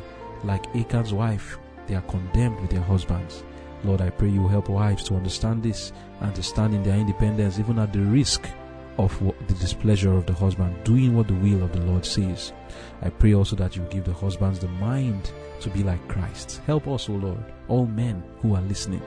Like 0.44 0.66
Achan's 0.76 1.14
wife, 1.14 1.60
they 1.86 1.94
are 1.94 2.02
condemned 2.02 2.60
with 2.60 2.72
their 2.72 2.82
husbands. 2.82 3.44
Lord, 3.84 4.02
I 4.02 4.10
pray 4.10 4.30
you 4.30 4.48
help 4.48 4.68
wives 4.68 5.04
to 5.04 5.14
understand 5.14 5.62
this 5.62 5.94
and 6.22 6.34
to 6.34 6.42
stand 6.42 6.74
in 6.74 6.82
their 6.82 6.98
independence 6.98 7.60
even 7.60 7.78
at 7.78 7.94
the 7.94 8.02
risk 8.02 8.50
of 8.98 9.18
the 9.48 9.54
displeasure 9.56 10.14
of 10.14 10.26
the 10.26 10.34
husband, 10.34 10.76
doing 10.84 11.16
what 11.16 11.28
the 11.28 11.34
will 11.36 11.64
of 11.64 11.72
the 11.74 11.82
Lord 11.82 12.06
says. 12.06 12.54
I 13.02 13.10
pray 13.10 13.34
also 13.34 13.56
that 13.58 13.76
you 13.76 13.82
give 13.90 14.06
the 14.06 14.14
husbands 14.14 14.60
the 14.60 14.68
mind 14.68 15.32
to 15.62 15.70
be 15.70 15.84
like 15.84 16.08
Christ. 16.08 16.62
Help 16.66 16.88
us, 16.88 17.10
O 17.10 17.14
Lord, 17.14 17.44
all 17.68 17.86
men 17.86 18.24
who 18.42 18.56
are 18.56 18.62
listening, 18.62 19.02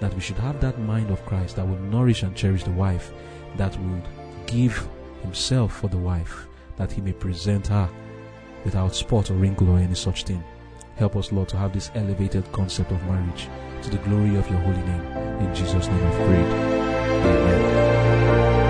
that 0.00 0.14
we 0.14 0.20
should 0.20 0.38
have 0.38 0.60
that 0.60 0.78
mind 0.80 1.10
of 1.10 1.24
Christ 1.26 1.56
that 1.56 1.66
will 1.66 1.78
nourish 1.78 2.22
and 2.22 2.36
cherish 2.36 2.64
the 2.64 2.70
wife, 2.70 3.12
that 3.56 3.76
will 3.80 4.02
give 4.46 4.86
himself 5.22 5.76
for 5.76 5.88
the 5.88 5.98
wife, 5.98 6.46
that 6.76 6.92
he 6.92 7.00
may 7.00 7.12
present 7.12 7.66
her 7.68 7.88
without 8.64 8.94
spot 8.94 9.30
or 9.30 9.34
wrinkle 9.34 9.70
or 9.70 9.78
any 9.78 9.94
such 9.94 10.24
thing. 10.24 10.42
Help 10.96 11.16
us, 11.16 11.32
Lord, 11.32 11.48
to 11.48 11.56
have 11.56 11.72
this 11.72 11.90
elevated 11.94 12.50
concept 12.52 12.92
of 12.92 13.02
marriage 13.04 13.48
to 13.82 13.90
the 13.90 13.98
glory 13.98 14.36
of 14.36 14.48
your 14.48 14.58
holy 14.60 14.82
name. 14.82 15.02
In 15.40 15.54
Jesus' 15.54 15.88
name 15.88 16.06
I've 16.06 16.14
prayed. 16.14 16.46
Amen. 17.24 18.61